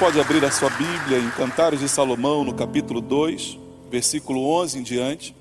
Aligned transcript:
Pode 0.00 0.18
abrir 0.18 0.42
a 0.46 0.50
sua 0.50 0.70
Bíblia 0.70 1.18
em 1.18 1.30
Cantares 1.32 1.78
de 1.78 1.86
Salomão, 1.86 2.42
no 2.42 2.54
capítulo 2.54 3.02
2, 3.02 3.58
versículo 3.90 4.48
11 4.62 4.78
em 4.78 4.82
diante. 4.82 5.36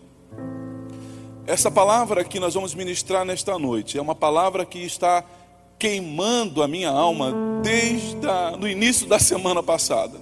Essa 1.48 1.72
palavra 1.72 2.26
que 2.26 2.42
nós 2.42 2.56
vamos 2.56 2.76
ministrar 2.76 3.24
nesta 3.24 3.58
noite 3.58 3.98
é 3.98 4.02
uma 4.02 4.14
palavra 4.14 4.66
que 4.66 4.80
está 4.80 5.24
queimando 5.80 6.62
a 6.62 6.68
minha 6.68 6.90
alma 6.90 7.34
desde 7.64 8.18
o 8.62 8.68
início 8.68 9.08
da 9.08 9.18
semana 9.18 9.64
passada. 9.64 10.20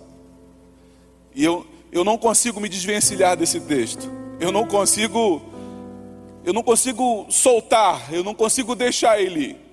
E 1.33 1.43
eu, 1.43 1.65
eu 1.91 2.03
não 2.03 2.15
consigo 2.15 2.61
me 2.61 2.69
desvencilhar 2.69 3.35
desse 3.35 3.59
texto. 3.59 4.07
Eu 4.39 4.51
não 4.51 4.67
consigo 4.67 5.41
eu 6.45 6.53
não 6.53 6.61
consigo 6.61 7.25
soltar, 7.31 8.13
eu 8.13 8.23
não 8.23 8.35
consigo 8.35 8.75
deixar 8.75 9.19
ele 9.19 9.66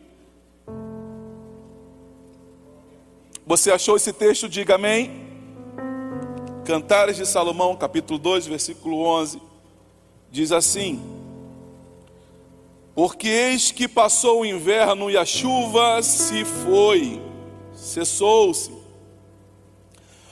Você 3.47 3.71
achou 3.71 3.97
esse 3.97 4.11
texto? 4.11 4.49
Diga 4.49 4.77
amém. 4.77 5.23
Cantares 6.65 7.17
de 7.17 7.27
Salomão, 7.27 7.77
capítulo 7.77 8.19
2, 8.19 8.47
versículo 8.47 9.05
11, 9.05 9.39
diz 10.31 10.51
assim: 10.51 11.03
Porque 12.95 13.29
eis 13.29 13.71
que 13.71 13.87
passou 13.87 14.41
o 14.41 14.47
inverno 14.47 15.11
e 15.11 15.17
a 15.19 15.27
chuva 15.27 16.03
se 16.03 16.43
foi, 16.47 17.21
cessou-se. 17.75 18.73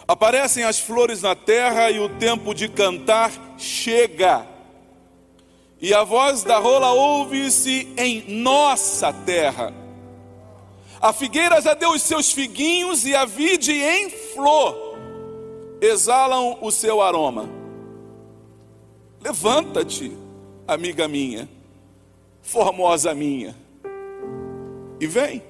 Aparecem 0.08 0.64
as 0.64 0.80
flores 0.80 1.20
na 1.20 1.34
terra 1.34 1.90
e 1.90 2.00
o 2.00 2.08
tempo 2.08 2.54
de 2.54 2.66
cantar 2.66 3.30
chega. 3.58 4.46
E 5.82 5.92
a 5.92 6.02
voz 6.02 6.44
da 6.44 6.58
rola 6.58 6.92
ouve-se 6.92 7.92
em 7.98 8.24
nossa 8.40 9.12
terra 9.12 9.81
a 11.02 11.12
figueira 11.12 11.60
já 11.60 11.74
deu 11.74 11.90
os 11.90 12.02
seus 12.02 12.30
figuinhos 12.30 13.04
e 13.04 13.12
a 13.12 13.24
vide 13.24 13.72
em 13.72 14.08
flor 14.08 14.96
exalam 15.80 16.58
o 16.60 16.70
seu 16.70 17.02
aroma. 17.02 17.50
Levanta-te, 19.20 20.16
amiga 20.66 21.08
minha, 21.08 21.48
formosa 22.40 23.12
minha, 23.14 23.56
e 25.00 25.06
vem. 25.08 25.42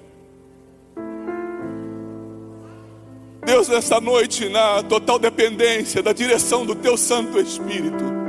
Deus, 3.44 3.68
nessa 3.68 4.00
noite, 4.00 4.48
na 4.48 4.82
total 4.82 5.18
dependência 5.18 6.02
da 6.02 6.14
direção 6.14 6.64
do 6.64 6.74
Teu 6.74 6.96
Santo 6.96 7.38
Espírito, 7.38 8.21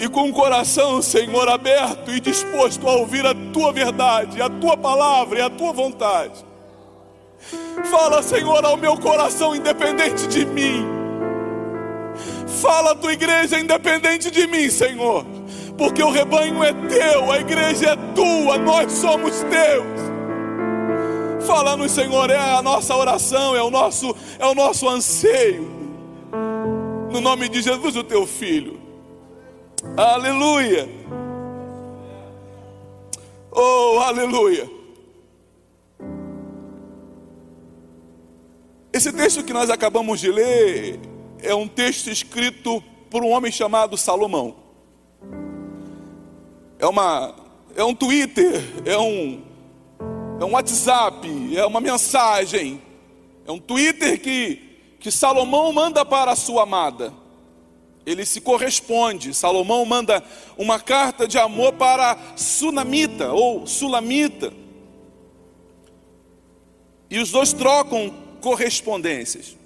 e 0.00 0.08
com 0.08 0.30
o 0.30 0.32
coração, 0.32 1.02
Senhor, 1.02 1.46
aberto 1.46 2.10
e 2.10 2.18
disposto 2.18 2.88
a 2.88 2.92
ouvir 2.92 3.26
a 3.26 3.34
tua 3.52 3.70
verdade, 3.70 4.40
a 4.40 4.48
tua 4.48 4.74
palavra 4.74 5.40
e 5.40 5.42
a 5.42 5.50
tua 5.50 5.74
vontade. 5.74 6.42
Fala, 7.90 8.22
Senhor, 8.22 8.64
ao 8.64 8.78
meu 8.78 8.96
coração, 8.96 9.54
independente 9.54 10.26
de 10.26 10.46
mim. 10.46 10.86
Fala 12.62 12.92
a 12.92 12.94
tua 12.94 13.12
igreja, 13.12 13.60
independente 13.60 14.30
de 14.30 14.46
mim, 14.46 14.70
Senhor, 14.70 15.26
porque 15.76 16.02
o 16.02 16.10
rebanho 16.10 16.64
é 16.64 16.72
teu, 16.72 17.30
a 17.30 17.38
igreja 17.38 17.90
é 17.90 17.96
tua, 18.14 18.56
nós 18.56 18.90
somos 18.92 19.42
teus. 19.42 21.46
Fala-nos, 21.46 21.92
Senhor, 21.92 22.30
é 22.30 22.38
a 22.38 22.62
nossa 22.62 22.96
oração, 22.96 23.54
é 23.54 23.62
o 23.62 23.70
nosso, 23.70 24.16
é 24.38 24.46
o 24.46 24.54
nosso 24.54 24.88
anseio. 24.88 25.70
No 27.12 27.20
nome 27.20 27.50
de 27.50 27.60
Jesus, 27.60 27.96
o 27.96 28.04
teu 28.04 28.26
filho. 28.26 28.79
Aleluia. 29.96 30.88
Oh, 33.50 33.98
aleluia. 34.00 34.70
Esse 38.92 39.10
texto 39.12 39.42
que 39.42 39.52
nós 39.52 39.70
acabamos 39.70 40.20
de 40.20 40.30
ler 40.30 41.00
é 41.42 41.54
um 41.54 41.66
texto 41.66 42.10
escrito 42.10 42.82
por 43.08 43.24
um 43.24 43.30
homem 43.30 43.50
chamado 43.50 43.96
Salomão. 43.96 44.56
É 46.78 46.86
uma 46.86 47.34
é 47.74 47.82
um 47.82 47.94
Twitter, 47.94 48.62
é 48.84 48.98
um 48.98 49.42
é 50.38 50.44
um 50.44 50.52
WhatsApp, 50.52 51.56
é 51.56 51.64
uma 51.64 51.80
mensagem. 51.80 52.82
É 53.46 53.52
um 53.52 53.58
Twitter 53.58 54.20
que 54.20 54.68
que 54.98 55.10
Salomão 55.10 55.72
manda 55.72 56.04
para 56.04 56.32
a 56.32 56.36
sua 56.36 56.64
amada 56.64 57.14
ele 58.12 58.24
se 58.24 58.40
corresponde. 58.40 59.34
Salomão 59.34 59.84
manda 59.84 60.22
uma 60.56 60.78
carta 60.78 61.26
de 61.26 61.38
amor 61.38 61.72
para 61.74 62.18
Sunamita 62.36 63.32
ou 63.32 63.66
Sulamita. 63.66 64.52
E 67.08 67.18
os 67.18 67.30
dois 67.30 67.52
trocam 67.52 68.12
correspondências. 68.40 69.56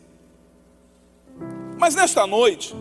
Mas 1.78 1.94
nesta 1.94 2.26
noite, 2.26 2.74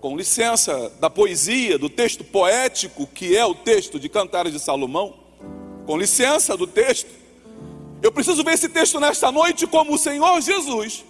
com 0.00 0.16
licença 0.16 0.90
da 1.00 1.10
poesia, 1.10 1.78
do 1.78 1.88
texto 1.88 2.24
poético, 2.24 3.06
que 3.06 3.36
é 3.36 3.44
o 3.44 3.54
texto 3.54 3.98
de 3.98 4.08
Cantares 4.08 4.52
de 4.52 4.60
Salomão, 4.60 5.14
com 5.84 5.96
licença 5.98 6.56
do 6.56 6.66
texto, 6.66 7.10
eu 8.02 8.12
preciso 8.12 8.44
ver 8.44 8.54
esse 8.54 8.68
texto 8.68 9.00
nesta 9.00 9.32
noite 9.32 9.66
como 9.66 9.94
o 9.94 9.98
Senhor 9.98 10.40
Jesus 10.40 11.04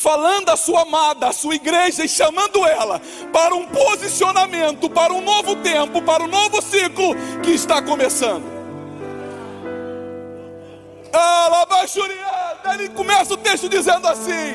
falando 0.00 0.48
à 0.48 0.56
sua 0.56 0.80
amada, 0.80 1.28
à 1.28 1.32
sua 1.32 1.54
igreja 1.54 2.02
e 2.02 2.08
chamando 2.08 2.66
ela 2.66 2.98
para 3.30 3.54
um 3.54 3.66
posicionamento, 3.66 4.88
para 4.88 5.12
um 5.12 5.20
novo 5.20 5.56
tempo, 5.56 6.00
para 6.00 6.24
um 6.24 6.26
novo 6.26 6.62
ciclo 6.62 7.14
que 7.42 7.50
está 7.50 7.82
começando. 7.82 8.42
Ele 12.72 12.88
começa 12.90 13.34
o 13.34 13.36
texto 13.36 13.68
dizendo 13.68 14.08
assim: 14.08 14.54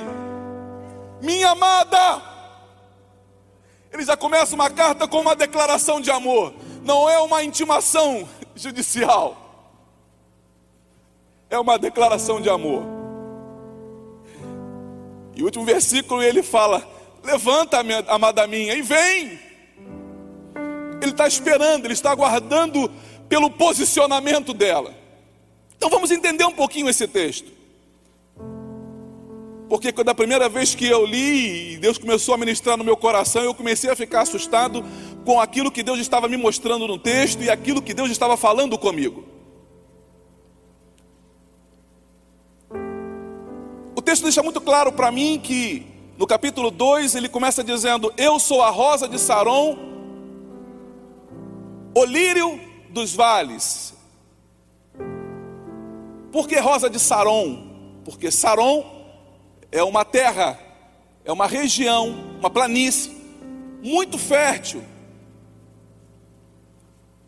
Minha 1.22 1.52
amada, 1.52 2.22
ele 3.94 4.04
já 4.04 4.18
começa 4.18 4.56
uma 4.56 4.72
carta 4.72 5.08
com 5.08 5.20
uma 5.20 5.36
declaração 5.36 6.02
de 6.02 6.10
amor, 6.10 6.56
não 6.82 7.08
é 7.08 7.20
uma 7.20 7.44
intimação 7.44 8.28
judicial, 8.56 9.38
é 11.52 11.60
uma 11.60 11.78
declaração 11.78 12.42
de 12.42 12.50
amor. 12.50 13.05
E 15.36 15.42
o 15.42 15.46
último 15.46 15.66
versículo 15.66 16.22
ele 16.24 16.42
fala: 16.42 16.88
Levanta, 17.24 17.84
minha, 17.84 18.04
amada 18.08 18.46
minha, 18.48 18.74
e 18.74 18.82
vem. 18.82 19.40
Ele 21.02 21.12
está 21.12 21.28
esperando, 21.28 21.86
ele 21.86 21.94
está 21.94 22.12
aguardando 22.12 22.92
pelo 23.28 23.50
posicionamento 23.50 24.54
dela. 24.54 24.94
Então 25.76 25.90
vamos 25.90 26.10
entender 26.12 26.46
um 26.46 26.52
pouquinho 26.52 26.90
esse 26.90 27.08
texto. 27.08 27.52
Porque 29.68 29.92
quando 29.92 30.10
a 30.10 30.16
primeira 30.16 30.48
vez 30.48 30.76
que 30.76 30.86
eu 30.86 31.06
li 31.06 31.78
Deus 31.78 31.98
começou 31.98 32.34
a 32.34 32.38
ministrar 32.38 32.78
no 32.78 32.84
meu 32.84 32.98
coração, 32.98 33.44
eu 33.44 33.54
comecei 33.54 33.90
a 33.90 33.96
ficar 33.96 34.22
assustado 34.22 34.84
com 35.24 35.40
aquilo 35.40 35.72
que 35.72 35.84
Deus 35.84 36.00
estava 36.00 36.28
me 36.28 36.38
mostrando 36.38 36.88
no 36.88 36.98
texto 36.98 37.44
e 37.44 37.50
aquilo 37.50 37.82
que 37.82 37.94
Deus 37.94 38.10
estava 38.10 38.36
falando 38.38 38.78
comigo. 38.78 39.35
Texto 44.06 44.22
deixa 44.22 44.44
muito 44.44 44.62
claro 44.62 44.92
para 44.92 45.12
mim 45.12 45.40
que 45.44 45.84
no 46.16 46.28
capítulo 46.28 46.70
2 46.70 47.16
ele 47.16 47.28
começa 47.28 47.64
dizendo: 47.64 48.14
Eu 48.16 48.40
sou 48.40 48.62
a 48.62 48.70
rosa 48.70 49.08
de 49.08 49.20
Saron, 49.20 49.78
o 51.94 52.06
lírio 52.06 52.60
dos 52.92 53.14
vales. 53.16 53.96
Por 56.32 56.48
que 56.48 56.60
rosa 56.60 56.90
de 56.90 57.00
Saron? 57.00 57.68
Porque 58.06 58.30
Saron 58.30 58.86
é 59.72 59.84
uma 59.84 60.06
terra, 60.06 60.60
é 61.24 61.32
uma 61.32 61.48
região, 61.48 62.16
uma 62.40 62.50
planície 62.50 63.12
muito 63.82 64.20
fértil. 64.20 64.84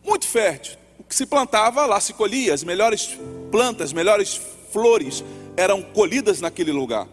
Muito 0.06 0.28
fértil. 0.28 0.78
O 1.00 1.04
que 1.04 1.16
se 1.16 1.26
plantava 1.26 1.86
lá 1.86 2.00
se 2.00 2.14
colhia, 2.14 2.54
as 2.54 2.64
melhores 2.64 3.18
plantas, 3.52 3.86
as 3.88 3.94
melhores 3.94 4.40
flores 4.72 5.24
eram 5.58 5.82
colhidas 5.82 6.40
naquele 6.40 6.72
lugar. 6.72 7.08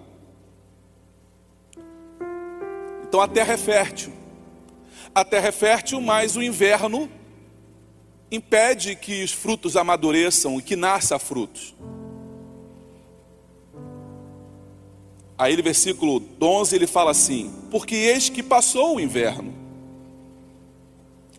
Então 3.09 3.21
a 3.21 3.27
terra 3.27 3.55
é 3.55 3.57
fértil. 3.57 4.13
A 5.15 5.25
terra 5.25 5.49
é 5.49 5.53
fértil, 5.53 6.01
mas 6.01 6.37
o 6.37 6.43
inverno 6.43 7.09
impede 8.31 8.95
que 8.97 9.25
os 9.25 9.33
frutos 9.33 9.77
amadureçam 9.77 10.59
e 10.59 10.63
que 10.63 10.77
nasça 10.77 11.19
frutos. 11.19 11.75
Aí 15.39 15.57
no 15.57 15.63
versículo 15.63 16.23
11 16.41 16.77
ele 16.77 16.87
fala 16.87 17.13
assim: 17.13 17.53
Porque 17.71 17.95
eis 17.95 18.29
que 18.29 18.43
passou 18.43 18.97
o 18.97 19.01
inverno. 19.01 19.55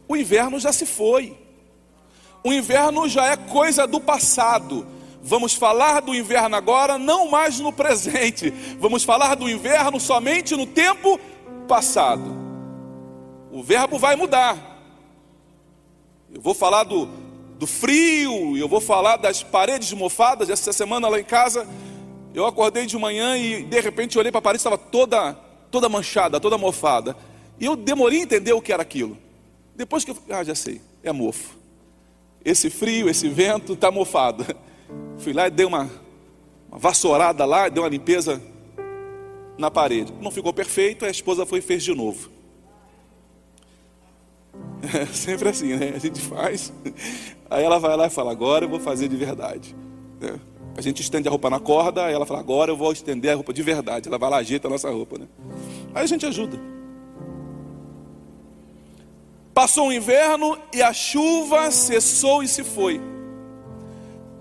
O 0.08 0.16
inverno 0.16 0.60
já 0.60 0.74
se 0.74 0.86
foi. 0.86 1.38
O 2.44 2.52
inverno 2.52 3.08
já 3.08 3.28
é 3.28 3.38
coisa 3.38 3.86
do 3.86 4.00
passado. 4.00 4.95
Vamos 5.28 5.56
falar 5.56 6.02
do 6.02 6.14
inverno 6.14 6.56
agora, 6.56 7.00
não 7.00 7.28
mais 7.32 7.60
no 7.60 7.74
presente. 7.74 8.52
Vamos 8.80 9.04
falar 9.04 9.34
do 9.34 9.50
inverno 9.50 10.00
somente 10.00 10.56
no 10.56 10.68
tempo 10.68 11.20
passado. 11.68 12.32
O 13.52 13.64
verbo 13.64 13.98
vai 13.98 14.16
mudar. 14.16 14.56
Eu 16.32 16.40
vou 16.40 16.54
falar 16.54 16.84
do, 16.84 17.10
do 17.58 17.66
frio, 17.66 18.56
eu 18.56 18.68
vou 18.68 18.80
falar 18.80 19.18
das 19.18 19.42
paredes 19.42 19.92
mofadas. 19.94 20.48
Essa 20.48 20.72
semana 20.72 21.08
lá 21.08 21.20
em 21.20 21.24
casa, 21.24 21.68
eu 22.32 22.46
acordei 22.46 22.86
de 22.86 22.96
manhã 22.96 23.36
e 23.36 23.64
de 23.64 23.82
repente 23.82 24.20
olhei 24.20 24.32
para 24.32 24.38
a 24.38 24.44
parede, 24.44 24.60
estava 24.60 24.78
toda, 24.78 25.34
toda 25.72 25.90
manchada, 25.90 26.40
toda 26.40 26.56
mofada. 26.56 27.18
E 27.60 27.66
eu 27.66 27.76
demorei 27.76 28.20
a 28.20 28.24
entender 28.24 28.54
o 28.54 28.62
que 28.62 28.72
era 28.72 28.84
aquilo. 28.84 29.18
Depois 29.76 30.06
que 30.06 30.12
eu. 30.12 30.18
Ah, 30.30 30.44
já 30.44 30.54
sei, 30.54 30.82
é 31.02 31.12
mofo. 31.12 31.58
Esse 32.44 32.70
frio, 32.70 33.10
esse 33.10 33.28
vento 33.28 33.74
está 33.74 33.90
mofado. 33.90 34.46
Fui 35.18 35.34
lá 35.34 35.48
e 35.48 35.52
dei 35.52 35.66
uma, 35.66 35.90
uma 36.70 36.78
vassourada 36.78 37.46
lá, 37.46 37.70
dei 37.70 37.82
uma 37.82 37.90
limpeza 37.90 38.42
na 39.58 39.72
parede. 39.72 40.14
Não 40.22 40.32
ficou 40.32 40.54
perfeito, 40.54 41.06
a 41.06 41.10
esposa 41.10 41.46
foi 41.46 41.60
e 41.60 41.62
fez 41.62 41.84
de 41.84 41.94
novo. 41.94 42.30
É 44.94 45.06
sempre 45.14 45.50
assim, 45.50 45.76
né? 45.76 45.94
A 45.96 46.00
gente 46.00 46.22
faz, 46.22 46.72
aí 47.50 47.64
ela 47.64 47.80
vai 47.80 47.96
lá 47.98 48.08
e 48.08 48.10
fala: 48.10 48.32
Agora 48.32 48.66
eu 48.66 48.70
vou 48.70 48.80
fazer 48.80 49.08
de 49.08 49.16
verdade. 49.16 49.76
É. 50.22 50.36
A 50.78 50.82
gente 50.82 51.02
estende 51.02 51.28
a 51.28 51.32
roupa 51.32 51.50
na 51.50 51.60
corda, 51.60 52.06
aí 52.06 52.14
ela 52.14 52.26
fala: 52.26 52.40
Agora 52.40 52.72
eu 52.72 52.78
vou 52.78 52.92
estender 52.92 53.32
a 53.32 53.36
roupa 53.36 53.54
de 53.54 53.64
verdade. 53.64 54.08
Ela 54.08 54.18
vai 54.18 54.30
lá, 54.30 54.38
ajeita 54.38 54.68
a 54.68 54.72
nossa 54.72 54.90
roupa, 54.90 55.18
né? 55.18 55.28
Aí 55.94 56.04
a 56.04 56.08
gente 56.08 56.26
ajuda. 56.26 56.60
Passou 59.54 59.88
o 59.88 59.94
inverno 59.94 60.58
e 60.74 60.82
a 60.82 60.92
chuva 60.92 61.72
cessou 61.72 62.44
e 62.44 62.48
se 62.48 62.64
foi. 62.64 63.00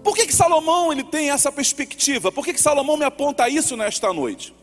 Por 0.05 0.15
que, 0.15 0.27
que 0.27 0.35
Salomão 0.35 0.93
ele 0.93 1.03
tem 1.03 1.31
essa 1.31 1.51
perspectiva? 1.51 2.31
Por 2.31 2.45
que, 2.45 2.53
que 2.53 2.61
Salomão 2.61 2.99
me 2.99 3.07
aponta 3.07 3.49
isso 3.49 3.75
nesta 3.75 4.13
noite? 4.13 4.55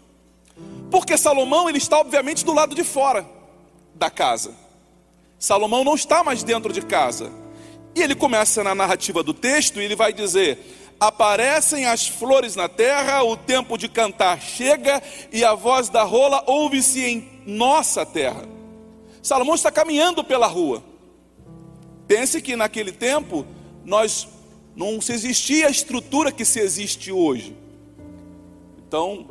Porque 0.92 1.18
Salomão 1.18 1.68
ele 1.68 1.80
está 1.80 2.00
obviamente 2.00 2.46
do 2.46 2.54
lado 2.54 2.76
de 2.76 2.84
fora 2.84 3.28
da 3.96 4.12
casa. 4.12 4.54
Salomão 5.40 5.84
não 5.84 5.96
está 5.96 6.24
mais 6.24 6.44
dentro 6.44 6.72
de 6.72 6.84
casa. 6.84 7.32
E 7.96 8.04
ele 8.04 8.14
começa 8.14 8.64
na 8.64 8.76
narrativa 8.76 9.24
do 9.24 9.34
texto 9.34 9.82
e 9.82 9.84
ele 9.84 9.96
vai 9.96 10.14
dizer: 10.14 10.60
Aparecem 11.00 11.88
as 11.88 12.08
flores 12.08 12.56
na 12.56 12.70
terra, 12.70 13.24
o 13.24 13.36
tempo 13.36 13.80
de 13.80 13.90
cantar 13.90 14.40
chega 14.40 15.02
e 15.32 15.44
a 15.44 15.56
voz 15.56 15.90
da 15.90 16.04
rola 16.04 16.44
ouve-se 16.46 17.04
em 17.04 17.42
nossa 17.48 18.06
terra. 18.06 18.48
Salomão 19.24 19.56
está 19.56 19.72
caminhando 19.72 20.24
pela 20.24 20.46
rua. 20.46 20.84
Pense 22.08 22.40
que 22.42 22.56
naquele 22.56 22.92
tempo 22.92 23.44
nós 23.84 24.28
não 24.76 25.02
se 25.02 25.14
existia 25.14 25.68
a 25.68 25.72
estrutura 25.72 26.32
que 26.32 26.46
se 26.46 26.60
existe 26.60 27.12
hoje. 27.12 27.56
Então, 28.88 29.26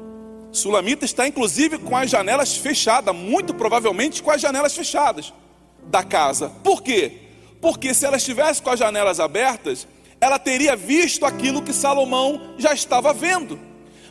Sulamita 0.53 1.05
está 1.05 1.27
inclusive 1.27 1.79
com 1.79 1.97
as 1.97 2.11
janelas 2.11 2.57
fechadas, 2.57 3.15
muito 3.15 3.55
provavelmente 3.55 4.23
com 4.23 4.31
as 4.31 4.41
janelas 4.41 4.75
fechadas 4.75 5.33
da 5.85 6.03
casa. 6.03 6.51
Por 6.63 6.83
quê? 6.83 7.19
Porque 7.61 7.95
se 7.95 8.07
ela 8.07 8.17
estivesse 8.17 8.63
com 8.63 8.71
as 8.71 8.79
janelas 8.79 9.21
abertas, 9.21 9.87
ela 10.21 10.39
teria 10.39 10.77
visto 10.77 11.25
aquilo 11.25 11.63
que 11.63 11.73
Salomão 11.73 12.55
já 12.59 12.73
estava 12.73 13.13
vendo. 13.13 13.59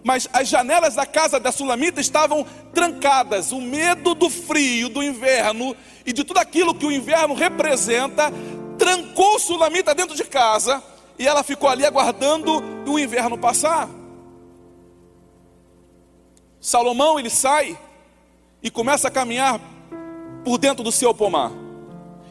Mas 0.04 0.30
as 0.32 0.48
janelas 0.48 0.96
da 0.96 1.06
casa 1.06 1.40
da 1.40 1.52
Sulamita 1.52 2.00
estavam 2.00 2.46
trancadas. 2.74 3.52
O 3.52 3.60
medo 3.60 4.16
do 4.16 4.30
frio, 4.30 4.88
do 4.88 5.04
inverno 5.04 5.76
e 6.06 6.14
de 6.14 6.24
tudo 6.24 6.38
aquilo 6.38 6.74
que 6.74 6.86
o 6.86 6.92
inverno 6.92 7.34
representa, 7.34 8.32
trancou 8.78 9.38
Sulamita 9.40 9.94
dentro 9.94 10.16
de 10.16 10.24
casa 10.24 10.82
e 11.20 11.28
ela 11.28 11.44
ficou 11.44 11.70
ali 11.70 11.86
aguardando 11.86 12.64
o 12.88 12.98
inverno 12.98 13.38
passar. 13.38 13.90
Salomão 16.62 17.20
ele 17.20 17.30
sai 17.30 17.78
e 18.64 18.72
começa 18.72 19.10
a 19.10 19.12
caminhar 19.12 19.60
por 20.46 20.58
dentro 20.58 20.82
do 20.82 20.94
seu 20.94 21.14
pomar. 21.14 21.52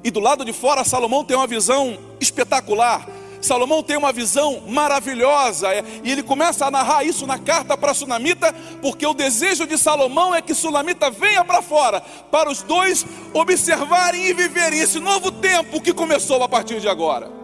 E 0.03 0.11
do 0.11 0.21
lado 0.21 0.45
de 0.45 0.55
fora, 0.55 0.85
Salomão 0.85 1.23
tem 1.23 1.37
uma 1.37 1.47
visão 1.47 1.99
espetacular. 2.19 3.07
Salomão 3.43 3.83
tem 3.83 3.97
uma 3.97 4.13
visão 4.13 4.63
maravilhosa, 4.67 5.73
é, 5.73 5.85
e 6.03 6.11
ele 6.11 6.25
começa 6.25 6.67
a 6.67 6.71
narrar 6.73 7.05
isso 7.05 7.25
na 7.25 7.39
carta 7.39 7.77
para 7.77 7.95
Sunamita, 7.95 8.53
porque 8.83 9.07
o 9.07 9.15
desejo 9.15 9.65
de 9.65 9.79
Salomão 9.79 10.35
é 10.35 10.43
que 10.43 10.55
Sunamita 10.55 11.09
venha 11.09 11.45
para 11.45 11.63
fora, 11.63 12.01
para 12.33 12.51
os 12.51 12.63
dois 12.63 13.07
observarem 13.33 14.27
e 14.27 14.33
viverem 14.33 14.81
esse 14.81 14.99
novo 14.99 15.31
tempo 15.31 15.81
que 15.81 15.93
começou 15.93 16.43
a 16.43 16.49
partir 16.49 16.81
de 16.81 16.89
agora. 16.89 17.38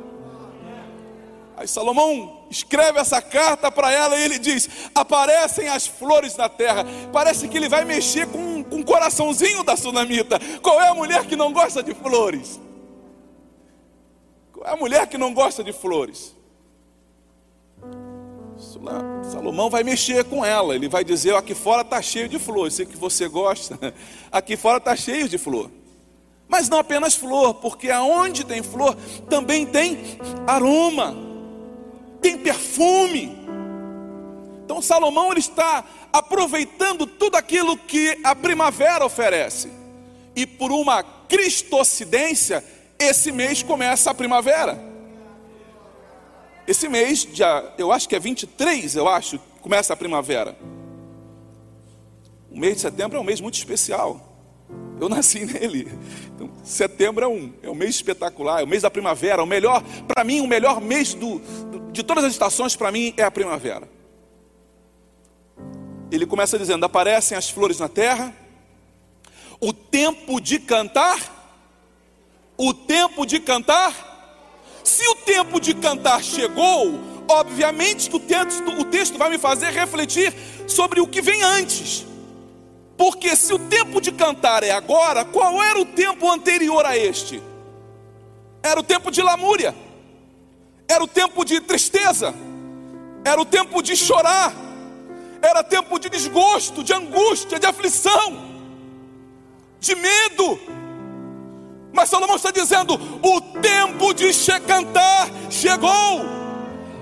Aí 1.56 1.68
Salomão 1.68 2.46
escreve 2.50 2.98
essa 2.98 3.22
carta 3.22 3.70
para 3.70 3.90
ela 3.92 4.16
e 4.16 4.24
ele 4.24 4.38
diz: 4.38 4.68
Aparecem 4.94 5.68
as 5.68 5.86
flores 5.86 6.36
na 6.36 6.48
terra. 6.48 6.84
Parece 7.12 7.48
que 7.48 7.56
ele 7.56 7.68
vai 7.68 7.84
mexer 7.84 8.26
com, 8.26 8.64
com 8.64 8.80
o 8.80 8.84
coraçãozinho 8.84 9.62
da 9.62 9.76
sunamita. 9.76 10.38
Qual 10.60 10.80
é 10.80 10.88
a 10.88 10.94
mulher 10.94 11.26
que 11.26 11.36
não 11.36 11.52
gosta 11.52 11.82
de 11.82 11.94
flores? 11.94 12.60
Qual 14.52 14.66
é 14.66 14.70
a 14.70 14.76
mulher 14.76 15.06
que 15.06 15.16
não 15.16 15.32
gosta 15.32 15.62
de 15.62 15.72
flores? 15.72 16.34
Salomão 19.30 19.70
vai 19.70 19.84
mexer 19.84 20.24
com 20.24 20.44
ela. 20.44 20.74
Ele 20.74 20.88
vai 20.88 21.04
dizer: 21.04 21.36
Aqui 21.36 21.54
fora 21.54 21.82
está 21.82 22.02
cheio 22.02 22.28
de 22.28 22.38
flores. 22.38 22.74
Sei 22.74 22.84
que 22.84 22.96
você 22.96 23.28
gosta. 23.28 23.78
Aqui 24.32 24.56
fora 24.56 24.78
está 24.78 24.96
cheio 24.96 25.28
de 25.28 25.38
flor. 25.38 25.70
Mas 26.48 26.68
não 26.68 26.78
apenas 26.78 27.14
flor, 27.14 27.54
porque 27.54 27.90
aonde 27.90 28.44
tem 28.44 28.62
flor 28.62 28.96
também 29.30 29.64
tem 29.64 30.18
aroma 30.46 31.23
tem 32.24 32.38
perfume. 32.38 33.36
Então 34.64 34.80
Salomão 34.80 35.30
ele 35.30 35.40
está 35.40 35.84
aproveitando 36.10 37.06
tudo 37.06 37.36
aquilo 37.36 37.76
que 37.76 38.18
a 38.24 38.34
primavera 38.34 39.04
oferece. 39.04 39.70
E 40.34 40.46
por 40.46 40.72
uma 40.72 41.02
cristocidência, 41.02 42.64
esse 42.98 43.30
mês 43.30 43.62
começa 43.62 44.10
a 44.10 44.14
primavera. 44.14 44.82
Esse 46.66 46.88
mês, 46.88 47.28
eu 47.76 47.92
acho 47.92 48.08
que 48.08 48.16
é 48.16 48.18
23, 48.18 48.96
eu 48.96 49.06
acho, 49.06 49.38
começa 49.60 49.92
a 49.92 49.96
primavera. 49.96 50.56
O 52.50 52.58
mês 52.58 52.76
de 52.76 52.80
setembro 52.80 53.18
é 53.18 53.20
um 53.20 53.24
mês 53.24 53.38
muito 53.38 53.56
especial. 53.56 54.34
Eu 54.98 55.08
nasci 55.10 55.44
nele. 55.44 55.92
Então, 56.34 56.50
setembro 56.64 57.24
é 57.24 57.28
um, 57.28 57.52
é 57.62 57.68
um 57.68 57.74
mês 57.74 57.96
espetacular, 57.96 58.60
é 58.60 58.64
o 58.64 58.66
mês 58.66 58.82
da 58.82 58.90
primavera. 58.90 59.42
O 59.42 59.46
melhor, 59.46 59.82
para 60.08 60.24
mim, 60.24 60.40
o 60.40 60.46
melhor 60.46 60.80
mês 60.80 61.12
do, 61.12 61.38
de 61.94 62.02
todas 62.02 62.24
as 62.24 62.32
estações, 62.32 62.74
para 62.74 62.90
mim, 62.90 63.14
é 63.16 63.22
a 63.22 63.30
primavera. 63.30 63.88
Ele 66.10 66.26
começa 66.26 66.58
dizendo: 66.58 66.84
aparecem 66.84 67.38
as 67.38 67.48
flores 67.48 67.78
na 67.78 67.88
terra, 67.88 68.34
o 69.60 69.72
tempo 69.72 70.40
de 70.40 70.58
cantar, 70.58 71.18
o 72.58 72.74
tempo 72.74 73.24
de 73.24 73.38
cantar. 73.38 74.12
Se 74.82 75.06
o 75.08 75.14
tempo 75.14 75.60
de 75.60 75.72
cantar 75.72 76.22
chegou, 76.22 76.98
obviamente 77.28 78.10
que 78.10 78.16
o 78.16 78.20
texto, 78.20 78.68
o 78.78 78.84
texto 78.84 79.16
vai 79.16 79.30
me 79.30 79.38
fazer 79.38 79.70
refletir 79.70 80.34
sobre 80.66 81.00
o 81.00 81.06
que 81.06 81.22
vem 81.22 81.42
antes. 81.42 82.04
Porque 82.96 83.34
se 83.34 83.54
o 83.54 83.58
tempo 83.58 84.00
de 84.00 84.12
cantar 84.12 84.62
é 84.62 84.72
agora, 84.72 85.24
qual 85.24 85.62
era 85.62 85.80
o 85.80 85.86
tempo 85.86 86.30
anterior 86.30 86.84
a 86.84 86.96
este? 86.96 87.40
Era 88.62 88.78
o 88.80 88.82
tempo 88.82 89.10
de 89.10 89.22
lamúria, 89.22 89.74
era 90.88 91.02
o 91.02 91.08
tempo 91.08 91.44
de 91.44 91.60
tristeza, 91.60 92.34
era 93.24 93.40
o 93.40 93.44
tempo 93.44 93.82
de 93.82 93.96
chorar, 93.96 94.52
era 95.40 95.62
tempo 95.62 95.98
de 95.98 96.08
desgosto, 96.08 96.82
de 96.82 96.92
angústia, 96.92 97.58
de 97.58 97.66
aflição, 97.66 98.54
de 99.80 99.94
medo. 99.94 100.58
Mas 101.92 102.10
Salomão 102.10 102.36
está 102.36 102.50
dizendo: 102.50 102.94
o 103.22 103.40
tempo 103.60 104.12
de 104.12 104.32
cantar 104.60 105.30
chegou, 105.50 106.24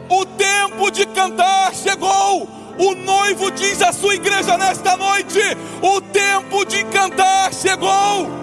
o 0.08 0.26
tempo 0.26 0.90
de 0.90 1.06
cantar 1.06 1.74
chegou. 1.74 2.48
O 2.78 2.94
noivo 2.94 3.50
diz 3.50 3.82
à 3.82 3.92
sua 3.92 4.14
igreja 4.14 4.56
nesta 4.56 4.96
noite: 4.96 5.38
o 5.82 6.00
tempo 6.00 6.64
de 6.64 6.84
cantar 6.84 7.52
chegou. 7.52 8.42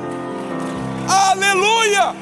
Aleluia! 1.07 2.01
Aleluia! 2.01 2.18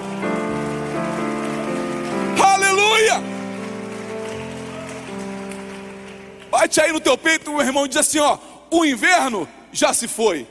Bate 6.67 6.81
aí 6.81 6.91
no 6.91 6.99
teu 6.99 7.17
peito, 7.17 7.49
meu 7.49 7.61
irmão, 7.61 7.85
e 7.85 7.87
diz 7.87 7.95
assim: 7.95 8.19
ó, 8.19 8.37
o 8.69 8.83
inverno 8.83 9.47
já 9.71 9.93
se 9.93 10.05
foi. 10.05 10.45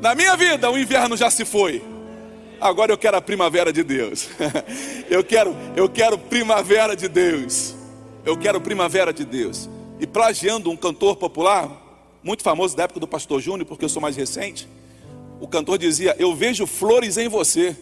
Na 0.00 0.14
minha 0.14 0.34
vida, 0.34 0.70
o 0.70 0.78
inverno 0.78 1.14
já 1.14 1.28
se 1.28 1.44
foi. 1.44 1.84
Agora 2.58 2.90
eu 2.90 2.96
quero 2.96 3.18
a 3.18 3.20
primavera 3.20 3.70
de 3.70 3.82
Deus. 3.82 4.30
eu 5.10 5.22
quero, 5.22 5.54
eu 5.76 5.90
quero 5.90 6.16
primavera 6.16 6.96
de 6.96 7.06
Deus. 7.06 7.74
Eu 8.24 8.34
quero 8.38 8.62
primavera 8.62 9.12
de 9.12 9.26
Deus. 9.26 9.68
E 10.00 10.06
plagiando 10.06 10.70
um 10.70 10.76
cantor 10.76 11.16
popular, 11.16 11.70
muito 12.22 12.42
famoso 12.42 12.74
da 12.74 12.84
época 12.84 13.00
do 13.00 13.06
pastor 13.06 13.42
Júnior, 13.42 13.66
porque 13.66 13.84
eu 13.84 13.90
sou 13.90 14.00
mais 14.00 14.16
recente, 14.16 14.66
o 15.38 15.46
cantor 15.46 15.76
dizia: 15.76 16.16
Eu 16.18 16.34
vejo 16.34 16.66
flores 16.66 17.18
em 17.18 17.28
você. 17.28 17.76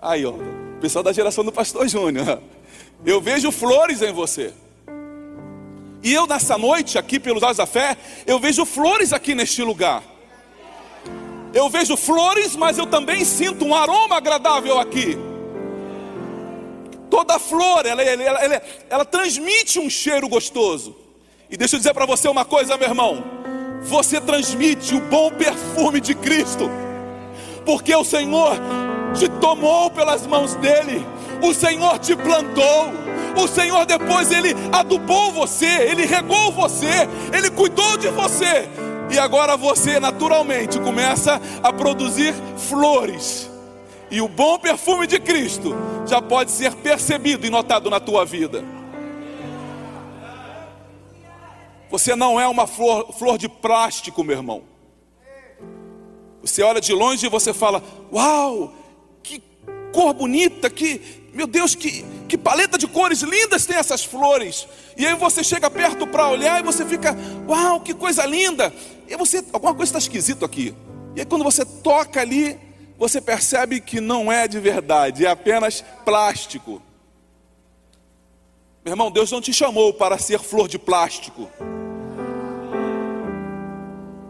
Aí, 0.00 0.24
ó, 0.24 0.32
pessoal 0.80 1.02
da 1.02 1.12
geração 1.12 1.44
do 1.44 1.52
pastor 1.52 1.86
Júnior. 1.86 2.40
Eu 3.04 3.20
vejo 3.20 3.50
flores 3.50 4.02
em 4.02 4.12
você. 4.12 4.52
E 6.02 6.12
eu 6.12 6.26
nessa 6.26 6.56
noite, 6.56 6.98
aqui 6.98 7.20
pelos 7.20 7.42
olhos 7.42 7.58
da 7.58 7.66
fé, 7.66 7.96
eu 8.26 8.38
vejo 8.38 8.64
flores 8.64 9.12
aqui 9.12 9.34
neste 9.34 9.62
lugar. 9.62 10.02
Eu 11.52 11.68
vejo 11.68 11.96
flores, 11.96 12.54
mas 12.54 12.78
eu 12.78 12.86
também 12.86 13.24
sinto 13.24 13.64
um 13.64 13.74
aroma 13.74 14.16
agradável 14.16 14.78
aqui. 14.78 15.18
Toda 17.10 17.38
flor, 17.38 17.84
ela, 17.84 18.02
ela, 18.02 18.22
ela, 18.22 18.62
ela 18.88 19.04
transmite 19.04 19.78
um 19.78 19.90
cheiro 19.90 20.28
gostoso. 20.28 20.96
E 21.50 21.56
deixa 21.56 21.74
eu 21.74 21.78
dizer 21.78 21.92
para 21.92 22.06
você 22.06 22.28
uma 22.28 22.44
coisa, 22.44 22.76
meu 22.76 22.88
irmão. 22.88 23.24
Você 23.82 24.20
transmite 24.20 24.94
o 24.94 25.00
bom 25.00 25.30
perfume 25.30 26.00
de 26.00 26.14
Cristo, 26.14 26.70
porque 27.64 27.94
o 27.94 28.04
Senhor 28.04 28.56
te 29.18 29.28
tomou 29.40 29.90
pelas 29.90 30.26
mãos 30.26 30.54
dele, 30.56 31.04
o 31.42 31.54
Senhor 31.54 31.98
te 31.98 32.14
plantou, 32.16 32.92
o 33.36 33.48
Senhor 33.48 33.86
depois 33.86 34.30
ele 34.30 34.54
adubou 34.72 35.32
você, 35.32 35.66
ele 35.66 36.04
regou 36.04 36.52
você, 36.52 37.08
ele 37.32 37.50
cuidou 37.50 37.96
de 37.96 38.08
você, 38.08 38.68
e 39.10 39.18
agora 39.18 39.56
você 39.56 39.98
naturalmente 39.98 40.78
começa 40.78 41.40
a 41.62 41.72
produzir 41.72 42.34
flores. 42.56 43.50
E 44.10 44.20
o 44.20 44.28
bom 44.28 44.58
perfume 44.58 45.06
de 45.06 45.20
Cristo 45.20 45.74
já 46.06 46.20
pode 46.20 46.50
ser 46.50 46.74
percebido 46.74 47.46
e 47.46 47.50
notado 47.50 47.88
na 47.88 48.00
tua 48.00 48.24
vida. 48.24 48.64
Você 51.90 52.14
não 52.14 52.40
é 52.40 52.46
uma 52.46 52.66
flor, 52.66 53.12
flor 53.12 53.36
de 53.36 53.48
plástico, 53.48 54.22
meu 54.22 54.36
irmão. 54.36 54.62
Você 56.40 56.62
olha 56.62 56.80
de 56.80 56.92
longe 56.92 57.26
e 57.26 57.28
você 57.28 57.52
fala: 57.52 57.82
Uau, 58.12 58.72
que 59.22 59.42
cor 59.92 60.14
bonita, 60.14 60.70
que, 60.70 60.98
meu 61.32 61.46
Deus, 61.46 61.74
que, 61.74 62.04
que 62.28 62.36
paleta 62.36 62.76
de 62.76 62.86
cores 62.86 63.22
lindas 63.22 63.66
tem 63.66 63.76
essas 63.76 64.04
flores. 64.04 64.66
E 64.96 65.06
aí 65.06 65.14
você 65.14 65.44
chega 65.44 65.70
perto 65.70 66.06
para 66.06 66.28
olhar 66.28 66.60
e 66.60 66.62
você 66.62 66.84
fica: 66.84 67.16
Uau, 67.48 67.80
que 67.80 67.94
coisa 67.94 68.26
linda. 68.26 68.72
E 69.08 69.16
você, 69.16 69.44
alguma 69.52 69.74
coisa 69.74 69.90
está 69.90 69.98
esquisito 69.98 70.44
aqui. 70.44 70.74
E 71.14 71.20
aí 71.20 71.26
quando 71.26 71.44
você 71.44 71.64
toca 71.64 72.20
ali, 72.20 72.58
você 72.98 73.20
percebe 73.20 73.80
que 73.80 74.00
não 74.00 74.30
é 74.30 74.46
de 74.46 74.60
verdade, 74.60 75.24
é 75.24 75.30
apenas 75.30 75.84
plástico. 76.04 76.82
Meu 78.84 78.92
irmão, 78.92 79.10
Deus 79.10 79.30
não 79.30 79.40
te 79.40 79.52
chamou 79.52 79.92
para 79.92 80.18
ser 80.18 80.38
flor 80.38 80.68
de 80.68 80.78
plástico. 80.78 81.48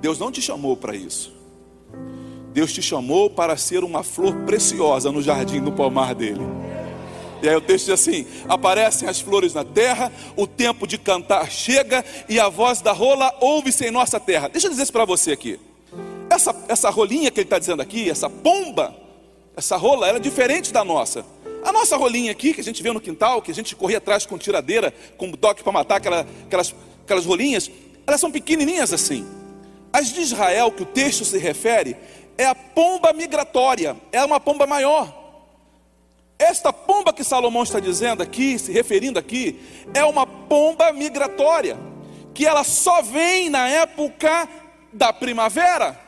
Deus 0.00 0.18
não 0.18 0.32
te 0.32 0.40
chamou 0.40 0.76
para 0.76 0.94
isso. 0.94 1.32
Deus 2.52 2.72
te 2.72 2.82
chamou 2.82 3.30
para 3.30 3.56
ser 3.56 3.84
uma 3.84 4.02
flor 4.02 4.34
preciosa 4.44 5.12
no 5.12 5.22
jardim 5.22 5.60
do 5.60 5.70
pomar 5.70 6.14
dele. 6.14 6.40
E 7.42 7.48
aí 7.48 7.56
o 7.56 7.60
texto 7.60 7.86
diz 7.86 7.94
assim: 7.94 8.26
aparecem 8.48 9.08
as 9.08 9.20
flores 9.20 9.54
na 9.54 9.64
terra, 9.64 10.12
o 10.36 10.46
tempo 10.46 10.86
de 10.86 10.98
cantar 10.98 11.50
chega 11.50 12.04
e 12.28 12.38
a 12.38 12.48
voz 12.48 12.80
da 12.80 12.92
rola 12.92 13.34
ouve-se 13.40 13.86
em 13.86 13.90
nossa 13.90 14.20
terra. 14.20 14.48
Deixa 14.48 14.66
eu 14.66 14.70
dizer 14.70 14.82
isso 14.82 14.92
para 14.92 15.04
você 15.04 15.32
aqui. 15.32 15.58
Essa, 16.28 16.54
essa 16.68 16.90
rolinha 16.90 17.30
que 17.30 17.40
ele 17.40 17.46
está 17.46 17.58
dizendo 17.58 17.82
aqui, 17.82 18.08
essa 18.08 18.30
pomba, 18.30 18.94
essa 19.56 19.76
rola, 19.76 20.06
ela 20.06 20.18
é 20.18 20.20
diferente 20.20 20.72
da 20.72 20.84
nossa. 20.84 21.24
A 21.62 21.72
nossa 21.72 21.96
rolinha 21.96 22.30
aqui, 22.32 22.54
que 22.54 22.60
a 22.60 22.64
gente 22.64 22.82
vê 22.82 22.92
no 22.92 23.00
quintal, 23.00 23.42
que 23.42 23.50
a 23.50 23.54
gente 23.54 23.74
corria 23.76 23.98
atrás 23.98 24.24
com 24.24 24.38
tiradeira, 24.38 24.94
com 25.16 25.30
toque 25.32 25.62
para 25.62 25.72
matar 25.72 25.96
aquela, 25.96 26.26
aquelas, 26.46 26.74
aquelas 27.04 27.26
rolinhas, 27.26 27.70
elas 28.06 28.20
são 28.20 28.30
pequenininhas 28.30 28.92
assim. 28.92 29.26
As 29.92 30.12
de 30.12 30.20
Israel, 30.20 30.70
que 30.70 30.82
o 30.82 30.86
texto 30.86 31.24
se 31.24 31.36
refere, 31.36 31.96
é 32.38 32.46
a 32.46 32.54
pomba 32.54 33.12
migratória, 33.12 33.96
é 34.12 34.24
uma 34.24 34.40
pomba 34.40 34.66
maior. 34.66 35.19
Esta 36.40 36.72
pomba 36.72 37.12
que 37.12 37.22
Salomão 37.22 37.62
está 37.62 37.78
dizendo 37.78 38.22
aqui, 38.22 38.58
se 38.58 38.72
referindo 38.72 39.18
aqui, 39.18 39.60
é 39.92 40.02
uma 40.02 40.26
pomba 40.26 40.90
migratória, 40.90 41.76
que 42.32 42.46
ela 42.46 42.64
só 42.64 43.02
vem 43.02 43.50
na 43.50 43.68
época 43.68 44.48
da 44.90 45.12
primavera. 45.12 46.00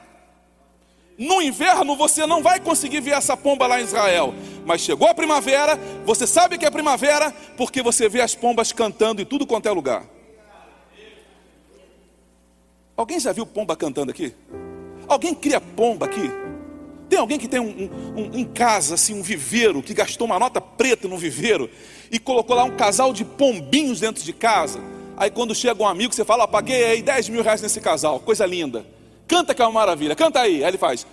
No 1.18 1.42
inverno 1.42 1.94
você 1.94 2.24
não 2.24 2.42
vai 2.42 2.58
conseguir 2.60 3.00
ver 3.00 3.10
essa 3.10 3.36
pomba 3.36 3.66
lá 3.66 3.78
em 3.78 3.84
Israel, 3.84 4.32
mas 4.64 4.80
chegou 4.80 5.06
a 5.06 5.12
primavera, 5.12 5.78
você 6.06 6.26
sabe 6.26 6.56
que 6.56 6.64
é 6.64 6.70
primavera, 6.70 7.30
porque 7.58 7.82
você 7.82 8.08
vê 8.08 8.22
as 8.22 8.34
pombas 8.34 8.72
cantando 8.72 9.20
em 9.20 9.26
tudo 9.26 9.46
quanto 9.46 9.68
é 9.68 9.70
lugar. 9.70 10.06
Alguém 12.96 13.20
já 13.20 13.32
viu 13.32 13.44
pomba 13.44 13.76
cantando 13.76 14.10
aqui? 14.10 14.34
Alguém 15.06 15.34
cria 15.34 15.60
pomba 15.60 16.06
aqui? 16.06 16.41
Tem 17.12 17.18
alguém 17.18 17.38
que 17.38 17.46
tem 17.46 17.60
um, 17.60 17.66
um, 17.66 18.22
um, 18.22 18.38
em 18.38 18.42
casa, 18.42 18.94
assim, 18.94 19.12
um 19.12 19.22
viveiro, 19.22 19.82
que 19.82 19.92
gastou 19.92 20.24
uma 20.26 20.38
nota 20.38 20.62
preta 20.62 21.06
no 21.06 21.18
viveiro 21.18 21.68
e 22.10 22.18
colocou 22.18 22.56
lá 22.56 22.64
um 22.64 22.74
casal 22.74 23.12
de 23.12 23.22
pombinhos 23.22 24.00
dentro 24.00 24.24
de 24.24 24.32
casa? 24.32 24.80
Aí 25.14 25.30
quando 25.30 25.54
chega 25.54 25.82
um 25.82 25.86
amigo, 25.86 26.14
você 26.14 26.24
fala, 26.24 26.48
paguei 26.48 26.82
aí 26.86 27.02
10 27.02 27.28
mil 27.28 27.42
reais 27.42 27.60
nesse 27.60 27.82
casal, 27.82 28.18
coisa 28.18 28.46
linda. 28.46 28.86
Canta 29.28 29.54
que 29.54 29.60
é 29.60 29.64
uma 29.66 29.72
maravilha, 29.72 30.16
canta 30.16 30.40
aí. 30.40 30.64
Aí 30.64 30.70
ele 30.70 30.78
faz. 30.78 31.06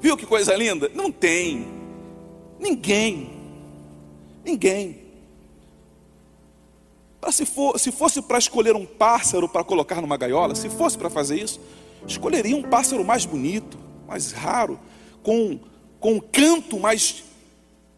Viu 0.00 0.16
que 0.16 0.26
coisa 0.26 0.56
linda? 0.56 0.90
Não 0.92 1.12
tem. 1.12 1.68
Ninguém. 2.58 3.30
Ninguém. 4.44 5.00
Se, 7.30 7.46
for, 7.46 7.78
se 7.78 7.92
fosse 7.92 8.20
para 8.20 8.38
escolher 8.38 8.74
um 8.74 8.84
pássaro 8.84 9.48
para 9.48 9.62
colocar 9.62 10.00
numa 10.00 10.16
gaiola, 10.16 10.56
se 10.56 10.68
fosse 10.68 10.98
para 10.98 11.08
fazer 11.08 11.40
isso, 11.40 11.60
escolheria 12.06 12.56
um 12.56 12.62
pássaro 12.62 13.04
mais 13.04 13.24
bonito, 13.24 13.78
mais 14.06 14.32
raro, 14.32 14.78
com, 15.22 15.58
com 16.00 16.14
um 16.14 16.20
canto 16.20 16.78
mais 16.78 17.24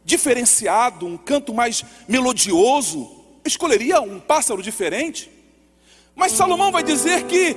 diferenciado, 0.05 1.07
um 1.07 1.17
canto 1.17 1.55
mais 1.55 1.85
melodioso. 2.07 3.11
Escolheria 3.45 4.01
um 4.01 4.21
pássaro 4.21 4.63
diferente. 4.63 5.31
Mas 6.15 6.33
Salomão 6.33 6.71
vai 6.71 6.83
dizer 6.83 7.25
que 7.25 7.57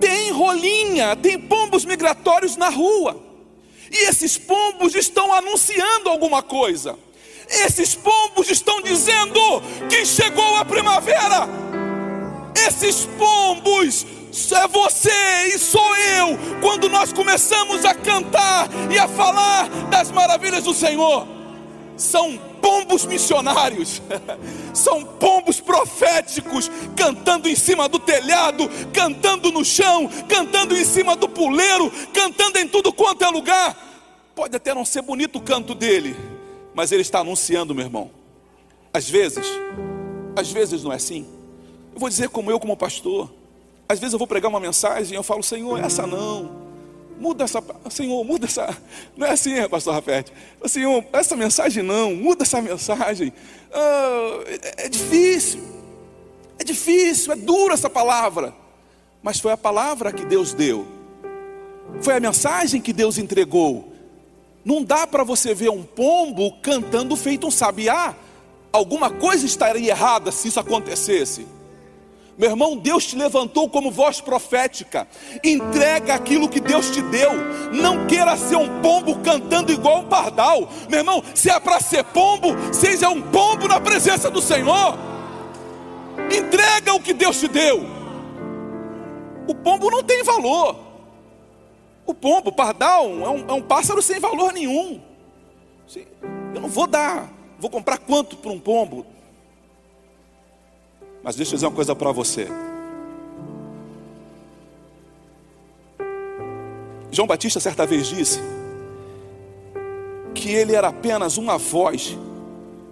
tem 0.00 0.32
rolinha, 0.32 1.14
tem 1.14 1.38
pombos 1.38 1.84
migratórios 1.84 2.56
na 2.56 2.68
rua. 2.68 3.20
E 3.90 4.08
esses 4.08 4.38
pombos 4.38 4.94
estão 4.94 5.32
anunciando 5.32 6.08
alguma 6.08 6.42
coisa. 6.42 6.98
Esses 7.48 7.94
pombos 7.94 8.50
estão 8.50 8.80
dizendo 8.80 9.38
que 9.88 10.06
chegou 10.06 10.56
a 10.56 10.64
primavera. 10.64 11.46
Esses 12.66 13.06
pombos 13.18 14.06
é 14.32 14.68
você 14.68 15.54
e 15.54 15.58
sou 15.58 15.96
eu, 15.96 16.38
quando 16.60 16.88
nós 16.88 17.12
começamos 17.12 17.84
a 17.84 17.94
cantar 17.94 18.68
e 18.90 18.98
a 18.98 19.06
falar 19.06 19.68
das 19.90 20.10
maravilhas 20.10 20.64
do 20.64 20.72
Senhor. 20.72 21.28
São 21.96 22.38
pombos 22.60 23.04
missionários, 23.04 24.00
são 24.72 25.04
pombos 25.04 25.60
proféticos, 25.60 26.70
cantando 26.96 27.48
em 27.48 27.54
cima 27.54 27.88
do 27.88 27.98
telhado, 27.98 28.68
cantando 28.92 29.52
no 29.52 29.64
chão, 29.64 30.08
cantando 30.26 30.74
em 30.76 30.84
cima 30.84 31.14
do 31.14 31.28
puleiro, 31.28 31.92
cantando 32.14 32.58
em 32.58 32.66
tudo 32.66 32.92
quanto 32.92 33.22
é 33.22 33.28
lugar. 33.28 33.76
Pode 34.34 34.56
até 34.56 34.74
não 34.74 34.84
ser 34.84 35.02
bonito 35.02 35.36
o 35.36 35.42
canto 35.42 35.74
dele, 35.74 36.16
mas 36.74 36.90
ele 36.90 37.02
está 37.02 37.18
anunciando, 37.18 37.74
meu 37.74 37.84
irmão. 37.84 38.10
Às 38.92 39.08
vezes, 39.08 39.46
às 40.34 40.50
vezes 40.50 40.82
não 40.82 40.92
é 40.92 40.96
assim. 40.96 41.26
Eu 41.92 42.00
vou 42.00 42.08
dizer 42.08 42.30
como 42.30 42.50
eu, 42.50 42.58
como 42.58 42.76
pastor. 42.76 43.41
Às 43.92 44.00
vezes 44.00 44.14
eu 44.14 44.18
vou 44.18 44.26
pregar 44.26 44.48
uma 44.48 44.58
mensagem 44.58 45.12
e 45.12 45.16
eu 45.16 45.22
falo, 45.22 45.42
Senhor, 45.42 45.78
essa 45.78 46.06
não. 46.06 46.62
Muda 47.20 47.44
essa, 47.44 47.62
Senhor, 47.90 48.24
muda 48.24 48.46
essa. 48.46 48.74
Não 49.14 49.26
é 49.26 49.32
assim, 49.32 49.68
pastor 49.68 49.92
Rafete. 49.92 50.32
Senhor, 50.64 51.04
essa 51.12 51.36
mensagem 51.36 51.82
não, 51.82 52.16
muda 52.16 52.42
essa 52.42 52.60
mensagem. 52.60 53.32
Ah, 53.70 54.40
é, 54.46 54.86
é 54.86 54.88
difícil. 54.88 55.60
É 56.58 56.64
difícil, 56.64 57.32
é 57.34 57.36
dura 57.36 57.74
essa 57.74 57.90
palavra. 57.90 58.54
Mas 59.22 59.38
foi 59.38 59.52
a 59.52 59.56
palavra 59.58 60.10
que 60.10 60.24
Deus 60.24 60.54
deu. 60.54 60.86
Foi 62.00 62.14
a 62.14 62.20
mensagem 62.20 62.80
que 62.80 62.94
Deus 62.94 63.18
entregou. 63.18 63.92
Não 64.64 64.82
dá 64.82 65.06
para 65.06 65.22
você 65.22 65.54
ver 65.54 65.68
um 65.68 65.82
pombo 65.82 66.50
cantando 66.62 67.14
feito 67.14 67.46
um 67.46 67.50
sabiá. 67.50 68.16
Alguma 68.72 69.10
coisa 69.10 69.44
estaria 69.44 69.90
errada 69.90 70.32
se 70.32 70.48
isso 70.48 70.58
acontecesse. 70.58 71.46
Meu 72.38 72.50
irmão, 72.50 72.76
Deus 72.76 73.06
te 73.06 73.16
levantou 73.16 73.68
como 73.68 73.90
voz 73.90 74.20
profética. 74.20 75.06
Entrega 75.44 76.14
aquilo 76.14 76.48
que 76.48 76.60
Deus 76.60 76.90
te 76.90 77.02
deu. 77.02 77.30
Não 77.72 78.06
queira 78.06 78.36
ser 78.36 78.56
um 78.56 78.80
pombo 78.80 79.18
cantando 79.18 79.70
igual 79.70 80.00
um 80.00 80.08
pardal. 80.08 80.68
Meu 80.88 81.00
irmão, 81.00 81.22
se 81.34 81.50
é 81.50 81.60
para 81.60 81.78
ser 81.80 82.04
pombo, 82.04 82.48
seja 82.72 83.08
um 83.10 83.20
pombo 83.20 83.68
na 83.68 83.80
presença 83.80 84.30
do 84.30 84.40
Senhor. 84.40 84.98
Entrega 86.34 86.94
o 86.94 87.00
que 87.00 87.12
Deus 87.12 87.38
te 87.38 87.48
deu. 87.48 87.84
O 89.46 89.54
pombo 89.54 89.90
não 89.90 90.02
tem 90.02 90.22
valor. 90.22 90.76
O 92.06 92.14
pombo, 92.14 92.50
o 92.50 92.52
pardal, 92.52 93.04
é 93.04 93.28
um, 93.28 93.50
é 93.50 93.52
um 93.52 93.62
pássaro 93.62 94.00
sem 94.00 94.18
valor 94.18 94.52
nenhum. 94.52 95.00
Eu 96.54 96.60
não 96.60 96.68
vou 96.68 96.86
dar, 96.86 97.30
vou 97.58 97.70
comprar 97.70 97.98
quanto 97.98 98.36
para 98.36 98.50
um 98.50 98.58
pombo? 98.58 99.06
Mas 101.22 101.36
deixa 101.36 101.52
eu 101.52 101.56
dizer 101.56 101.66
uma 101.66 101.72
coisa 101.74 101.94
para 101.94 102.10
você. 102.10 102.48
João 107.10 107.28
Batista 107.28 107.60
certa 107.60 107.86
vez 107.86 108.08
disse 108.08 108.40
que 110.34 110.50
ele 110.50 110.74
era 110.74 110.88
apenas 110.88 111.36
uma 111.36 111.58
voz 111.58 112.16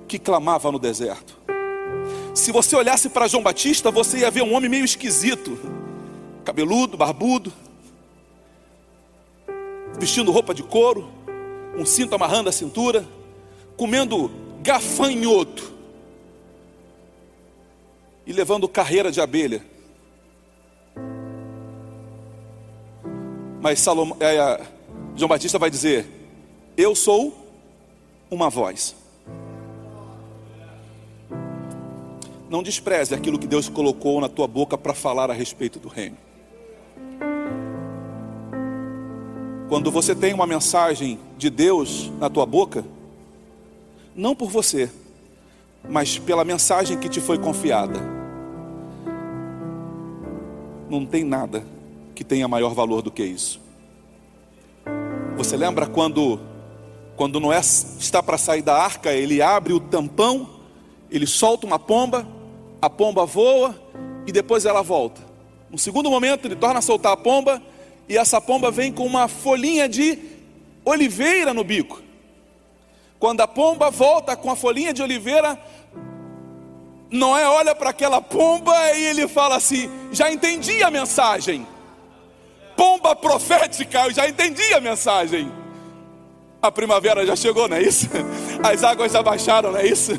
que 0.07 0.19
clamava 0.19 0.71
no 0.71 0.79
deserto. 0.79 1.39
Se 2.35 2.53
você 2.53 2.77
olhasse 2.77 3.09
para 3.09 3.27
João 3.27 3.43
Batista, 3.43 3.91
você 3.91 4.19
ia 4.19 4.31
ver 4.31 4.43
um 4.43 4.55
homem 4.55 4.71
meio 4.71 4.85
esquisito, 4.85 5.59
cabeludo, 6.45 6.97
barbudo, 6.97 7.53
vestindo 9.99 10.31
roupa 10.31 10.55
de 10.55 10.63
couro, 10.63 11.11
um 11.77 11.85
cinto 11.85 12.15
amarrando 12.15 12.49
a 12.49 12.53
cintura, 12.53 13.07
comendo 13.77 14.31
gafanhoto 14.63 15.80
e 18.31 18.33
levando 18.33 18.69
carreira 18.69 19.11
de 19.11 19.21
abelha. 19.21 19.61
Mas 23.61 23.81
Salomão, 23.81 24.17
é, 24.21 24.65
João 25.17 25.29
Batista 25.29 25.59
vai 25.59 25.69
dizer: 25.69 26.07
Eu 26.77 26.95
sou 26.95 27.37
uma 28.31 28.49
voz. 28.49 28.95
Não 32.49 32.63
despreze 32.63 33.17
aquilo 33.17 33.37
que 33.37 33.49
Deus 33.49 33.69
colocou 33.69 34.21
na 34.21 34.29
tua 34.29 34.47
boca 34.47 34.79
para 34.79 34.95
falar 34.95 35.29
a 35.29 35.35
respeito 35.35 35.81
do 35.81 35.89
reino. 35.89 36.17
Quando 39.69 39.91
você 39.91 40.15
tem 40.15 40.33
uma 40.33 40.47
mensagem 40.47 41.19
de 41.37 41.51
Deus 41.51 42.13
na 42.21 42.31
tua 42.31 42.47
boca, 42.47 42.85
não 44.15 44.37
por 44.37 44.51
você, 44.51 44.89
mas 45.89 46.17
pela 46.17 46.45
mensagem 46.45 46.97
que 46.97 47.09
te 47.09 47.21
foi 47.21 47.37
confiada, 47.37 48.20
não 50.91 51.07
tem 51.07 51.25
nada 51.25 51.65
que 52.15 52.25
tenha 52.25 52.49
maior 52.49 52.75
valor 52.75 53.03
do 53.03 53.11
que 53.11 53.23
isso. 53.23 53.61
Você 55.37 55.57
lembra 55.57 55.87
quando 55.87 56.41
quando 57.17 57.39
Noé 57.39 57.59
está 57.59 58.23
para 58.23 58.39
sair 58.39 58.63
da 58.63 58.75
arca, 58.75 59.13
ele 59.13 59.43
abre 59.43 59.75
o 59.75 59.81
tampão, 59.81 60.49
ele 61.11 61.27
solta 61.27 61.67
uma 61.67 61.79
pomba, 61.79 62.27
a 62.81 62.89
pomba 62.89 63.27
voa 63.27 63.79
e 64.27 64.33
depois 64.33 64.65
ela 64.65 64.81
volta. 64.81 65.21
No 65.71 65.77
segundo 65.77 66.11
momento, 66.11 66.47
ele 66.47 66.57
torna 66.57 66.79
a 66.79 66.83
soltar 66.83 67.13
a 67.13 67.17
pomba 67.19 67.63
e 68.09 68.17
essa 68.17 68.41
pomba 68.41 68.71
vem 68.71 68.91
com 68.91 69.05
uma 69.05 69.29
folhinha 69.29 69.87
de 69.87 70.19
oliveira 70.83 71.53
no 71.53 71.63
bico. 71.63 72.03
Quando 73.19 73.43
a 73.43 73.47
pomba 73.47 73.91
volta 73.91 74.35
com 74.35 74.51
a 74.51 74.57
folhinha 74.57 74.95
de 74.95 75.03
oliveira, 75.03 75.59
Noé 77.11 77.47
olha 77.47 77.75
para 77.75 77.91
aquela 77.91 78.21
pomba 78.21 78.75
e 78.93 79.07
ele 79.07 79.27
fala 79.27 79.57
assim: 79.57 79.91
Já 80.13 80.31
entendi 80.31 80.83
a 80.83 80.91
mensagem. 80.91 81.67
Pomba 82.77 83.15
profética, 83.15 84.05
eu 84.07 84.13
já 84.13 84.29
entendi 84.29 84.73
a 84.73 84.81
mensagem. 84.81 85.53
A 86.63 86.71
primavera 86.71 87.27
já 87.27 87.35
chegou, 87.35 87.69
não 87.69 87.77
é 87.77 87.83
isso? 87.83 88.09
As 88.63 88.85
águas 88.85 89.13
já 89.13 89.23
baixaram, 89.23 89.73
não 89.73 89.79
é 89.79 89.87
isso? 89.87 90.13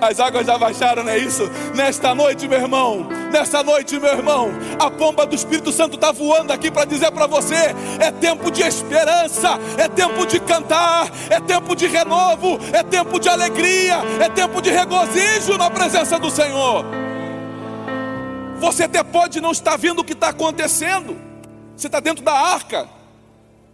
As 0.00 0.20
águas 0.20 0.46
já 0.46 0.58
baixaram, 0.58 1.02
não 1.02 1.10
é 1.10 1.18
isso? 1.18 1.48
Nesta 1.74 2.14
noite, 2.14 2.46
meu 2.46 2.58
irmão, 2.58 3.06
nesta 3.32 3.62
noite, 3.62 3.98
meu 3.98 4.10
irmão, 4.10 4.50
a 4.78 4.90
pomba 4.90 5.24
do 5.24 5.34
Espírito 5.34 5.72
Santo 5.72 5.94
está 5.94 6.12
voando 6.12 6.52
aqui 6.52 6.70
para 6.70 6.84
dizer 6.84 7.10
para 7.12 7.26
você: 7.26 7.74
é 7.98 8.10
tempo 8.10 8.50
de 8.50 8.62
esperança, 8.62 9.58
é 9.78 9.88
tempo 9.88 10.26
de 10.26 10.38
cantar, 10.40 11.10
é 11.30 11.40
tempo 11.40 11.74
de 11.74 11.86
renovo, 11.86 12.58
é 12.72 12.82
tempo 12.82 13.18
de 13.18 13.28
alegria, 13.28 13.98
é 14.20 14.28
tempo 14.28 14.60
de 14.60 14.70
regozijo 14.70 15.56
na 15.56 15.70
presença 15.70 16.18
do 16.18 16.30
Senhor. 16.30 16.84
Você 18.58 18.84
até 18.84 19.02
pode 19.02 19.40
não 19.40 19.52
estar 19.52 19.76
vendo 19.76 20.00
o 20.00 20.04
que 20.04 20.12
está 20.12 20.28
acontecendo, 20.28 21.16
você 21.76 21.86
está 21.86 22.00
dentro 22.00 22.24
da 22.24 22.32
arca 22.32 22.96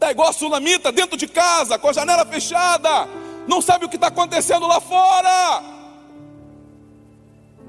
Está 0.02 0.10
igual 0.10 0.30
a 0.30 0.32
sulamita 0.32 0.90
dentro 0.90 1.16
de 1.16 1.28
casa, 1.28 1.78
com 1.78 1.88
a 1.88 1.92
janela 1.92 2.26
fechada, 2.26 3.06
não 3.46 3.60
sabe 3.60 3.84
o 3.84 3.88
que 3.88 3.96
está 3.96 4.08
acontecendo 4.08 4.66
lá 4.66 4.80
fora. 4.80 5.62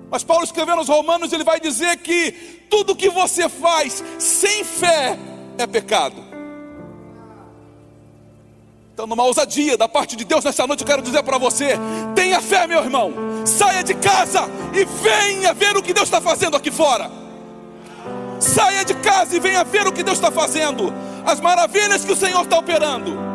Mas 0.10 0.24
Paulo 0.24 0.44
escrevendo 0.44 0.80
aos 0.80 0.88
Romanos, 0.88 1.34
ele 1.34 1.44
vai 1.44 1.60
dizer 1.60 1.98
que 1.98 2.32
tudo 2.70 2.96
que 2.96 3.10
você 3.10 3.50
faz 3.50 4.04
sem 4.20 4.64
fé 4.64 5.18
é 5.58 5.66
pecado. 5.66 6.24
Então, 8.94 9.08
numa 9.08 9.24
ousadia 9.24 9.76
da 9.76 9.90
parte 9.90 10.16
de 10.16 10.24
Deus 10.24 10.46
nessa 10.46 10.68
noite, 10.68 10.82
eu 10.82 10.88
quero 10.88 11.02
dizer 11.02 11.24
para 11.24 11.40
você: 11.40 11.80
tenha 12.14 12.40
fé, 12.40 12.68
meu 12.68 12.84
irmão, 12.84 13.12
saia 13.44 13.84
de 13.84 13.96
casa 13.96 14.42
e 14.72 14.86
venha 14.86 15.52
ver 15.52 15.76
o 15.76 15.82
que 15.82 15.94
Deus 15.94 16.08
está 16.08 16.22
fazendo 16.22 16.56
aqui 16.56 16.70
fora. 16.70 17.10
Saia 18.40 18.86
de 18.86 18.94
casa 18.96 19.36
e 19.36 19.40
venha 19.40 19.64
ver 19.64 19.88
o 19.88 19.92
que 19.92 20.04
Deus 20.04 20.18
está 20.18 20.30
fazendo 20.30 20.94
as 21.26 21.40
maravilhas 21.40 22.06
que 22.06 22.12
o 22.12 22.16
Senhor 22.16 22.44
está 22.44 22.60
operando. 22.60 23.33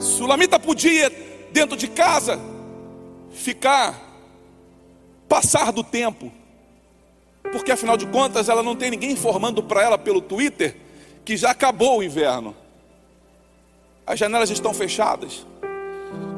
Sulamita 0.00 0.58
podia, 0.58 1.12
dentro 1.52 1.76
de 1.76 1.86
casa, 1.86 2.40
ficar, 3.32 4.00
passar 5.28 5.70
do 5.70 5.84
tempo, 5.84 6.32
porque 7.52 7.70
afinal 7.70 7.98
de 7.98 8.06
contas 8.06 8.48
ela 8.48 8.62
não 8.62 8.74
tem 8.74 8.90
ninguém 8.90 9.10
informando 9.10 9.62
para 9.62 9.82
ela 9.82 9.98
pelo 9.98 10.22
Twitter 10.22 10.76
que 11.22 11.36
já 11.36 11.50
acabou 11.50 11.98
o 11.98 12.02
inverno, 12.02 12.56
as 14.06 14.18
janelas 14.18 14.48
estão 14.48 14.72
fechadas. 14.72 15.46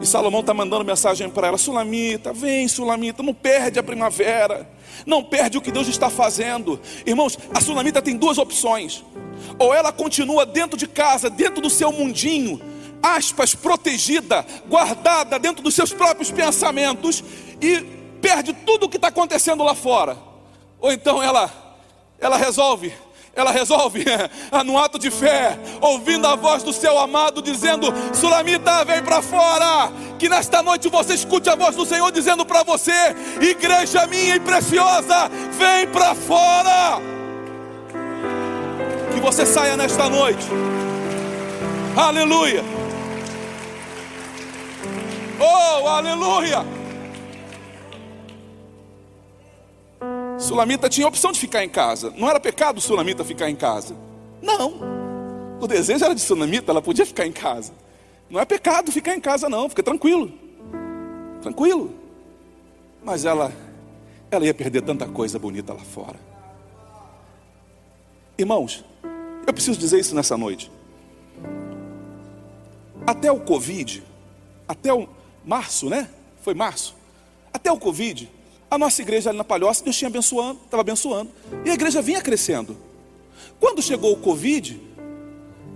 E 0.00 0.06
Salomão 0.06 0.40
está 0.40 0.52
mandando 0.52 0.84
mensagem 0.84 1.30
para 1.30 1.46
ela: 1.46 1.56
Sulamita, 1.56 2.32
vem, 2.32 2.66
Sulamita, 2.66 3.22
não 3.22 3.32
perde 3.32 3.78
a 3.78 3.82
primavera, 3.82 4.68
não 5.06 5.22
perde 5.22 5.56
o 5.56 5.62
que 5.62 5.70
Deus 5.70 5.86
está 5.86 6.10
fazendo. 6.10 6.80
Irmãos, 7.06 7.38
a 7.54 7.60
Sulamita 7.60 8.02
tem 8.02 8.16
duas 8.16 8.36
opções: 8.36 9.04
ou 9.56 9.72
ela 9.72 9.92
continua 9.92 10.44
dentro 10.44 10.76
de 10.76 10.88
casa, 10.88 11.30
dentro 11.30 11.62
do 11.62 11.70
seu 11.70 11.92
mundinho, 11.92 12.60
aspas, 13.02 13.54
protegida, 13.54 14.44
guardada 14.68 15.38
dentro 15.38 15.62
dos 15.62 15.74
seus 15.74 15.92
próprios 15.92 16.30
pensamentos 16.30 17.22
e 17.60 17.80
perde 18.20 18.52
tudo 18.52 18.86
o 18.86 18.88
que 18.88 18.96
está 18.96 19.08
acontecendo 19.08 19.64
lá 19.64 19.74
fora. 19.74 20.16
Ou 20.80 20.92
então 20.92 21.22
ela, 21.22 21.50
ela 22.18 22.36
resolve 22.36 22.92
ela 23.34 23.50
resolve, 23.50 24.04
no 24.66 24.76
ato 24.76 24.98
de 24.98 25.10
fé, 25.10 25.58
ouvindo 25.80 26.26
a 26.26 26.36
voz 26.36 26.62
do 26.62 26.70
seu 26.70 26.98
amado, 26.98 27.40
dizendo: 27.40 27.86
Sulamita, 28.12 28.84
vem 28.84 29.02
para 29.02 29.22
fora. 29.22 29.90
Que 30.18 30.28
nesta 30.28 30.62
noite 30.62 30.90
você 30.90 31.14
escute 31.14 31.48
a 31.48 31.54
voz 31.54 31.74
do 31.74 31.86
Senhor 31.86 32.12
dizendo 32.12 32.44
para 32.44 32.62
você: 32.62 32.92
Igreja 33.40 34.06
minha 34.06 34.36
e 34.36 34.40
preciosa, 34.40 35.30
vem 35.56 35.88
para 35.88 36.14
fora 36.14 37.00
você 39.22 39.46
saia 39.46 39.76
nesta 39.76 40.10
noite. 40.10 40.44
Aleluia. 41.96 42.81
Oh, 45.40 45.88
aleluia. 45.88 46.64
Sulamita 50.38 50.88
tinha 50.88 51.06
a 51.06 51.08
opção 51.08 51.32
de 51.32 51.38
ficar 51.38 51.64
em 51.64 51.68
casa. 51.68 52.12
Não 52.16 52.28
era 52.28 52.40
pecado 52.40 52.80
Sulamita 52.80 53.24
ficar 53.24 53.48
em 53.48 53.56
casa. 53.56 53.96
Não. 54.42 54.80
O 55.60 55.66
desejo 55.66 56.04
era 56.04 56.14
de 56.14 56.20
Sulamita, 56.20 56.72
ela 56.72 56.82
podia 56.82 57.06
ficar 57.06 57.26
em 57.26 57.32
casa. 57.32 57.72
Não 58.28 58.40
é 58.40 58.44
pecado 58.44 58.90
ficar 58.90 59.14
em 59.14 59.20
casa, 59.20 59.48
não. 59.48 59.68
Fica 59.68 59.82
tranquilo. 59.82 60.32
Tranquilo. 61.40 61.94
Mas 63.04 63.24
ela, 63.24 63.52
ela 64.30 64.44
ia 64.44 64.54
perder 64.54 64.82
tanta 64.82 65.06
coisa 65.06 65.38
bonita 65.38 65.72
lá 65.72 65.80
fora. 65.80 66.18
Irmãos, 68.36 68.84
eu 69.46 69.52
preciso 69.52 69.78
dizer 69.78 70.00
isso 70.00 70.14
nessa 70.14 70.36
noite. 70.36 70.70
Até 73.06 73.30
o 73.30 73.40
Covid, 73.40 74.02
até 74.66 74.92
o 74.92 75.08
março, 75.44 75.88
né? 75.88 76.08
Foi 76.42 76.54
março. 76.54 76.94
Até 77.52 77.70
o 77.70 77.78
Covid, 77.78 78.30
a 78.70 78.78
nossa 78.78 79.02
igreja 79.02 79.30
ali 79.30 79.38
na 79.38 79.44
Palhoça, 79.44 79.84
Deus 79.84 79.96
tinha 79.96 80.08
abençoando, 80.08 80.60
estava 80.64 80.80
abençoando. 80.80 81.30
E 81.64 81.70
a 81.70 81.74
igreja 81.74 82.00
vinha 82.00 82.20
crescendo. 82.20 82.76
Quando 83.60 83.82
chegou 83.82 84.12
o 84.12 84.16
Covid, 84.16 84.80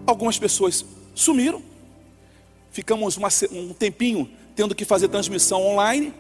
algumas 0.06 0.38
pessoas 0.38 0.84
sumiram. 1.14 1.62
Ficamos 2.70 3.16
uma, 3.16 3.28
um 3.52 3.72
tempinho 3.72 4.28
tendo 4.54 4.74
que 4.74 4.84
fazer 4.84 5.08
transmissão 5.08 5.62
online. 5.62 6.12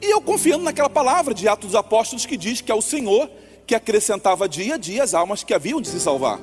E 0.00 0.12
eu 0.12 0.20
confiando 0.20 0.64
naquela 0.64 0.88
palavra 0.88 1.34
de 1.34 1.46
Atos 1.48 1.68
dos 1.68 1.74
Apóstolos 1.74 2.24
que 2.24 2.36
diz 2.36 2.60
que 2.60 2.72
é 2.72 2.74
o 2.74 2.80
Senhor 2.82 3.30
que 3.66 3.74
acrescentava 3.74 4.48
dia 4.48 4.74
a 4.74 4.78
dia 4.78 5.02
as 5.02 5.12
almas 5.12 5.44
que 5.44 5.52
haviam 5.52 5.80
de 5.80 5.88
se 5.88 6.00
salvar. 6.00 6.40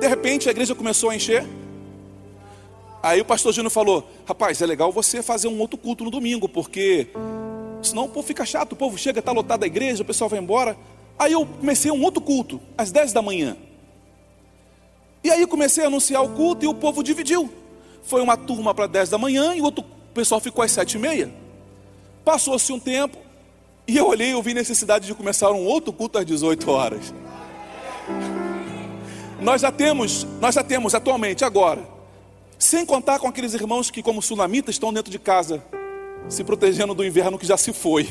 De 0.00 0.08
repente 0.08 0.48
a 0.48 0.50
igreja 0.50 0.74
começou 0.74 1.10
a 1.10 1.16
encher. 1.16 1.46
Aí 3.02 3.20
o 3.20 3.24
pastor 3.24 3.52
Júnior 3.52 3.70
falou: 3.70 4.08
Rapaz, 4.26 4.62
é 4.62 4.66
legal 4.66 4.92
você 4.92 5.22
fazer 5.22 5.48
um 5.48 5.58
outro 5.58 5.76
culto 5.76 6.04
no 6.04 6.10
domingo, 6.10 6.48
porque 6.48 7.08
Senão 7.82 8.04
o 8.04 8.08
povo 8.08 8.26
fica 8.26 8.46
chato, 8.46 8.72
o 8.72 8.76
povo 8.76 8.96
chega, 8.96 9.18
está 9.18 9.32
lotado 9.32 9.64
a 9.64 9.66
igreja, 9.66 10.02
o 10.02 10.06
pessoal 10.06 10.30
vai 10.30 10.38
embora. 10.38 10.76
Aí 11.18 11.32
eu 11.32 11.44
comecei 11.44 11.90
um 11.90 12.02
outro 12.02 12.22
culto, 12.22 12.60
às 12.78 12.92
10 12.92 13.12
da 13.12 13.20
manhã. 13.20 13.56
E 15.22 15.30
aí 15.30 15.46
comecei 15.46 15.84
a 15.84 15.88
anunciar 15.88 16.22
o 16.22 16.30
culto 16.30 16.64
e 16.64 16.68
o 16.68 16.74
povo 16.74 17.02
dividiu. 17.02 17.52
Foi 18.04 18.22
uma 18.22 18.36
turma 18.36 18.72
para 18.74 18.86
10 18.86 19.10
da 19.10 19.18
manhã 19.18 19.54
e 19.54 19.60
o 19.60 19.64
outro 19.64 19.84
pessoal 20.14 20.40
ficou 20.40 20.64
às 20.64 20.70
7 20.72 20.94
e 20.94 20.98
meia. 20.98 21.32
Passou-se 22.24 22.72
um 22.72 22.78
tempo 22.78 23.18
e 23.86 23.96
eu 23.96 24.06
olhei 24.06 24.32
e 24.32 24.42
vi 24.42 24.54
necessidade 24.54 25.06
de 25.06 25.14
começar 25.14 25.50
um 25.50 25.64
outro 25.64 25.92
culto 25.92 26.18
às 26.18 26.26
18 26.26 26.70
horas. 26.70 27.12
Nós 29.40 29.60
já 29.60 29.72
temos, 29.72 30.24
nós 30.40 30.54
já 30.54 30.62
temos 30.62 30.94
atualmente, 30.94 31.44
agora, 31.44 31.82
sem 32.62 32.86
contar 32.86 33.18
com 33.18 33.26
aqueles 33.26 33.54
irmãos 33.54 33.90
que, 33.90 34.04
como 34.04 34.22
sunamitas, 34.22 34.76
estão 34.76 34.92
dentro 34.92 35.10
de 35.10 35.18
casa, 35.18 35.60
se 36.28 36.44
protegendo 36.44 36.94
do 36.94 37.04
inverno 37.04 37.36
que 37.36 37.44
já 37.44 37.56
se 37.56 37.72
foi. 37.72 38.08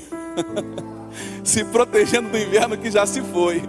se 1.41 1.63
protegendo 1.63 2.27
do 2.27 2.37
inverno 2.37 2.77
que 2.77 2.91
já 2.91 3.05
se 3.05 3.21
foi. 3.21 3.63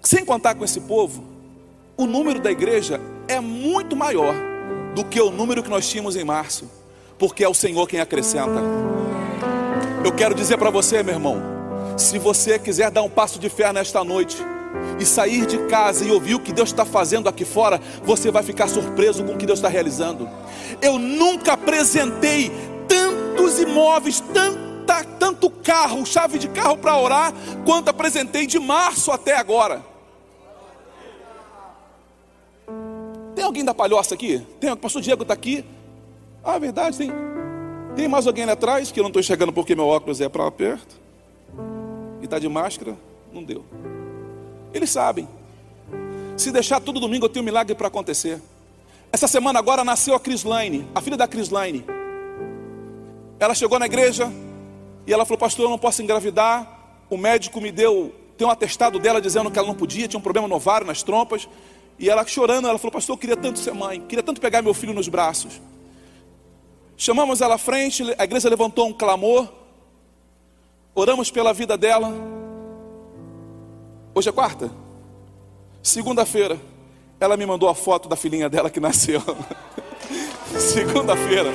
Sem 0.00 0.24
contar 0.24 0.54
com 0.54 0.64
esse 0.64 0.80
povo, 0.82 1.24
o 1.96 2.06
número 2.06 2.38
da 2.38 2.52
igreja 2.52 3.00
é 3.26 3.40
muito 3.40 3.96
maior 3.96 4.32
do 4.94 5.04
que 5.04 5.20
o 5.20 5.32
número 5.32 5.60
que 5.60 5.68
nós 5.68 5.88
tínhamos 5.88 6.14
em 6.14 6.22
março, 6.22 6.70
porque 7.18 7.42
é 7.42 7.48
o 7.48 7.54
Senhor 7.54 7.88
quem 7.88 7.98
acrescenta. 7.98 8.62
Eu 10.04 10.12
quero 10.12 10.36
dizer 10.36 10.56
para 10.56 10.70
você, 10.70 11.02
meu 11.02 11.14
irmão, 11.14 11.42
se 11.98 12.16
você 12.16 12.60
quiser 12.60 12.92
dar 12.92 13.02
um 13.02 13.10
passo 13.10 13.40
de 13.40 13.48
fé 13.48 13.72
nesta 13.72 14.04
noite 14.04 14.36
e 14.98 15.04
sair 15.04 15.46
de 15.46 15.58
casa 15.66 16.04
e 16.04 16.10
ouvir 16.10 16.34
o 16.34 16.40
que 16.40 16.52
Deus 16.52 16.70
está 16.70 16.84
fazendo 16.84 17.28
aqui 17.28 17.44
fora, 17.44 17.80
você 18.04 18.30
vai 18.30 18.42
ficar 18.42 18.68
surpreso 18.68 19.24
com 19.24 19.32
o 19.32 19.36
que 19.36 19.46
Deus 19.46 19.58
está 19.58 19.68
realizando. 19.68 20.28
Eu 20.80 20.98
nunca 20.98 21.52
apresentei 21.54 22.50
tantos 22.88 23.58
imóveis, 23.58 24.20
tanta, 24.20 25.04
tanto 25.18 25.50
carro, 25.50 26.04
chave 26.04 26.38
de 26.38 26.48
carro 26.48 26.76
para 26.76 26.96
orar, 26.96 27.32
quanto 27.64 27.88
apresentei 27.88 28.46
de 28.46 28.58
março 28.58 29.10
até 29.10 29.36
agora. 29.36 29.82
Tem 33.34 33.44
alguém 33.44 33.64
da 33.64 33.74
palhoça 33.74 34.14
aqui? 34.14 34.46
Tem, 34.60 34.70
o 34.70 34.76
pastor 34.76 35.02
Diego 35.02 35.22
está 35.22 35.34
aqui. 35.34 35.64
Ah, 36.44 36.58
verdade, 36.58 36.98
tem. 36.98 37.10
Tem 37.94 38.08
mais 38.08 38.26
alguém 38.26 38.44
ali 38.44 38.52
atrás 38.52 38.90
que 38.90 38.98
eu 38.98 39.02
não 39.02 39.08
estou 39.08 39.20
enxergando 39.20 39.52
porque 39.52 39.74
meu 39.74 39.86
óculos 39.86 40.20
é 40.20 40.28
para 40.28 40.50
perto. 40.50 41.00
E 42.20 42.24
está 42.24 42.38
de 42.38 42.48
máscara, 42.48 42.96
não 43.32 43.42
deu. 43.42 43.64
Eles 44.72 44.90
sabem. 44.90 45.28
Se 46.36 46.50
deixar 46.50 46.80
todo 46.80 46.98
domingo 46.98 47.26
eu 47.26 47.28
tenho 47.28 47.42
um 47.42 47.46
milagre 47.46 47.74
para 47.74 47.88
acontecer. 47.88 48.40
Essa 49.12 49.28
semana 49.28 49.58
agora 49.58 49.84
nasceu 49.84 50.14
a 50.14 50.20
Crislaine, 50.20 50.88
a 50.94 51.00
filha 51.00 51.16
da 51.16 51.28
Crislaine. 51.28 51.84
Ela 53.38 53.54
chegou 53.54 53.78
na 53.78 53.86
igreja 53.86 54.32
e 55.06 55.12
ela 55.12 55.24
falou: 55.24 55.38
Pastor, 55.38 55.66
eu 55.66 55.70
não 55.70 55.78
posso 55.78 56.02
engravidar. 56.02 56.80
O 57.10 57.16
médico 57.16 57.60
me 57.60 57.70
deu, 57.70 58.14
tem 58.38 58.46
um 58.46 58.50
atestado 58.50 58.98
dela 58.98 59.20
dizendo 59.20 59.50
que 59.50 59.58
ela 59.58 59.68
não 59.68 59.74
podia, 59.74 60.08
tinha 60.08 60.18
um 60.18 60.22
problema 60.22 60.48
no 60.48 60.54
ovário, 60.54 60.86
nas 60.86 61.02
trompas. 61.02 61.46
E 61.98 62.08
ela 62.08 62.26
chorando, 62.26 62.66
ela 62.66 62.78
falou: 62.78 62.92
Pastor, 62.92 63.14
eu 63.14 63.18
queria 63.18 63.36
tanto 63.36 63.58
ser 63.58 63.74
mãe, 63.74 64.00
queria 64.00 64.22
tanto 64.22 64.40
pegar 64.40 64.62
meu 64.62 64.72
filho 64.72 64.94
nos 64.94 65.08
braços. 65.08 65.60
Chamamos 66.96 67.40
ela 67.40 67.56
à 67.56 67.58
frente, 67.58 68.02
a 68.16 68.24
igreja 68.24 68.48
levantou 68.48 68.86
um 68.86 68.92
clamor, 68.92 69.48
oramos 70.94 71.30
pela 71.30 71.52
vida 71.52 71.76
dela. 71.76 72.41
Hoje 74.14 74.28
é 74.28 74.32
quarta? 74.32 74.70
Segunda-feira, 75.82 76.60
ela 77.18 77.36
me 77.36 77.46
mandou 77.46 77.68
a 77.68 77.74
foto 77.74 78.08
da 78.10 78.16
filhinha 78.16 78.48
dela 78.48 78.68
que 78.68 78.78
nasceu. 78.78 79.22
Segunda-feira. 80.58 81.50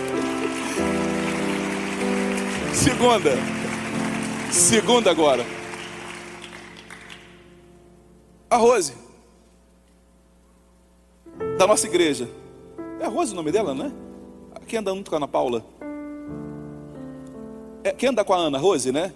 Segunda. 2.73 3.31
Segunda 4.51 5.11
agora. 5.11 5.45
A 8.49 8.57
Rose. 8.57 8.95
Da 11.59 11.67
nossa 11.67 11.85
igreja. 11.85 12.27
É 12.99 13.05
a 13.05 13.09
Rose 13.09 13.33
o 13.33 13.35
nome 13.35 13.51
dela, 13.51 13.75
né? 13.75 13.91
Quem 14.67 14.79
anda 14.79 14.93
muito 14.93 15.09
com 15.09 15.15
a 15.15 15.19
Ana 15.19 15.27
Paula? 15.27 15.63
É, 17.83 17.91
quem 17.91 18.09
anda 18.09 18.23
com 18.23 18.33
a 18.33 18.37
Ana? 18.37 18.57
Rose, 18.57 18.91
né? 18.91 19.13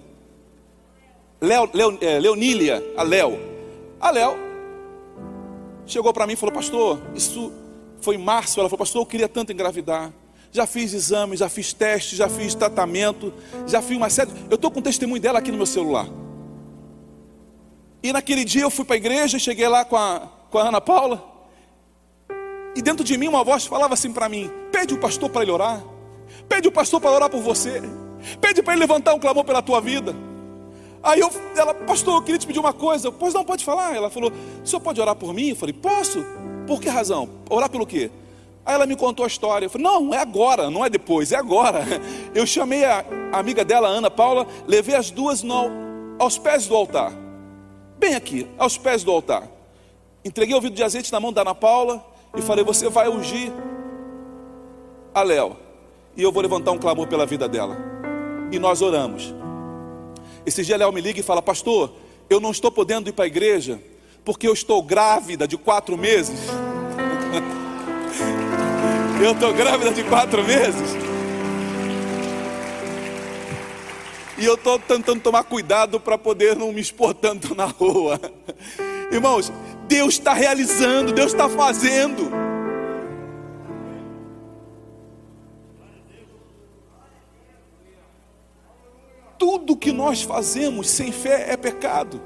Leo, 1.42 1.68
Leo, 1.74 1.98
é, 2.02 2.20
Leonília, 2.20 2.84
a 2.96 3.02
Léo. 3.02 3.40
A 4.00 4.12
Léo 4.12 4.38
chegou 5.88 6.14
para 6.14 6.28
mim 6.28 6.34
e 6.34 6.36
falou: 6.36 6.54
Pastor, 6.54 7.02
isso 7.16 7.52
foi 8.00 8.16
em 8.16 8.20
março. 8.20 8.60
Ela 8.60 8.70
falou: 8.70 8.78
Pastor, 8.78 9.02
eu 9.02 9.06
queria 9.08 9.28
tanto 9.28 9.52
engravidar. 9.52 10.14
Já 10.52 10.68
fiz 10.68 10.94
exames, 10.94 11.40
já 11.40 11.50
fiz 11.50 11.74
testes, 11.74 12.18
já 12.18 12.30
fiz 12.30 12.54
tratamento, 12.54 13.34
já 13.66 13.82
fiz 13.82 13.98
uma 13.98 14.10
série. 14.10 14.30
Eu 14.50 14.56
estou 14.56 14.70
com 14.70 14.82
o 14.82 14.84
testemunho 14.84 15.20
dela 15.20 15.40
aqui 15.40 15.50
no 15.50 15.58
meu 15.58 15.66
celular. 15.66 16.08
E 18.04 18.14
naquele 18.14 18.46
dia 18.46 18.62
eu 18.62 18.70
fui 18.70 18.86
para 18.86 18.96
a 18.96 18.98
igreja, 18.98 19.40
cheguei 19.40 19.68
lá 19.68 19.84
com 19.84 19.96
a, 19.96 20.30
com 20.52 20.60
a 20.60 20.68
Ana 20.68 20.82
Paula. 20.82 21.28
E 22.76 22.82
dentro 22.82 23.04
de 23.04 23.18
mim 23.18 23.28
uma 23.28 23.44
voz 23.44 23.66
falava 23.66 23.96
assim 23.96 24.14
para 24.14 24.30
mim: 24.30 24.52
Pede 24.72 24.94
o 24.94 25.00
pastor 25.00 25.28
para 25.28 25.42
ele 25.42 25.52
orar. 25.52 25.84
Pede 26.48 26.68
o 26.68 26.72
pastor 26.72 27.02
para 27.02 27.10
orar 27.10 27.30
por 27.32 27.42
você. 27.42 27.82
Pede 28.40 28.62
para 28.62 28.74
ele 28.74 28.82
levantar 28.82 29.16
um 29.16 29.20
clamor 29.20 29.44
pela 29.44 29.64
tua 29.64 29.82
vida. 29.82 30.16
Aí 31.04 31.20
eu, 31.20 31.32
ela, 31.56 31.74
pastor, 31.74 32.16
eu 32.16 32.22
queria 32.22 32.38
te 32.38 32.46
pedir 32.46 32.60
uma 32.60 32.74
coisa. 32.74 33.12
Pois 33.12 33.34
não, 33.34 33.44
pode 33.44 33.66
falar. 33.66 33.96
Ela 33.96 34.10
falou: 34.10 34.32
O 34.64 34.68
senhor 34.68 34.82
pode 34.82 35.02
orar 35.02 35.16
por 35.16 35.34
mim? 35.34 35.50
Eu 35.50 35.56
falei: 35.56 35.74
Posso. 35.74 36.24
Por 36.68 36.80
que 36.80 36.90
razão? 36.90 37.28
Orar 37.50 37.70
pelo 37.70 37.86
quê? 37.86 38.12
Aí 38.64 38.76
ela 38.76 38.86
me 38.86 38.96
contou 38.96 39.26
a 39.26 39.28
história. 39.28 39.66
Eu 39.66 39.70
falei: 39.70 39.86
Não, 39.86 40.14
é 40.14 40.20
agora, 40.20 40.70
não 40.70 40.86
é 40.86 40.90
depois, 40.90 41.32
é 41.32 41.36
agora. 41.36 41.84
Eu 42.36 42.46
chamei 42.46 42.86
a, 42.86 43.04
amiga 43.34 43.66
dela, 43.66 43.88
Ana 43.88 44.12
Paula, 44.12 44.46
levei 44.68 44.96
as 44.96 45.10
duas 45.10 45.42
no, 45.42 45.70
aos 46.20 46.38
pés 46.38 46.68
do 46.68 46.76
altar. 46.76 47.12
Bem 47.98 48.16
aqui, 48.16 48.48
aos 48.58 48.78
pés 48.78 49.04
do 49.04 49.12
altar. 49.12 49.48
Entreguei 50.24 50.56
o 50.56 50.62
vidro 50.62 50.76
de 50.76 50.84
azeite 50.84 51.12
na 51.12 51.20
mão 51.20 51.34
da 51.34 51.42
Ana 51.42 51.56
Paula 51.56 52.06
e 52.38 52.42
falei: 52.42 52.64
Você 52.64 52.88
vai 52.90 53.10
ungir 53.10 53.52
a 55.14 55.24
Léo. 55.24 55.58
E 56.16 56.22
eu 56.22 56.32
vou 56.32 56.44
levantar 56.44 56.72
um 56.72 56.78
clamor 56.78 57.08
pela 57.08 57.26
vida 57.26 57.48
dela. 57.48 57.76
E 58.52 58.60
nós 58.60 58.82
oramos. 58.82 59.41
Esse 60.46 60.64
dia 60.64 60.78
Léo 60.78 60.92
me 60.92 61.02
liga 61.02 61.20
e 61.20 61.24
fala: 61.24 61.42
Pastor, 61.42 61.94
eu 62.30 62.40
não 62.40 62.52
estou 62.52 62.72
podendo 62.72 63.10
ir 63.10 63.14
para 63.14 63.26
a 63.26 63.28
igreja 63.28 63.80
porque 64.24 64.48
eu 64.48 64.54
estou 64.54 64.82
grávida 64.82 65.48
de 65.48 65.58
quatro 65.58 65.98
meses. 65.98 66.40
eu 69.24 69.32
estou 69.32 69.54
grávida 69.54 69.92
de 69.92 70.04
quatro 70.04 70.44
meses. 70.44 70.96
E 74.38 74.46
eu 74.46 74.56
estou 74.56 74.80
tentando 74.80 75.22
tomar 75.22 75.44
cuidado 75.44 76.00
para 76.00 76.18
poder 76.18 76.56
não 76.56 76.72
me 76.72 76.82
expor 76.82 77.14
tanto 77.14 77.54
na 77.54 77.66
rua. 77.66 78.20
Irmãos, 79.12 79.52
Deus 79.88 80.16
está 80.16 80.34
realizando, 80.34 81.12
Deus 81.12 81.32
está 81.32 81.48
fazendo. 81.48 82.51
Tudo 89.62 89.78
que 89.78 89.92
nós 89.92 90.24
fazemos 90.24 90.90
sem 90.90 91.12
fé 91.12 91.52
é 91.52 91.56
pecado. 91.56 92.20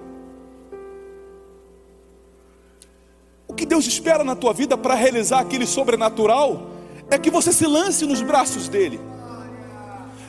O 3.46 3.54
que 3.54 3.66
Deus 3.66 3.86
espera 3.86 4.24
na 4.24 4.38
tua 4.38 4.54
vida 4.54 4.78
para 4.78 4.96
realizar 4.96 5.42
aquele 5.42 5.68
sobrenatural 5.68 6.70
é 7.12 7.18
que 7.18 7.30
você 7.30 7.52
se 7.52 7.68
lance 7.68 8.06
nos 8.06 8.22
braços 8.22 8.70
dele. 8.70 9.02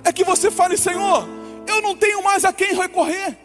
É 0.02 0.12
que 0.12 0.24
você 0.24 0.50
fale, 0.50 0.76
Senhor, 0.76 1.28
eu 1.68 1.80
não 1.80 1.96
tenho 1.96 2.24
mais 2.24 2.44
a 2.44 2.52
quem 2.52 2.74
recorrer. 2.74 3.38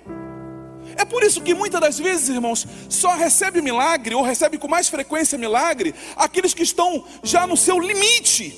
É 0.97 1.06
por 1.06 1.24
isso 1.24 1.39
que 1.39 1.54
muitas 1.54 1.80
das 1.80 2.00
vezes, 2.00 2.30
irmãos, 2.30 2.65
só 2.89 3.13
recebe 3.13 3.62
milagre 3.62 4.15
ou 4.15 4.24
recebe 4.24 4.58
com 4.58 4.67
mais 4.67 4.89
frequência 4.89 5.38
milagre 5.38 5.93
aqueles 6.15 6.56
que 6.56 6.63
estão 6.63 7.06
já 7.21 7.45
no 7.45 7.56
seu 7.56 7.80
limite, 7.80 8.58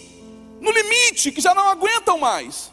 no 0.62 0.72
limite, 0.72 1.30
que 1.30 1.42
já 1.42 1.54
não 1.54 1.68
aguentam 1.68 2.18
mais. 2.18 2.73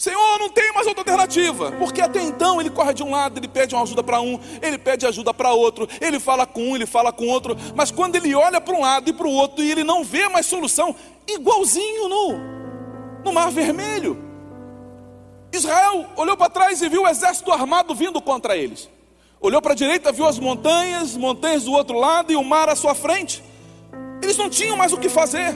Senhor, 0.00 0.38
não 0.38 0.48
tem 0.48 0.72
mais 0.72 0.86
outra 0.86 1.02
alternativa. 1.02 1.72
Porque 1.72 2.00
até 2.00 2.22
então 2.22 2.58
ele 2.58 2.70
corre 2.70 2.94
de 2.94 3.02
um 3.02 3.10
lado, 3.10 3.38
ele 3.38 3.46
pede 3.46 3.74
uma 3.74 3.82
ajuda 3.82 4.02
para 4.02 4.18
um, 4.18 4.40
ele 4.62 4.78
pede 4.78 5.04
ajuda 5.04 5.34
para 5.34 5.52
outro, 5.52 5.86
ele 6.00 6.18
fala 6.18 6.46
com 6.46 6.70
um, 6.70 6.74
ele 6.74 6.86
fala 6.86 7.12
com 7.12 7.28
outro. 7.28 7.54
Mas 7.76 7.90
quando 7.90 8.16
ele 8.16 8.34
olha 8.34 8.62
para 8.62 8.74
um 8.74 8.80
lado 8.80 9.10
e 9.10 9.12
para 9.12 9.26
o 9.26 9.30
outro 9.30 9.62
e 9.62 9.70
ele 9.70 9.84
não 9.84 10.02
vê 10.02 10.26
mais 10.30 10.46
solução, 10.46 10.96
igualzinho 11.28 12.08
no, 12.08 12.38
no 13.26 13.30
Mar 13.30 13.50
Vermelho. 13.50 14.16
Israel 15.52 16.06
olhou 16.16 16.34
para 16.34 16.48
trás 16.48 16.80
e 16.80 16.88
viu 16.88 17.02
o 17.02 17.06
exército 17.06 17.52
armado 17.52 17.94
vindo 17.94 18.22
contra 18.22 18.56
eles. 18.56 18.88
Olhou 19.38 19.60
para 19.60 19.72
a 19.72 19.76
direita, 19.76 20.10
viu 20.10 20.24
as 20.24 20.38
montanhas, 20.38 21.14
montanhas 21.14 21.64
do 21.64 21.72
outro 21.72 21.98
lado 21.98 22.32
e 22.32 22.36
o 22.36 22.42
mar 22.42 22.70
à 22.70 22.74
sua 22.74 22.94
frente. 22.94 23.44
Eles 24.22 24.38
não 24.38 24.48
tinham 24.48 24.78
mais 24.78 24.94
o 24.94 24.98
que 24.98 25.10
fazer. 25.10 25.54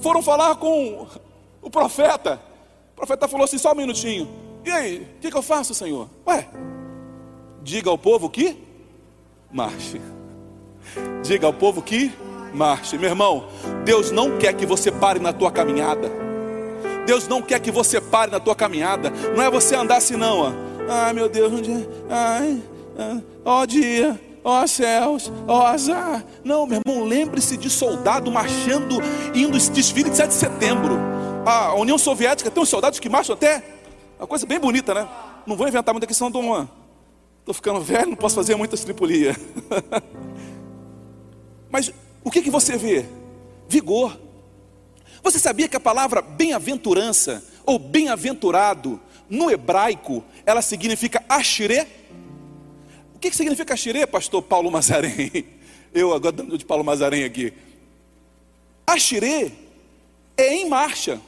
Foram 0.00 0.20
falar 0.20 0.56
com 0.56 1.06
o 1.62 1.70
profeta 1.70 2.49
profeta 3.00 3.26
falou 3.26 3.44
assim: 3.44 3.58
só 3.58 3.72
um 3.72 3.76
minutinho. 3.76 4.28
E 4.64 4.70
aí, 4.70 5.08
o 5.16 5.20
que, 5.20 5.30
que 5.30 5.36
eu 5.36 5.42
faço, 5.42 5.74
Senhor? 5.74 6.08
Ué, 6.26 6.46
diga 7.62 7.90
ao 7.90 7.98
povo 7.98 8.28
que 8.28 8.56
marche. 9.50 10.00
Diga 11.22 11.46
ao 11.46 11.52
povo 11.52 11.82
que 11.82 12.12
marche. 12.52 12.98
Meu 12.98 13.10
irmão, 13.10 13.46
Deus 13.84 14.10
não 14.10 14.38
quer 14.38 14.52
que 14.54 14.66
você 14.66 14.90
pare 14.90 15.20
na 15.20 15.32
tua 15.32 15.50
caminhada. 15.52 16.10
Deus 17.06 17.28
não 17.28 17.40
quer 17.40 17.60
que 17.60 17.70
você 17.70 18.00
pare 18.00 18.30
na 18.30 18.40
tua 18.40 18.56
caminhada. 18.56 19.10
Não 19.36 19.42
é 19.42 19.50
você 19.50 19.76
andar 19.76 19.96
assim 19.96 20.16
não, 20.16 20.38
ó. 20.40 20.52
Ai 20.88 21.12
meu 21.12 21.28
Deus, 21.28 21.52
um 21.52 21.60
dia, 21.60 21.88
ai, 22.08 22.60
ó 23.44 23.64
dia, 23.64 24.20
ó 24.42 24.66
céus, 24.66 25.30
ó 25.46 25.66
azar. 25.66 26.24
Não, 26.42 26.66
meu 26.66 26.80
irmão, 26.84 27.06
lembre-se 27.06 27.56
de 27.56 27.70
soldado 27.70 28.30
marchando, 28.32 28.96
indo 29.32 29.58
desfile 29.70 30.10
de 30.10 30.16
7 30.16 30.28
de 30.28 30.34
setembro. 30.34 31.19
A 31.44 31.74
União 31.74 31.96
Soviética 31.96 32.50
tem 32.50 32.62
uns 32.62 32.68
soldados 32.68 32.98
que 32.98 33.08
marcham 33.08 33.34
até, 33.34 33.64
uma 34.18 34.26
coisa 34.26 34.46
bem 34.46 34.58
bonita, 34.58 34.92
né? 34.92 35.08
Não 35.46 35.56
vou 35.56 35.66
inventar 35.66 35.94
muita 35.94 36.06
questão, 36.06 36.30
Dom 36.30 36.44
Juan. 36.44 36.68
Estou 37.38 37.54
ficando 37.54 37.80
velho, 37.80 38.10
não 38.10 38.16
posso 38.16 38.34
fazer 38.34 38.54
muita 38.54 38.76
tripulia. 38.76 39.34
Mas 41.70 41.92
o 42.22 42.30
que, 42.30 42.42
que 42.42 42.50
você 42.50 42.76
vê? 42.76 43.06
Vigor. 43.68 44.18
Você 45.22 45.38
sabia 45.38 45.68
que 45.68 45.76
a 45.76 45.80
palavra 45.80 46.20
bem-aventurança 46.20 47.42
ou 47.64 47.78
bem-aventurado 47.78 49.00
no 49.28 49.50
hebraico 49.50 50.22
ela 50.44 50.60
significa 50.60 51.24
ashire? 51.28 51.86
O 53.14 53.18
que, 53.18 53.30
que 53.30 53.36
significa 53.36 53.74
ashire, 53.74 54.06
pastor 54.06 54.42
Paulo 54.42 54.70
Mazarém? 54.70 55.46
Eu 55.92 56.12
agora 56.12 56.32
dando 56.32 56.56
de 56.56 56.64
Paulo 56.64 56.84
Mazarém 56.84 57.24
aqui. 57.24 57.52
Ashire 58.86 59.52
é 60.36 60.54
em 60.54 60.68
marcha. 60.68 61.20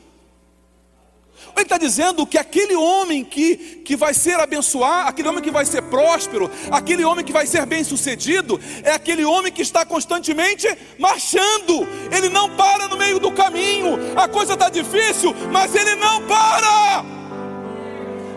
Ele 1.54 1.62
está 1.62 1.78
dizendo 1.78 2.26
que 2.26 2.38
aquele 2.38 2.74
homem 2.74 3.24
que, 3.24 3.56
que 3.84 3.94
vai 3.94 4.14
ser 4.14 4.40
abençoado, 4.40 5.08
aquele 5.08 5.28
homem 5.28 5.42
que 5.42 5.50
vai 5.50 5.64
ser 5.64 5.82
próspero, 5.82 6.50
aquele 6.70 7.04
homem 7.04 7.24
que 7.24 7.32
vai 7.32 7.46
ser 7.46 7.64
bem 7.66 7.84
sucedido, 7.84 8.60
é 8.82 8.92
aquele 8.92 9.24
homem 9.24 9.52
que 9.52 9.62
está 9.62 9.84
constantemente 9.84 10.66
marchando. 10.98 11.86
Ele 12.10 12.28
não 12.28 12.50
para 12.56 12.88
no 12.88 12.96
meio 12.96 13.18
do 13.18 13.30
caminho. 13.30 13.98
A 14.16 14.26
coisa 14.26 14.54
está 14.54 14.68
difícil, 14.68 15.34
mas 15.52 15.74
ele 15.74 15.94
não 15.96 16.22
para. 16.22 17.04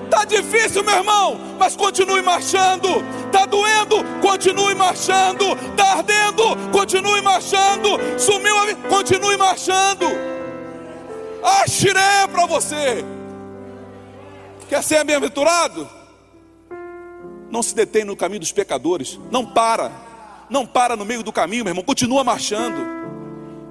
Está 0.05 0.23
difícil, 0.23 0.83
meu 0.83 0.97
irmão, 0.97 1.39
mas 1.57 1.75
continue 1.75 2.21
marchando. 2.21 3.03
Está 3.25 3.45
doendo, 3.45 3.97
continue 4.21 4.75
marchando. 4.75 5.57
Está 5.71 5.93
ardendo, 5.93 6.43
continue 6.71 7.21
marchando. 7.21 7.97
Sumiu 8.17 8.55
a 8.57 8.75
continue 8.87 9.35
marchando. 9.35 10.34
Achiré 11.45 12.27
para 12.27 12.47
você. 12.47 13.05
Quer 14.67 14.83
ser 14.83 15.03
bem-aventurado? 15.03 15.87
Não 17.51 17.61
se 17.61 17.75
detém 17.75 18.03
no 18.03 18.15
caminho 18.15 18.39
dos 18.39 18.51
pecadores. 18.51 19.19
Não 19.29 19.45
para. 19.45 19.91
Não 20.49 20.65
para 20.65 20.95
no 20.95 21.05
meio 21.05 21.21
do 21.21 21.31
caminho, 21.31 21.63
meu 21.63 21.71
irmão. 21.71 21.83
Continua 21.83 22.23
marchando. 22.23 22.83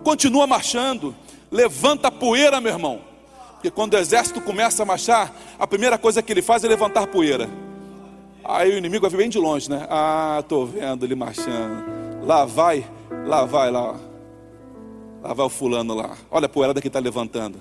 Continua 0.05 0.47
marchando. 0.47 1.15
Levanta 1.51 2.09
a 2.09 2.13
poeira, 2.13 2.61
meu 2.61 2.73
irmão. 2.73 3.01
Porque 3.55 3.71
quando 3.71 3.95
o 3.95 3.99
exército 3.99 4.41
começa 4.41 4.83
a 4.83 4.87
marchar, 4.87 5.35
a 5.59 5.67
primeira 5.67 5.99
coisa 5.99 6.23
que 6.23 6.33
ele 6.33 6.43
faz 6.43 6.63
é 6.63 6.69
levantar 6.69 7.09
poeira. 7.09 7.49
Aí 8.45 8.71
o 8.73 8.79
inimigo 8.79 9.03
vai 9.03 9.11
vir 9.11 9.17
bem 9.17 9.29
de 9.29 9.39
longe, 9.39 9.71
né? 9.71 9.87
Ah, 9.91 10.37
estou 10.41 10.67
vendo 10.67 11.05
ele 11.05 11.15
marchando. 11.15 11.85
Lá 12.25 12.45
vai, 12.45 12.87
lá 13.27 13.45
vai, 13.45 13.71
lá. 13.71 13.97
Lá 15.25 15.33
vai 15.33 15.47
o 15.47 15.49
fulano 15.49 15.95
lá. 15.95 16.19
Olha 16.31 16.45
a 16.45 16.49
poeirada 16.51 16.83
que 16.83 16.89
está 16.89 17.01
levantando. 17.01 17.59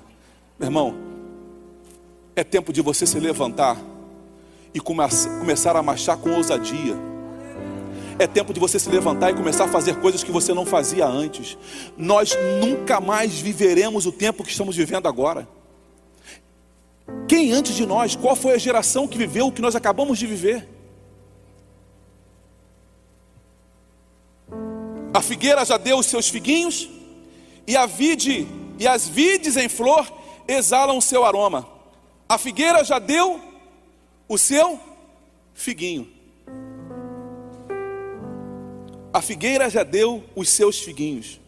Meu 0.58 0.66
irmão, 0.66 0.94
é 2.36 2.44
tempo 2.44 2.74
de 2.74 2.82
você 2.82 3.06
se 3.06 3.18
levantar 3.18 3.80
e 4.74 4.80
come 4.80 5.00
começar 5.40 5.74
a 5.74 5.82
marchar 5.82 6.18
com 6.18 6.30
ousadia. 6.32 6.94
É 8.18 8.26
tempo 8.26 8.52
de 8.52 8.60
você 8.60 8.78
se 8.78 8.90
levantar 8.90 9.30
e 9.30 9.34
começar 9.34 9.64
a 9.64 9.68
fazer 9.68 9.98
coisas 9.98 10.22
que 10.22 10.30
você 10.30 10.52
não 10.52 10.66
fazia 10.66 11.06
antes. 11.06 11.56
Nós 11.96 12.36
nunca 12.60 13.00
mais 13.00 13.40
viveremos 13.40 14.04
o 14.04 14.12
tempo 14.12 14.44
que 14.44 14.50
estamos 14.50 14.76
vivendo 14.76 15.08
agora. 15.08 15.48
Quem 17.26 17.50
antes 17.52 17.74
de 17.74 17.86
nós, 17.86 18.14
qual 18.14 18.36
foi 18.36 18.52
a 18.52 18.58
geração 18.58 19.08
que 19.08 19.16
viveu 19.16 19.46
o 19.46 19.52
que 19.52 19.62
nós 19.62 19.74
acabamos 19.74 20.18
de 20.18 20.26
viver? 20.26 20.68
A 25.14 25.22
figueira 25.22 25.64
já 25.64 25.78
deu 25.78 25.98
os 25.98 26.06
seus 26.06 26.28
figuinhos, 26.28 26.90
e 27.66 27.76
a 27.76 27.86
vide 27.86 28.46
e 28.78 28.86
as 28.86 29.08
vides 29.08 29.56
em 29.56 29.68
flor 29.68 30.10
exalam 30.46 30.98
o 30.98 31.02
seu 31.02 31.24
aroma. 31.24 31.66
A 32.28 32.38
figueira 32.38 32.84
já 32.84 32.98
deu 32.98 33.40
o 34.28 34.36
seu 34.36 34.78
figuinho. 35.52 36.08
A 39.12 39.22
figueira 39.22 39.70
já 39.70 39.84
deu 39.84 40.24
os 40.34 40.48
seus 40.48 40.80
figuinhos. 40.80 41.40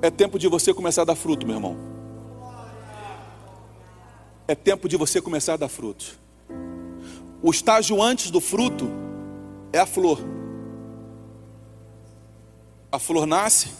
É 0.00 0.10
tempo 0.10 0.38
de 0.38 0.48
você 0.48 0.72
começar 0.72 1.02
a 1.02 1.04
dar 1.04 1.14
fruto, 1.14 1.46
meu 1.46 1.56
irmão. 1.56 1.76
É 4.46 4.54
tempo 4.54 4.88
de 4.88 4.96
você 4.96 5.20
começar 5.20 5.54
a 5.54 5.56
dar 5.56 5.68
fruto. 5.68 6.18
O 7.42 7.50
estágio 7.50 8.02
antes 8.02 8.30
do 8.30 8.40
fruto 8.40 9.03
é 9.74 9.80
a 9.80 9.86
flor. 9.86 10.20
A 12.92 12.98
flor 13.00 13.26
nasce, 13.26 13.70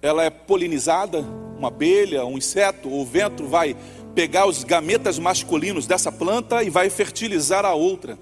ela 0.00 0.22
é 0.22 0.30
polinizada, 0.30 1.18
uma 1.58 1.66
abelha, 1.66 2.24
um 2.24 2.38
inseto, 2.38 2.88
o 2.88 3.04
vento 3.04 3.44
vai 3.44 3.76
pegar 4.14 4.46
os 4.46 4.62
gametas 4.62 5.18
masculinos 5.18 5.84
dessa 5.84 6.12
planta 6.12 6.62
e 6.62 6.70
vai 6.70 6.88
fertilizar 6.90 7.64
a 7.64 7.74
outra. 7.74 8.16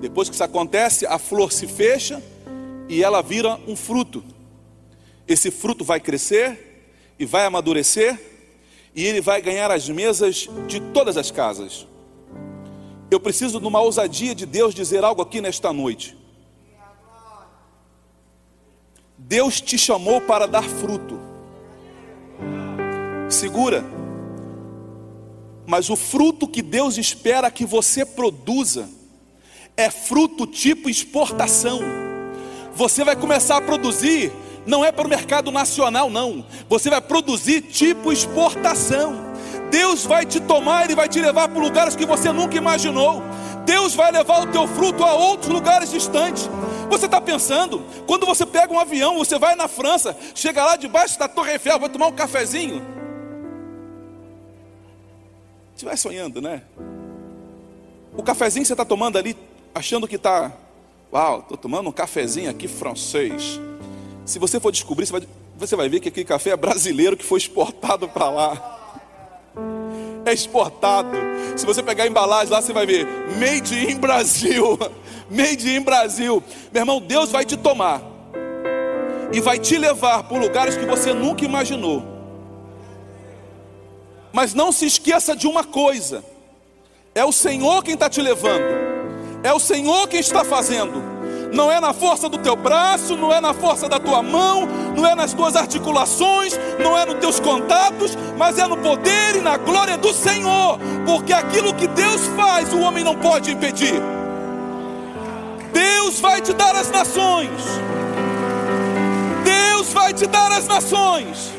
Depois 0.00 0.28
que 0.28 0.34
isso 0.34 0.42
acontece, 0.42 1.06
a 1.06 1.20
flor 1.20 1.52
se 1.52 1.68
fecha 1.68 2.20
e 2.88 3.04
ela 3.04 3.22
vira 3.22 3.60
um 3.68 3.76
fruto. 3.76 4.24
Esse 5.28 5.52
fruto 5.52 5.84
vai 5.84 6.00
crescer 6.00 6.90
e 7.16 7.24
vai 7.24 7.46
amadurecer 7.46 8.20
e 8.92 9.04
ele 9.06 9.20
vai 9.20 9.40
ganhar 9.40 9.70
as 9.70 9.88
mesas 9.88 10.48
de 10.66 10.80
todas 10.80 11.16
as 11.16 11.30
casas. 11.30 11.86
Eu 13.10 13.20
preciso 13.20 13.60
de 13.60 13.66
uma 13.66 13.80
ousadia 13.80 14.34
de 14.34 14.44
Deus 14.44 14.74
dizer 14.74 15.04
algo 15.04 15.22
aqui 15.22 15.40
nesta 15.40 15.72
noite. 15.72 16.16
Deus 19.16 19.60
te 19.60 19.78
chamou 19.78 20.20
para 20.20 20.46
dar 20.46 20.64
fruto. 20.64 21.18
Segura. 23.28 23.84
Mas 25.66 25.90
o 25.90 25.96
fruto 25.96 26.46
que 26.46 26.62
Deus 26.62 26.96
espera 26.96 27.50
que 27.50 27.64
você 27.64 28.04
produza 28.04 28.88
é 29.76 29.90
fruto 29.90 30.46
tipo 30.46 30.88
exportação. 30.88 31.80
Você 32.74 33.04
vai 33.04 33.16
começar 33.16 33.56
a 33.56 33.60
produzir, 33.60 34.32
não 34.66 34.84
é 34.84 34.92
para 34.92 35.06
o 35.06 35.10
mercado 35.10 35.50
nacional, 35.50 36.10
não. 36.10 36.44
Você 36.68 36.90
vai 36.90 37.00
produzir 37.00 37.62
tipo 37.62 38.12
exportação. 38.12 39.25
Deus 39.70 40.04
vai 40.04 40.24
te 40.24 40.40
tomar 40.40 40.90
e 40.90 40.94
vai 40.94 41.08
te 41.08 41.20
levar 41.20 41.48
para 41.48 41.60
lugares 41.60 41.96
que 41.96 42.06
você 42.06 42.32
nunca 42.32 42.56
imaginou. 42.56 43.22
Deus 43.64 43.94
vai 43.94 44.12
levar 44.12 44.42
o 44.42 44.46
teu 44.46 44.66
fruto 44.68 45.02
a 45.02 45.12
outros 45.12 45.52
lugares 45.52 45.90
distantes. 45.90 46.48
Você 46.88 47.06
está 47.06 47.20
pensando, 47.20 47.82
quando 48.06 48.24
você 48.24 48.46
pega 48.46 48.72
um 48.72 48.78
avião, 48.78 49.18
você 49.18 49.38
vai 49.38 49.56
na 49.56 49.66
França, 49.66 50.16
chega 50.34 50.64
lá 50.64 50.76
debaixo 50.76 51.18
da 51.18 51.26
Torre 51.26 51.52
Eiffel, 51.52 51.80
vai 51.80 51.88
tomar 51.88 52.06
um 52.06 52.12
cafezinho. 52.12 52.80
Você 55.74 55.84
vai 55.84 55.96
sonhando, 55.96 56.40
né? 56.40 56.62
O 58.16 58.22
cafezinho 58.22 58.62
que 58.62 58.68
você 58.68 58.72
está 58.72 58.84
tomando 58.84 59.18
ali, 59.18 59.36
achando 59.74 60.06
que 60.06 60.16
está, 60.16 60.52
uau, 61.12 61.40
estou 61.40 61.56
tomando 61.56 61.88
um 61.88 61.92
cafezinho 61.92 62.48
aqui 62.48 62.68
francês. 62.68 63.60
Se 64.24 64.38
você 64.38 64.60
for 64.60 64.70
descobrir, 64.70 65.06
você 65.06 65.12
vai, 65.12 65.22
você 65.58 65.76
vai 65.76 65.88
ver 65.88 66.00
que 66.00 66.08
aquele 66.08 66.24
café 66.24 66.50
é 66.50 66.56
brasileiro 66.56 67.16
que 67.16 67.24
foi 67.24 67.38
exportado 67.38 68.08
para 68.08 68.30
lá 68.30 68.76
é 70.24 70.32
exportado. 70.32 71.16
Se 71.56 71.64
você 71.64 71.82
pegar 71.82 72.04
a 72.04 72.06
embalagem 72.06 72.52
lá, 72.52 72.60
você 72.60 72.72
vai 72.72 72.86
ver 72.86 73.06
Made 73.38 73.90
in 73.90 73.96
Brasil. 73.96 74.78
Made 75.30 75.76
in 75.76 75.80
Brasil. 75.80 76.42
Meu 76.72 76.82
irmão, 76.82 77.00
Deus 77.00 77.30
vai 77.30 77.44
te 77.44 77.56
tomar 77.56 78.02
e 79.32 79.40
vai 79.40 79.58
te 79.58 79.76
levar 79.76 80.24
por 80.24 80.40
lugares 80.40 80.76
que 80.76 80.84
você 80.84 81.12
nunca 81.12 81.44
imaginou. 81.44 82.02
Mas 84.32 84.54
não 84.54 84.70
se 84.70 84.86
esqueça 84.86 85.34
de 85.34 85.46
uma 85.46 85.64
coisa: 85.64 86.24
é 87.14 87.24
o 87.24 87.32
Senhor 87.32 87.82
quem 87.82 87.94
está 87.94 88.08
te 88.08 88.20
levando, 88.20 88.64
é 89.42 89.52
o 89.52 89.58
Senhor 89.58 90.08
quem 90.08 90.20
está 90.20 90.44
fazendo 90.44 91.15
não 91.52 91.70
é 91.70 91.80
na 91.80 91.92
força 91.92 92.28
do 92.28 92.38
teu 92.38 92.56
braço, 92.56 93.16
não 93.16 93.32
é 93.32 93.40
na 93.40 93.54
força 93.54 93.88
da 93.88 93.98
tua 93.98 94.22
mão, 94.22 94.66
não 94.96 95.06
é 95.06 95.14
nas 95.14 95.32
tuas 95.32 95.56
articulações, 95.56 96.58
não 96.82 96.96
é 96.96 97.04
nos 97.04 97.16
teus 97.16 97.40
contatos, 97.40 98.16
mas 98.36 98.58
é 98.58 98.66
no 98.66 98.76
poder 98.76 99.36
e 99.36 99.40
na 99.40 99.56
glória 99.56 99.96
do 99.96 100.12
Senhor, 100.12 100.78
porque 101.04 101.32
aquilo 101.32 101.74
que 101.74 101.86
Deus 101.86 102.26
faz, 102.36 102.72
o 102.72 102.80
homem 102.80 103.04
não 103.04 103.16
pode 103.16 103.50
impedir. 103.50 104.00
Deus 105.72 106.20
vai 106.20 106.40
te 106.40 106.52
dar 106.52 106.74
as 106.74 106.90
nações. 106.90 107.50
Deus 109.44 109.92
vai 109.92 110.12
te 110.12 110.26
dar 110.26 110.50
as 110.52 110.66
nações. 110.66 111.52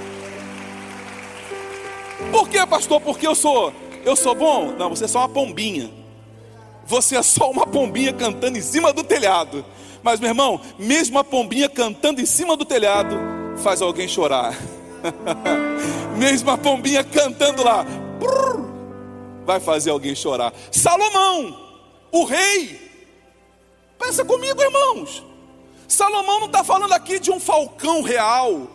Por 2.32 2.50
que, 2.50 2.66
pastor? 2.66 3.00
Porque 3.00 3.28
eu 3.28 3.36
sou 3.36 3.72
eu 4.08 4.16
sou 4.16 4.34
bom? 4.34 4.74
Não, 4.78 4.90
você 4.90 5.04
é 5.04 5.08
só 5.08 5.20
uma 5.20 5.28
pombinha. 5.28 5.92
Você 6.88 7.18
é 7.18 7.22
só 7.22 7.52
uma 7.52 7.68
pombinha 7.68 8.14
cantando 8.14 8.58
em 8.58 8.62
cima 8.62 8.94
do 8.94 9.04
telhado 9.04 9.64
Mas, 10.02 10.22
meu 10.22 10.30
irmão, 10.30 10.62
mesmo 10.80 11.20
a 11.20 11.24
pombinha 11.24 11.68
cantando 11.68 12.22
em 12.22 12.26
cima 12.26 12.56
do 12.56 12.64
telhado, 12.64 13.18
faz 13.58 13.82
alguém 13.82 14.08
chorar. 14.08 14.56
mesmo 16.18 16.50
a 16.50 16.58
pombinha 16.58 17.04
cantando 17.04 17.64
lá, 17.64 17.86
vai 19.46 19.60
fazer 19.60 19.90
alguém 19.90 20.16
chorar. 20.16 20.54
Salomão, 20.72 21.60
o 22.12 22.24
rei, 22.24 22.80
pensa 24.00 24.24
comigo, 24.24 24.62
irmãos. 24.62 25.24
Salomão 25.88 26.40
não 26.40 26.48
está 26.48 26.64
falando 26.64 26.94
aqui 26.94 27.20
de 27.20 27.32
um 27.32 27.40
falcão 27.40 28.02
real. 28.02 28.68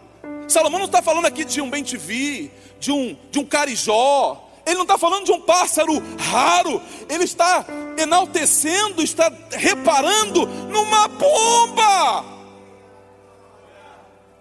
Salomão 0.48 0.80
não 0.80 0.86
está 0.86 1.00
falando 1.00 1.26
aqui 1.26 1.44
de 1.44 1.60
um 1.60 1.70
bem 1.70 1.82
de 1.82 2.90
um, 2.90 3.16
de 3.30 3.38
um 3.38 3.44
carijó. 3.44 4.51
Ele 4.64 4.76
não 4.76 4.82
está 4.82 4.96
falando 4.96 5.24
de 5.24 5.32
um 5.32 5.40
pássaro 5.40 6.02
raro. 6.18 6.80
Ele 7.08 7.24
está 7.24 7.64
enaltecendo, 7.96 9.02
está 9.02 9.32
reparando 9.50 10.46
numa 10.46 11.08
pomba. 11.08 12.24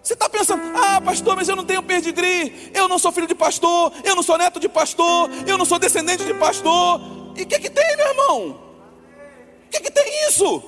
Você 0.02 0.14
está 0.14 0.28
pensando, 0.28 0.62
ah, 0.76 1.00
pastor, 1.00 1.36
mas 1.36 1.48
eu 1.48 1.54
não 1.54 1.64
tenho 1.64 1.82
perdigri, 1.82 2.72
eu 2.74 2.88
não 2.88 2.98
sou 2.98 3.12
filho 3.12 3.26
de 3.28 3.36
pastor, 3.36 3.92
eu 4.02 4.16
não 4.16 4.22
sou 4.22 4.36
neto 4.36 4.58
de 4.58 4.68
pastor, 4.68 5.30
eu 5.46 5.56
não 5.56 5.64
sou 5.64 5.78
descendente 5.78 6.24
de 6.24 6.34
pastor. 6.34 7.00
E 7.36 7.42
o 7.42 7.46
que, 7.46 7.60
que 7.60 7.70
tem, 7.70 7.96
meu 7.96 8.08
irmão? 8.08 8.48
O 9.66 9.70
que, 9.70 9.80
que 9.80 9.90
tem 9.92 10.28
isso? 10.28 10.60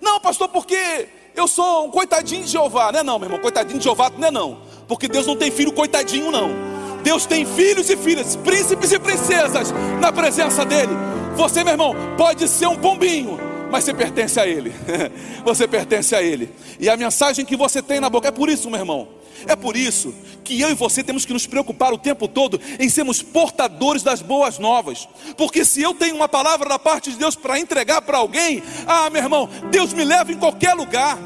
Não, 0.00 0.20
pastor, 0.20 0.48
porque 0.48 1.08
eu 1.34 1.48
sou 1.48 1.86
um 1.86 1.90
coitadinho 1.90 2.44
de 2.44 2.50
Jeová. 2.50 2.92
Não 2.92 3.00
é 3.00 3.02
não, 3.02 3.18
meu 3.18 3.26
irmão, 3.26 3.40
coitadinho 3.40 3.78
de 3.78 3.84
Jeová 3.84 4.10
não 4.10 4.28
é 4.28 4.30
não. 4.30 4.58
Porque 4.86 5.08
Deus 5.08 5.26
não 5.26 5.36
tem 5.36 5.50
filho 5.50 5.72
coitadinho, 5.72 6.30
não. 6.30 6.75
Deus 7.06 7.24
tem 7.24 7.46
filhos 7.46 7.88
e 7.88 7.96
filhas, 7.96 8.34
príncipes 8.34 8.90
e 8.90 8.98
princesas 8.98 9.72
na 10.00 10.10
presença 10.10 10.64
dEle. 10.64 10.92
Você, 11.36 11.62
meu 11.62 11.74
irmão, 11.74 11.94
pode 12.16 12.48
ser 12.48 12.66
um 12.66 12.74
pombinho, 12.74 13.38
mas 13.70 13.84
você 13.84 13.94
pertence 13.94 14.40
a 14.40 14.44
Ele. 14.44 14.74
você 15.44 15.68
pertence 15.68 16.16
a 16.16 16.20
Ele. 16.20 16.52
E 16.80 16.90
a 16.90 16.96
mensagem 16.96 17.44
que 17.44 17.54
você 17.54 17.80
tem 17.80 18.00
na 18.00 18.10
boca 18.10 18.26
é 18.26 18.32
por 18.32 18.48
isso, 18.48 18.68
meu 18.68 18.80
irmão. 18.80 19.06
É 19.46 19.54
por 19.54 19.76
isso 19.76 20.12
que 20.42 20.60
eu 20.60 20.68
e 20.68 20.74
você 20.74 21.00
temos 21.04 21.24
que 21.24 21.32
nos 21.32 21.46
preocupar 21.46 21.92
o 21.92 21.98
tempo 21.98 22.26
todo 22.26 22.60
em 22.80 22.88
sermos 22.88 23.22
portadores 23.22 24.02
das 24.02 24.20
boas 24.20 24.58
novas. 24.58 25.08
Porque 25.36 25.64
se 25.64 25.80
eu 25.80 25.94
tenho 25.94 26.16
uma 26.16 26.28
palavra 26.28 26.68
da 26.68 26.78
parte 26.78 27.12
de 27.12 27.18
Deus 27.18 27.36
para 27.36 27.56
entregar 27.56 28.02
para 28.02 28.18
alguém, 28.18 28.64
ah, 28.84 29.08
meu 29.10 29.22
irmão, 29.22 29.48
Deus 29.70 29.92
me 29.92 30.02
leva 30.02 30.32
em 30.32 30.38
qualquer 30.38 30.74
lugar. 30.74 31.16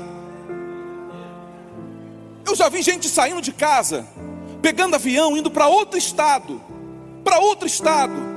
Eu 2.47 2.55
já 2.55 2.69
vi 2.69 2.83
gente 2.83 3.09
saindo 3.09 3.41
de 3.41 3.53
casa, 3.53 4.07
pegando 4.61 4.95
avião, 4.95 5.37
indo 5.37 5.51
para 5.51 5.67
outro 5.67 5.99
estado, 5.99 6.61
para 7.25 7.39
outro 7.39 7.67
estado 7.67 8.31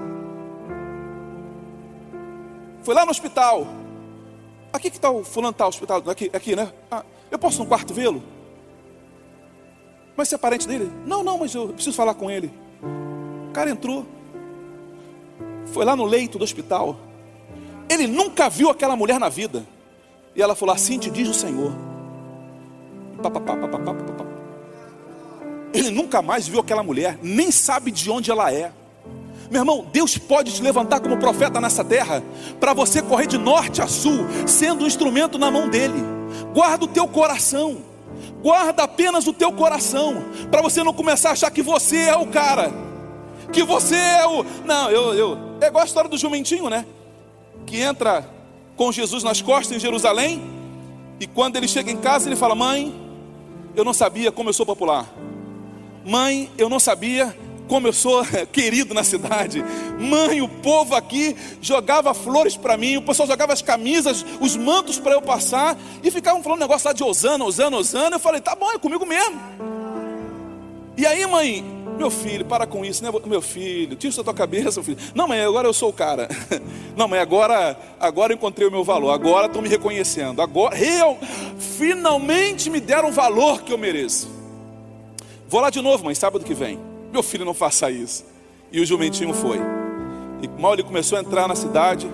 foi 2.84 2.94
lá 2.94 3.06
no 3.06 3.12
hospital. 3.12 3.66
Aqui 4.72 4.90
que 4.90 4.98
está 4.98 5.10
o 5.10 5.24
fulano 5.24 5.54
tá, 5.54 5.66
o 5.66 5.70
hospital, 5.70 6.04
aqui, 6.08 6.30
aqui 6.34 6.56
né? 6.56 6.72
Ah, 6.92 7.04
eu 7.32 7.40
posso 7.40 7.60
no 7.60 7.66
quarto 7.66 7.94
vê-lo? 7.94 8.22
Mas 10.16 10.28
você 10.28 10.36
é 10.36 10.38
parente 10.38 10.68
dele? 10.68 10.92
Não, 11.06 11.24
não, 11.24 11.38
mas 11.38 11.56
eu 11.56 11.70
preciso 11.70 11.96
falar 11.96 12.14
com 12.14 12.30
ele. 12.30 12.52
O 13.50 13.54
cara 13.54 13.70
entrou. 13.70 14.06
Foi 15.68 15.86
lá 15.86 15.96
no 15.96 16.04
leito 16.04 16.38
do 16.38 16.44
hospital. 16.44 16.98
Ele 17.90 18.06
nunca 18.06 18.50
viu 18.50 18.70
aquela 18.70 18.96
mulher 18.96 19.20
na 19.20 19.30
vida. 19.30 19.66
E 20.36 20.42
ela 20.42 20.54
falou: 20.54 20.76
Assim 20.76 21.00
te 21.00 21.10
diz 21.10 21.30
o 21.30 21.34
Senhor. 21.34 21.72
Ele 25.74 25.90
nunca 25.90 26.22
mais 26.22 26.48
viu 26.48 26.60
aquela 26.60 26.84
mulher, 26.84 27.18
nem 27.22 27.52
sabe 27.52 27.90
de 27.90 28.10
onde 28.10 28.30
ela 28.30 28.54
é. 28.54 28.72
Meu 29.50 29.62
irmão, 29.62 29.86
Deus 29.92 30.18
pode 30.18 30.54
te 30.54 30.62
levantar 30.62 31.00
como 31.00 31.18
profeta 31.18 31.60
nessa 31.60 31.84
terra, 31.84 32.24
para 32.60 32.74
você 32.74 33.02
correr 33.02 33.28
de 33.28 33.38
norte 33.38 33.82
a 33.82 33.88
sul, 33.88 34.26
sendo 34.48 34.84
um 34.84 34.88
instrumento 34.88 35.38
na 35.38 35.52
mão 35.52 35.70
dele. 35.70 36.02
Guarda 36.54 36.86
o 36.86 36.88
teu 36.88 37.08
coração, 37.08 37.78
guarda 38.42 38.84
apenas 38.84 39.28
o 39.28 39.34
teu 39.34 39.52
coração, 39.52 40.24
para 40.50 40.62
você 40.62 40.84
não 40.84 40.94
começar 40.94 41.30
a 41.30 41.32
achar 41.34 41.52
que 41.52 41.62
você 41.62 41.98
é 41.98 42.16
o 42.16 42.28
cara, 42.28 42.72
que 43.52 43.64
você 43.64 43.96
é 43.96 44.28
o. 44.28 44.46
Não, 44.66 44.90
eu, 44.90 45.14
eu. 45.14 45.38
É 45.60 45.68
igual 45.68 45.84
a 45.84 45.86
história 45.86 46.10
do 46.10 46.18
jumentinho, 46.18 46.70
né? 46.70 46.86
Que 47.66 47.80
entra 47.80 48.28
com 48.76 48.92
Jesus 48.92 49.24
nas 49.24 49.42
costas 49.42 49.76
em 49.76 49.80
Jerusalém, 49.80 50.42
e 51.20 51.28
quando 51.28 51.58
ele 51.58 51.68
chega 51.68 51.92
em 51.92 51.98
casa, 51.98 52.28
ele 52.28 52.36
fala: 52.36 52.56
Mãe, 52.56 52.94
eu 53.76 53.84
não 53.84 53.94
sabia 53.94 54.32
como 54.32 54.50
eu 54.50 54.54
sou 54.54 54.66
popular. 54.66 55.08
Mãe, 56.06 56.50
eu 56.58 56.70
não 56.70 56.80
sabia 56.80 57.36
como 57.68 57.88
eu 57.88 57.94
sou 57.94 58.24
querido 58.52 58.94
na 58.94 59.04
cidade. 59.04 59.64
Mãe, 60.00 60.42
o 60.42 60.48
povo 60.48 60.96
aqui 60.96 61.36
jogava 61.62 62.14
flores 62.14 62.56
para 62.56 62.78
mim, 62.78 62.98
o 62.98 63.02
pessoal 63.02 63.28
jogava 63.28 63.54
as 63.54 63.62
camisas, 63.62 64.26
os 64.40 64.56
mantos 64.56 65.00
para 65.00 65.14
eu 65.14 65.22
passar, 65.22 65.78
e 66.04 66.12
ficavam 66.12 66.44
falando 66.44 66.60
um 66.60 66.62
negócio 66.62 66.88
lá 66.88 66.94
de 66.94 67.04
Osana, 67.04 67.44
Osana, 67.44 67.78
Osana. 67.78 68.16
Eu 68.18 68.20
falei, 68.20 68.42
tá 68.42 68.56
bom, 68.56 68.72
é 68.72 68.78
comigo 68.78 69.06
mesmo. 69.06 69.40
E 70.96 71.06
aí, 71.06 71.26
mãe, 71.26 71.66
meu 71.98 72.12
filho, 72.12 72.46
para 72.46 72.68
com 72.68 72.86
isso, 72.86 73.04
né? 73.04 73.12
Meu 73.26 73.42
filho, 73.42 73.96
tira 73.96 74.10
isso 74.10 74.18
da 74.18 74.26
tua 74.26 74.34
cabeça, 74.34 74.84
filho. 74.84 74.98
Não, 75.16 75.28
mãe, 75.28 75.42
agora 75.42 75.68
eu 75.68 75.74
sou 75.74 75.90
o 75.90 75.94
cara. 75.94 76.28
Não, 76.96 77.08
mãe, 77.08 77.20
agora, 77.20 77.78
agora 78.00 78.32
eu 78.32 78.36
encontrei 78.36 78.68
o 78.68 78.72
meu 78.72 78.84
valor. 78.84 79.12
Agora 79.12 79.48
estão 79.48 79.62
me 79.62 79.70
reconhecendo. 79.70 80.42
Agora, 80.42 80.76
real, 80.76 81.18
finalmente 81.78 82.70
me 82.70 82.80
deram 82.80 83.10
o 83.10 83.12
valor 83.12 83.64
que 83.64 83.74
eu 83.74 83.78
mereço. 83.78 84.43
Vou 85.54 85.62
lá 85.62 85.70
de 85.70 85.84
novo, 85.84 86.06
mãe, 86.06 86.16
sábado 86.16 86.44
que 86.44 86.56
vem. 86.56 86.80
Meu 87.12 87.22
filho, 87.22 87.46
não 87.46 87.54
faça 87.54 87.92
isso. 87.92 88.26
E 88.72 88.80
o 88.80 88.86
jumentinho 88.88 89.36
foi. 89.36 89.60
E 90.42 90.48
mal 90.60 90.74
ele 90.74 90.82
começou 90.82 91.16
a 91.16 91.22
entrar 91.22 91.48
na 91.48 91.54
cidade, 91.54 92.10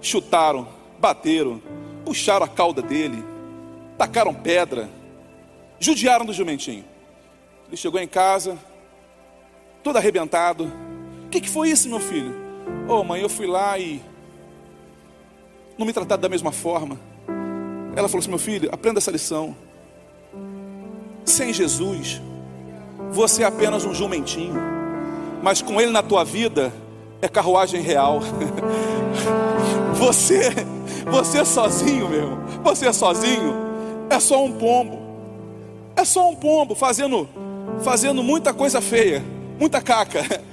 chutaram, 0.00 0.66
bateram, 0.98 1.60
puxaram 2.02 2.46
a 2.46 2.48
cauda 2.48 2.80
dele, 2.80 3.22
tacaram 3.98 4.32
pedra, 4.32 4.88
judiaram 5.78 6.24
do 6.24 6.32
jumentinho. 6.32 6.82
Ele 7.68 7.76
chegou 7.76 8.00
em 8.00 8.08
casa, 8.08 8.56
todo 9.82 9.98
arrebentado. 9.98 10.64
O 11.26 11.28
que, 11.28 11.42
que 11.42 11.50
foi 11.50 11.68
isso, 11.68 11.90
meu 11.90 12.00
filho? 12.00 12.34
Oh, 12.88 13.04
mãe, 13.04 13.20
eu 13.20 13.28
fui 13.28 13.46
lá 13.46 13.78
e 13.78 14.00
não 15.76 15.84
me 15.84 15.92
trataram 15.92 16.22
da 16.22 16.28
mesma 16.30 16.52
forma. 16.52 16.98
Ela 17.94 18.08
falou 18.08 18.20
assim: 18.20 18.30
meu 18.30 18.38
filho, 18.38 18.70
aprenda 18.72 18.96
essa 18.96 19.10
lição. 19.10 19.54
Sem 21.26 21.52
Jesus, 21.52 22.22
você 23.12 23.42
é 23.42 23.46
apenas 23.46 23.84
um 23.84 23.94
jumentinho, 23.94 24.54
mas 25.42 25.60
com 25.62 25.80
Ele 25.80 25.90
na 25.90 26.02
tua 26.02 26.24
vida 26.24 26.72
é 27.20 27.28
carruagem 27.28 27.80
real. 27.80 28.20
Você, 29.94 30.50
você 31.10 31.44
sozinho, 31.44 32.08
meu, 32.08 32.38
você 32.62 32.90
sozinho 32.90 33.54
é 34.08 34.18
só 34.18 34.42
um 34.42 34.50
pombo, 34.50 34.98
é 35.94 36.06
só 36.06 36.30
um 36.30 36.34
pombo 36.34 36.74
fazendo, 36.74 37.28
fazendo 37.82 38.22
muita 38.22 38.54
coisa 38.54 38.80
feia, 38.80 39.22
muita 39.58 39.82
caca. 39.82 40.24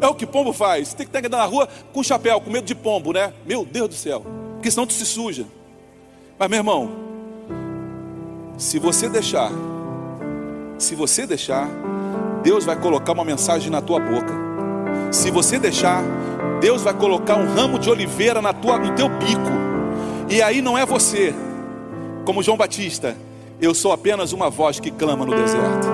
É 0.00 0.06
o 0.06 0.14
que 0.14 0.26
pombo 0.26 0.52
faz. 0.52 0.92
Tem 0.92 1.06
que 1.06 1.16
estar 1.16 1.38
na 1.38 1.46
rua 1.46 1.66
com 1.92 2.02
chapéu, 2.02 2.38
com 2.38 2.50
medo 2.50 2.66
de 2.66 2.74
pombo, 2.74 3.12
né? 3.12 3.32
Meu 3.46 3.64
Deus 3.64 3.88
do 3.88 3.94
céu, 3.94 4.22
porque 4.54 4.70
senão 4.70 4.86
tu 4.86 4.92
se 4.92 5.06
suja. 5.06 5.46
Mas 6.38 6.50
meu 6.50 6.58
irmão, 6.58 6.90
se 8.58 8.78
você 8.78 9.08
deixar 9.08 9.50
se 10.78 10.94
você 10.94 11.26
deixar, 11.26 11.68
Deus 12.42 12.64
vai 12.64 12.76
colocar 12.76 13.12
uma 13.12 13.24
mensagem 13.24 13.70
na 13.70 13.80
tua 13.80 13.98
boca. 14.00 14.32
Se 15.10 15.30
você 15.30 15.58
deixar, 15.58 16.02
Deus 16.60 16.82
vai 16.82 16.94
colocar 16.94 17.36
um 17.36 17.54
ramo 17.54 17.78
de 17.78 17.88
oliveira 17.90 18.42
na 18.42 18.52
tua, 18.52 18.78
no 18.78 18.94
teu 18.94 19.08
bico. 19.08 19.50
E 20.28 20.42
aí 20.42 20.60
não 20.60 20.76
é 20.76 20.84
você, 20.84 21.34
como 22.24 22.42
João 22.42 22.56
Batista, 22.56 23.16
eu 23.60 23.74
sou 23.74 23.92
apenas 23.92 24.32
uma 24.32 24.50
voz 24.50 24.80
que 24.80 24.90
clama 24.90 25.24
no 25.24 25.34
deserto. 25.34 25.86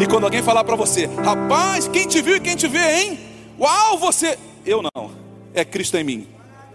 E 0.00 0.06
quando 0.06 0.24
alguém 0.24 0.42
falar 0.42 0.64
para 0.64 0.76
você, 0.76 1.06
rapaz, 1.06 1.88
quem 1.88 2.06
te 2.06 2.20
viu 2.20 2.36
e 2.36 2.40
quem 2.40 2.56
te 2.56 2.68
vê, 2.68 3.00
hein? 3.00 3.20
Uau, 3.58 3.96
você. 3.98 4.38
Eu 4.64 4.82
não, 4.82 5.10
é 5.54 5.64
Cristo 5.64 5.96
em 5.96 6.04
mim 6.04 6.26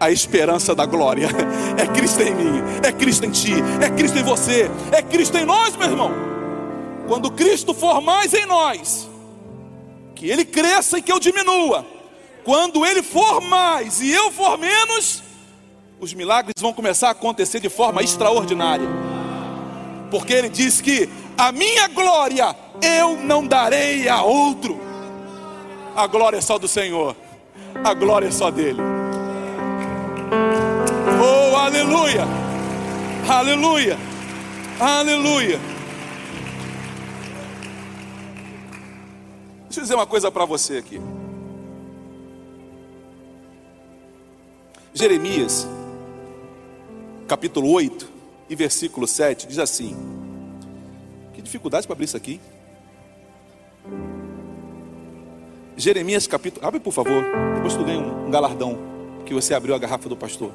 a 0.02 0.10
esperança 0.10 0.74
da 0.74 0.86
glória. 0.86 1.30
É 1.78 1.88
Cristo 1.88 2.22
em 2.22 2.36
mim, 2.36 2.62
é 2.84 2.92
Cristo 2.92 3.26
em 3.26 3.32
ti, 3.32 3.54
é 3.82 3.90
Cristo 3.90 4.20
em 4.20 4.24
você, 4.24 4.70
é 4.92 5.02
Cristo 5.02 5.38
em 5.38 5.46
nós, 5.46 5.76
meu 5.76 5.90
irmão. 5.90 6.31
Quando 7.12 7.30
Cristo 7.30 7.74
for 7.74 8.00
mais 8.00 8.34
em 8.34 8.46
nós, 8.46 9.10
que 10.16 10.30
Ele 10.30 10.46
cresça 10.46 10.98
e 10.98 11.02
que 11.02 11.12
eu 11.12 11.20
diminua. 11.20 11.86
Quando 12.42 12.86
Ele 12.86 13.04
for 13.04 13.42
mais 13.42 14.00
e 14.00 14.10
eu 14.14 14.32
for 14.32 14.58
menos, 14.58 15.22
os 16.00 16.14
milagres 16.14 16.54
vão 16.58 16.72
começar 16.72 17.10
a 17.10 17.12
acontecer 17.12 17.60
de 17.60 17.68
forma 17.68 18.02
extraordinária. 18.02 18.88
Porque 20.10 20.32
Ele 20.32 20.48
diz 20.48 20.80
que 20.80 21.10
a 21.38 21.52
minha 21.52 21.90
glória 21.90 22.56
eu 22.82 23.18
não 23.18 23.46
darei 23.46 24.08
a 24.08 24.22
outro. 24.22 24.80
A 25.94 26.08
glória 26.08 26.38
é 26.38 26.42
só 26.42 26.58
do 26.58 26.70
Senhor. 26.70 27.14
A 27.84 27.94
glória 27.94 28.30
é 28.30 28.32
só 28.32 28.50
dele. 28.50 28.80
Oh, 31.22 31.58
aleluia! 31.58 32.26
Aleluia! 33.28 33.98
Aleluia! 34.80 35.71
Deixa 39.72 39.80
eu 39.80 39.84
dizer 39.84 39.96
uma 39.96 40.06
coisa 40.06 40.30
para 40.30 40.44
você 40.44 40.80
aqui. 40.80 41.00
Jeremias, 44.94 45.66
capítulo 47.26 47.72
8, 47.72 48.06
e 48.50 48.56
versículo 48.58 49.08
7 49.08 49.48
diz 49.48 49.58
assim: 49.60 49.96
Que 51.34 51.42
dificuldade 51.42 51.88
para 51.88 51.94
abrir 51.94 52.04
isso 52.04 52.18
aqui? 52.18 52.42
Jeremias 55.78 56.28
capítulo. 56.28 56.68
Abre 56.68 56.82
por 56.82 56.92
favor, 56.92 57.24
depois 57.56 57.74
tu 57.74 57.86
ganha 57.86 58.02
um, 58.02 58.30
galardão 58.30 58.78
que 59.26 59.34
você 59.34 59.54
abriu 59.54 59.74
a 59.74 59.80
garrafa 59.80 60.10
do 60.10 60.18
pastor. 60.18 60.52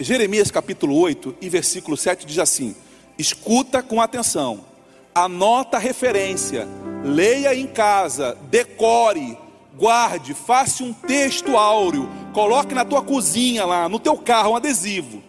Jeremias 0.00 0.50
capítulo 0.50 0.98
8 0.98 1.36
e 1.40 1.48
versículo 1.48 1.96
7 1.96 2.26
diz 2.26 2.40
assim: 2.40 2.74
Escuta 3.16 3.80
com 3.80 4.00
atenção, 4.00 4.64
anota 5.14 5.76
a 5.76 5.80
referência, 5.80 6.66
leia 7.04 7.54
em 7.54 7.66
casa, 7.66 8.36
decore, 8.50 9.36
guarde, 9.76 10.34
faça 10.34 10.84
um 10.84 10.92
texto 10.92 11.56
áureo, 11.56 12.08
coloque 12.32 12.74
na 12.74 12.84
tua 12.84 13.02
cozinha 13.02 13.64
lá, 13.64 13.88
no 13.88 13.98
teu 13.98 14.16
carro, 14.16 14.52
um 14.52 14.56
adesivo. 14.56 15.22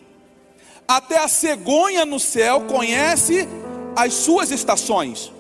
Até 0.88 1.18
a 1.18 1.28
cegonha 1.28 2.06
no 2.06 2.20
céu 2.20 2.62
conhece 2.62 3.48
as 3.96 4.14
suas 4.14 4.52
estações. 4.52 5.32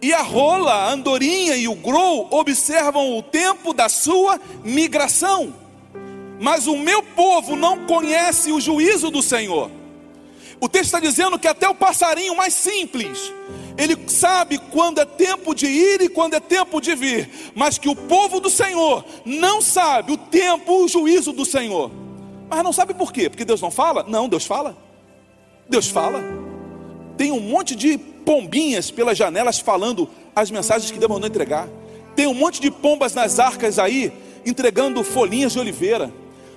E 0.00 0.12
a 0.12 0.22
rola, 0.22 0.72
a 0.72 0.92
andorinha 0.92 1.56
e 1.56 1.66
o 1.66 1.74
grou 1.74 2.28
observam 2.30 3.18
o 3.18 3.22
tempo 3.22 3.74
da 3.74 3.88
sua 3.88 4.40
migração. 4.62 5.52
Mas 6.40 6.68
o 6.68 6.76
meu 6.76 7.02
povo 7.02 7.56
não 7.56 7.84
conhece 7.84 8.52
o 8.52 8.60
juízo 8.60 9.10
do 9.10 9.20
Senhor. 9.20 9.68
O 10.60 10.68
texto 10.68 10.86
está 10.86 11.00
dizendo 11.00 11.38
que 11.38 11.48
até 11.48 11.68
o 11.68 11.74
passarinho 11.74 12.36
mais 12.36 12.54
simples, 12.54 13.32
ele 13.78 13.96
sabe 14.08 14.58
quando 14.58 14.98
é 14.98 15.04
tempo 15.04 15.54
de 15.54 15.66
ir 15.66 16.02
e 16.02 16.08
quando 16.08 16.34
é 16.34 16.40
tempo 16.40 16.80
de 16.80 16.96
vir, 16.96 17.30
mas 17.54 17.78
que 17.78 17.88
o 17.88 17.94
povo 17.94 18.40
do 18.40 18.50
Senhor 18.50 19.04
não 19.24 19.62
sabe 19.62 20.12
o 20.12 20.16
tempo, 20.16 20.84
o 20.84 20.88
juízo 20.88 21.32
do 21.32 21.44
Senhor. 21.44 21.88
Mas 22.50 22.64
não 22.64 22.72
sabe 22.72 22.92
por 22.92 23.12
quê? 23.12 23.30
Porque 23.30 23.44
Deus 23.44 23.60
não 23.60 23.70
fala? 23.70 24.04
Não, 24.08 24.28
Deus 24.28 24.44
fala. 24.44 24.76
Deus 25.68 25.86
fala. 25.86 26.20
Tem 27.16 27.30
um 27.30 27.38
monte 27.38 27.76
de 27.76 27.96
pombinhas 27.96 28.90
pelas 28.90 29.16
janelas 29.16 29.60
falando 29.60 30.10
as 30.34 30.50
mensagens 30.50 30.90
que 30.90 30.98
Deus 30.98 31.10
mandou 31.10 31.28
entregar. 31.28 31.68
Tem 32.16 32.26
um 32.26 32.34
monte 32.34 32.60
de 32.60 32.72
pombas 32.72 33.14
nas 33.14 33.38
arcas 33.38 33.78
aí 33.78 34.12
entregando 34.44 35.04
folhinhas 35.04 35.52
de 35.52 35.60
oliveira. 35.60 36.12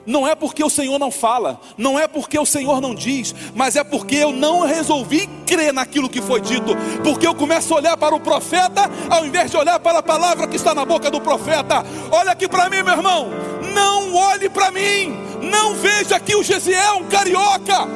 Não 0.06 0.28
é 0.28 0.34
porque 0.34 0.64
o 0.64 0.70
Senhor 0.70 0.98
não 0.98 1.12
fala, 1.12 1.60
não 1.78 2.00
é 2.00 2.08
porque 2.08 2.38
o 2.38 2.46
Senhor 2.46 2.82
não 2.82 2.96
diz, 2.96 3.36
mas 3.54 3.76
é 3.76 3.84
porque 3.84 4.16
eu 4.16 4.32
não 4.32 4.62
resolvi 4.62 5.28
crer 5.46 5.72
naquilo 5.72 6.10
que 6.10 6.22
foi 6.22 6.42
dito, 6.42 6.76
porque 7.04 7.28
eu 7.28 7.36
começo 7.36 7.74
a 7.74 7.78
olhar 7.78 7.98
para 7.98 8.16
o 8.16 8.20
profeta 8.20 8.90
ao 9.10 9.26
invés 9.26 9.52
de 9.52 9.58
olhar 9.58 9.80
para 9.80 10.00
a 10.00 10.04
palavra 10.04 10.48
que 10.48 10.56
está 10.56 10.74
na 10.74 10.86
boca 10.86 11.12
do 11.12 11.22
profeta. 11.22 11.86
Olha 12.12 12.32
aqui 12.32 12.48
para 12.48 12.70
mim, 12.70 12.82
meu 12.82 12.96
irmão, 12.96 13.30
não 13.74 14.16
olhe 14.16 14.50
para 14.50 14.72
mim, 14.72 15.16
não 15.42 15.76
veja 15.76 16.16
aqui 16.16 16.36
o 16.36 16.44
Gesiel, 16.44 16.98
um 16.98 17.08
carioca, 17.08 17.88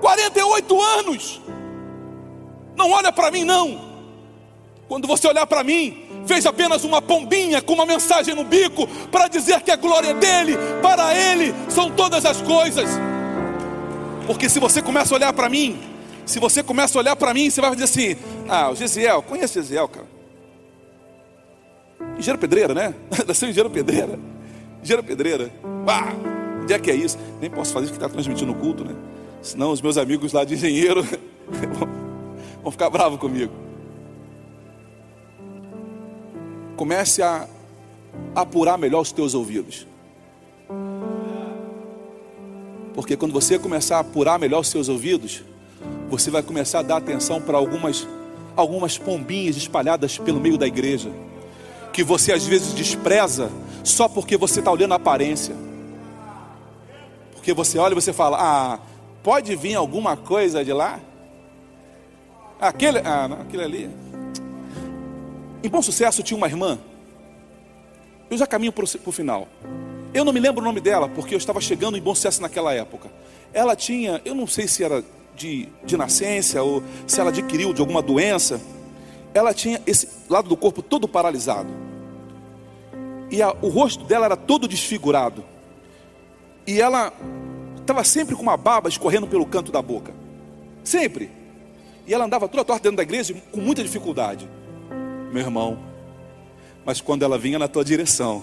48 0.00 0.80
anos, 0.80 1.40
não 2.74 2.90
olha 2.90 3.12
para 3.12 3.30
mim, 3.30 3.44
não. 3.44 3.84
Quando 4.88 5.08
você 5.08 5.26
olhar 5.26 5.46
para 5.46 5.64
mim, 5.64 6.05
fez 6.26 6.44
apenas 6.46 6.84
uma 6.84 7.00
pombinha 7.00 7.62
com 7.62 7.74
uma 7.74 7.86
mensagem 7.86 8.34
no 8.34 8.44
bico 8.44 8.86
para 9.10 9.28
dizer 9.28 9.60
que 9.62 9.70
a 9.70 9.76
glória 9.76 10.08
é 10.08 10.14
dele, 10.14 10.56
para 10.82 11.14
ele 11.14 11.54
são 11.68 11.90
todas 11.90 12.24
as 12.24 12.40
coisas. 12.42 12.88
Porque 14.26 14.48
se 14.48 14.58
você 14.58 14.82
começa 14.82 15.14
a 15.14 15.16
olhar 15.16 15.32
para 15.32 15.48
mim, 15.48 15.78
se 16.24 16.40
você 16.40 16.62
começa 16.62 16.98
a 16.98 17.00
olhar 17.00 17.16
para 17.16 17.32
mim, 17.32 17.48
você 17.48 17.60
vai 17.60 17.70
dizer 17.70 17.84
assim: 17.84 18.16
Ah, 18.48 18.70
o 18.70 18.74
Gesiel, 18.74 19.22
conhece 19.22 19.58
o 19.58 19.62
Gesiel, 19.62 19.88
cara? 19.88 20.06
Engenheiro 22.18 22.38
Pedreira, 22.38 22.74
né? 22.74 22.94
Nasceu 23.26 23.48
Engenheiro 23.48 23.70
Pedreira. 23.70 24.18
Engenheiro 24.82 25.06
Pedreira. 25.06 25.52
Ah, 25.86 26.12
onde 26.62 26.72
é 26.72 26.78
que 26.78 26.90
é 26.90 26.94
isso? 26.94 27.16
Nem 27.40 27.48
posso 27.48 27.72
fazer 27.72 27.84
isso 27.84 27.92
que 27.92 27.98
está 27.98 28.08
transmitindo 28.08 28.50
o 28.50 28.54
culto, 28.54 28.84
né? 28.84 28.94
Senão 29.40 29.70
os 29.70 29.80
meus 29.80 29.96
amigos 29.96 30.32
lá 30.32 30.44
de 30.44 30.54
engenheiro 30.54 31.06
vão 32.62 32.72
ficar 32.72 32.90
bravos 32.90 33.20
comigo. 33.20 33.65
Comece 36.76 37.22
a 37.22 37.48
apurar 38.34 38.78
melhor 38.78 39.00
os 39.00 39.12
teus 39.12 39.34
ouvidos. 39.34 39.86
Porque 42.94 43.16
quando 43.16 43.32
você 43.32 43.58
começar 43.58 43.96
a 43.96 44.00
apurar 44.00 44.38
melhor 44.38 44.60
os 44.60 44.68
seus 44.68 44.88
ouvidos, 44.88 45.42
você 46.08 46.30
vai 46.30 46.42
começar 46.42 46.80
a 46.80 46.82
dar 46.82 46.96
atenção 46.96 47.40
para 47.40 47.56
algumas 47.56 48.06
algumas 48.56 48.96
pombinhas 48.96 49.54
espalhadas 49.54 50.16
pelo 50.16 50.40
meio 50.40 50.56
da 50.56 50.66
igreja, 50.66 51.12
que 51.92 52.02
você 52.02 52.32
às 52.32 52.46
vezes 52.46 52.72
despreza 52.72 53.50
só 53.84 54.08
porque 54.08 54.34
você 54.36 54.60
está 54.60 54.72
olhando 54.72 54.92
a 54.92 54.96
aparência. 54.96 55.54
Porque 57.34 57.52
você 57.52 57.78
olha 57.78 57.92
e 57.92 57.94
você 57.94 58.12
fala: 58.12 58.38
"Ah, 58.40 58.78
pode 59.22 59.54
vir 59.54 59.74
alguma 59.74 60.16
coisa 60.16 60.64
de 60.64 60.72
lá?" 60.72 60.98
Aquele, 62.58 62.98
ah, 63.00 63.28
não, 63.28 63.42
aquele 63.42 63.62
ali. 63.62 63.90
Em 65.62 65.68
Bom 65.68 65.82
Sucesso 65.82 66.22
tinha 66.22 66.36
uma 66.36 66.46
irmã. 66.46 66.78
Eu 68.30 68.36
já 68.36 68.46
caminho 68.46 68.72
para 68.72 68.84
o 68.84 69.12
final. 69.12 69.48
Eu 70.12 70.24
não 70.24 70.32
me 70.32 70.40
lembro 70.40 70.60
o 70.60 70.64
nome 70.64 70.80
dela, 70.80 71.08
porque 71.08 71.34
eu 71.34 71.38
estava 71.38 71.60
chegando 71.60 71.96
em 71.96 72.00
Bom 72.00 72.14
Sucesso 72.14 72.42
naquela 72.42 72.72
época. 72.74 73.10
Ela 73.52 73.74
tinha, 73.74 74.20
eu 74.24 74.34
não 74.34 74.46
sei 74.46 74.68
se 74.68 74.84
era 74.84 75.02
de, 75.34 75.68
de 75.84 75.96
nascença 75.96 76.62
ou 76.62 76.82
se 77.06 77.20
ela 77.20 77.30
adquiriu 77.30 77.72
de 77.72 77.80
alguma 77.80 78.02
doença. 78.02 78.60
Ela 79.32 79.52
tinha 79.52 79.80
esse 79.86 80.08
lado 80.28 80.48
do 80.48 80.56
corpo 80.56 80.82
todo 80.82 81.08
paralisado. 81.08 81.68
E 83.30 83.42
a, 83.42 83.54
o 83.62 83.68
rosto 83.68 84.04
dela 84.04 84.26
era 84.26 84.36
todo 84.36 84.68
desfigurado. 84.68 85.44
E 86.66 86.80
ela 86.80 87.12
estava 87.80 88.02
sempre 88.04 88.34
com 88.34 88.42
uma 88.42 88.56
baba 88.56 88.88
escorrendo 88.88 89.26
pelo 89.26 89.46
canto 89.46 89.72
da 89.72 89.80
boca. 89.80 90.12
Sempre. 90.84 91.30
E 92.06 92.14
ela 92.14 92.24
andava 92.24 92.48
toda 92.48 92.64
torta 92.64 92.84
dentro 92.84 92.98
da 92.98 93.02
igreja 93.02 93.34
com 93.52 93.60
muita 93.60 93.82
dificuldade 93.82 94.48
meu 95.32 95.42
irmão. 95.42 95.78
Mas 96.84 97.00
quando 97.00 97.22
ela 97.22 97.38
vinha 97.38 97.58
na 97.58 97.68
tua 97.68 97.84
direção, 97.84 98.42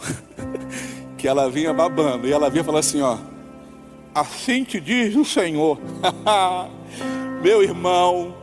que 1.17 1.27
ela 1.27 1.49
vinha 1.49 1.73
babando, 1.73 2.27
e 2.27 2.31
ela 2.31 2.49
vinha 2.49 2.63
falando 2.63 2.79
assim: 2.79 3.01
ó, 3.01 3.17
assim 4.13 4.63
te 4.63 4.79
diz 4.79 5.15
o 5.15 5.25
Senhor, 5.25 5.79
meu 7.41 7.63
irmão. 7.63 8.41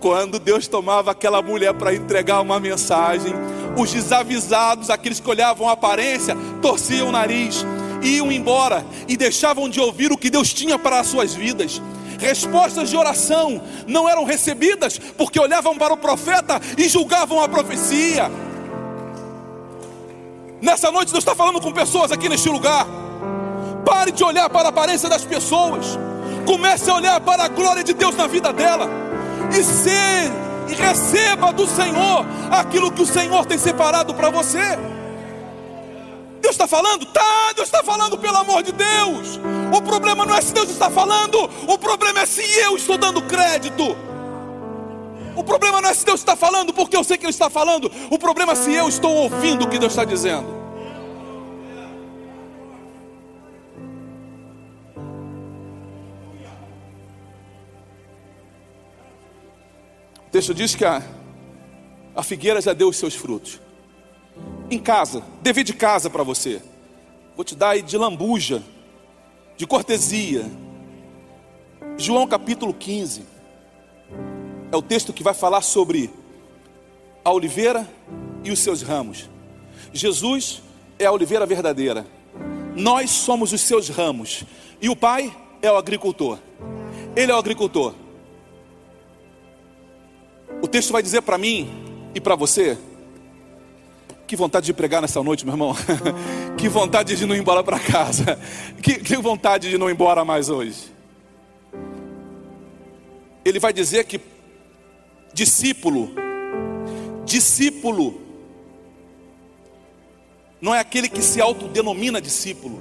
Quando 0.00 0.38
Deus 0.38 0.68
tomava 0.68 1.10
aquela 1.10 1.42
mulher 1.42 1.74
para 1.74 1.92
entregar 1.92 2.40
uma 2.40 2.60
mensagem, 2.60 3.32
os 3.76 3.92
desavisados, 3.92 4.90
aqueles 4.90 5.18
que 5.18 5.28
olhavam 5.28 5.68
a 5.68 5.72
aparência, 5.72 6.36
torciam 6.62 7.08
o 7.08 7.12
nariz, 7.12 7.66
iam 8.00 8.30
embora 8.30 8.86
e 9.08 9.16
deixavam 9.16 9.68
de 9.68 9.80
ouvir 9.80 10.12
o 10.12 10.16
que 10.16 10.30
Deus 10.30 10.54
tinha 10.54 10.78
para 10.78 11.00
as 11.00 11.08
suas 11.08 11.34
vidas 11.34 11.82
respostas 12.18 12.90
de 12.90 12.96
oração 12.96 13.62
não 13.86 14.08
eram 14.08 14.24
recebidas 14.24 14.98
porque 14.98 15.40
olhavam 15.40 15.76
para 15.76 15.94
o 15.94 15.96
profeta 15.96 16.60
e 16.76 16.88
julgavam 16.88 17.40
a 17.40 17.48
profecia. 17.48 18.30
Nessa 20.60 20.90
noite 20.90 21.12
Deus 21.12 21.22
está 21.22 21.34
falando 21.34 21.60
com 21.60 21.72
pessoas 21.72 22.10
aqui 22.10 22.28
neste 22.28 22.48
lugar. 22.48 22.86
Pare 23.84 24.10
de 24.10 24.24
olhar 24.24 24.50
para 24.50 24.68
a 24.68 24.70
aparência 24.70 25.08
das 25.08 25.24
pessoas. 25.24 25.98
Comece 26.44 26.90
a 26.90 26.94
olhar 26.94 27.20
para 27.20 27.44
a 27.44 27.48
glória 27.48 27.84
de 27.84 27.94
Deus 27.94 28.16
na 28.16 28.26
vida 28.26 28.52
dela. 28.52 28.88
E 29.56 29.62
ser 29.62 30.30
e 30.68 30.74
receba 30.74 31.52
do 31.52 31.66
Senhor 31.66 32.26
aquilo 32.50 32.92
que 32.92 33.02
o 33.02 33.06
Senhor 33.06 33.46
tem 33.46 33.56
separado 33.56 34.12
para 34.14 34.30
você. 34.30 34.78
Deus 36.48 36.56
está 36.56 36.66
falando? 36.66 37.04
Tá, 37.04 37.52
Deus 37.54 37.68
está 37.68 37.84
falando, 37.84 38.16
pelo 38.16 38.38
amor 38.38 38.62
de 38.62 38.72
Deus. 38.72 39.38
O 39.76 39.82
problema 39.82 40.24
não 40.24 40.34
é 40.34 40.40
se 40.40 40.54
Deus 40.54 40.70
está 40.70 40.88
falando, 40.88 41.38
o 41.68 41.76
problema 41.76 42.20
é 42.20 42.26
se 42.26 42.40
eu 42.60 42.74
estou 42.74 42.96
dando 42.96 43.20
crédito. 43.20 43.94
O 45.36 45.44
problema 45.44 45.82
não 45.82 45.90
é 45.90 45.92
se 45.92 46.06
Deus 46.06 46.20
está 46.20 46.34
falando, 46.34 46.72
porque 46.72 46.96
eu 46.96 47.04
sei 47.04 47.18
que 47.18 47.26
Ele 47.26 47.30
está 47.30 47.50
falando. 47.50 47.92
O 48.10 48.18
problema 48.18 48.52
é 48.52 48.54
se 48.54 48.72
eu 48.72 48.88
estou 48.88 49.14
ouvindo 49.14 49.66
o 49.66 49.68
que 49.68 49.78
Deus 49.78 49.92
está 49.92 50.06
dizendo. 50.06 50.48
O 60.26 60.30
texto 60.30 60.54
diz 60.54 60.74
que 60.74 60.86
a, 60.86 61.02
a 62.16 62.22
figueira 62.22 62.58
já 62.62 62.72
deu 62.72 62.88
os 62.88 62.96
seus 62.96 63.14
frutos 63.14 63.67
em 64.70 64.78
casa, 64.78 65.22
dever 65.40 65.64
de 65.64 65.72
casa 65.72 66.10
para 66.10 66.22
você. 66.22 66.62
Vou 67.34 67.44
te 67.44 67.54
dar 67.54 67.70
aí 67.70 67.82
de 67.82 67.96
lambuja, 67.96 68.62
de 69.56 69.66
cortesia. 69.66 70.44
João 71.96 72.26
capítulo 72.26 72.74
15. 72.74 73.22
É 74.70 74.76
o 74.76 74.82
texto 74.82 75.12
que 75.12 75.22
vai 75.22 75.34
falar 75.34 75.62
sobre 75.62 76.10
a 77.24 77.32
oliveira 77.32 77.88
e 78.44 78.50
os 78.50 78.58
seus 78.58 78.82
ramos. 78.82 79.28
Jesus 79.92 80.62
é 80.98 81.06
a 81.06 81.12
oliveira 81.12 81.46
verdadeira. 81.46 82.06
Nós 82.74 83.10
somos 83.10 83.52
os 83.52 83.60
seus 83.60 83.88
ramos. 83.88 84.44
E 84.80 84.88
o 84.88 84.96
Pai 84.96 85.34
é 85.62 85.70
o 85.70 85.76
agricultor. 85.76 86.38
Ele 87.16 87.32
é 87.32 87.34
o 87.34 87.38
agricultor. 87.38 87.94
O 90.62 90.68
texto 90.68 90.92
vai 90.92 91.02
dizer 91.02 91.22
para 91.22 91.38
mim 91.38 91.68
e 92.14 92.20
para 92.20 92.34
você 92.34 92.78
que 94.28 94.36
vontade 94.36 94.66
de 94.66 94.74
pregar 94.74 95.00
nessa 95.00 95.22
noite, 95.22 95.46
meu 95.46 95.54
irmão. 95.54 95.74
que 96.58 96.68
vontade 96.68 97.16
de 97.16 97.24
não 97.24 97.34
ir 97.34 97.38
embora 97.38 97.64
para 97.64 97.80
casa. 97.80 98.38
Que, 98.82 98.96
que 99.00 99.16
vontade 99.16 99.70
de 99.70 99.78
não 99.78 99.88
ir 99.88 99.94
embora 99.94 100.22
mais 100.22 100.50
hoje. 100.50 100.92
ele 103.42 103.58
vai 103.58 103.72
dizer 103.72 104.04
que 104.04 104.20
discípulo, 105.32 106.10
discípulo, 107.24 108.20
não 110.60 110.74
é 110.74 110.80
aquele 110.80 111.08
que 111.08 111.22
se 111.22 111.40
autodenomina 111.40 112.20
discípulo. 112.20 112.78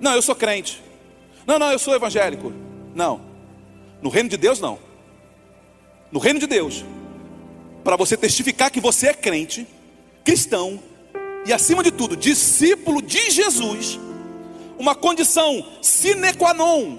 Não, 0.00 0.12
eu 0.12 0.22
sou 0.22 0.34
crente. 0.34 0.82
Não, 1.46 1.56
não, 1.56 1.70
eu 1.70 1.78
sou 1.78 1.94
evangélico. 1.94 2.52
Não. 2.94 3.20
No 4.02 4.10
reino 4.10 4.28
de 4.28 4.36
Deus, 4.36 4.58
não. 4.58 4.78
No 6.10 6.18
reino 6.18 6.40
de 6.40 6.48
Deus, 6.48 6.84
para 7.84 7.94
você 7.94 8.16
testificar 8.16 8.72
que 8.72 8.80
você 8.80 9.08
é 9.08 9.14
crente, 9.14 9.68
cristão, 10.24 10.80
e 11.46 11.52
acima 11.52 11.82
de 11.82 11.90
tudo, 11.90 12.16
discípulo 12.16 13.02
de 13.02 13.30
Jesus, 13.30 14.00
uma 14.78 14.94
condição 14.94 15.64
sine 15.82 16.32
qua 16.32 16.54
non 16.54 16.98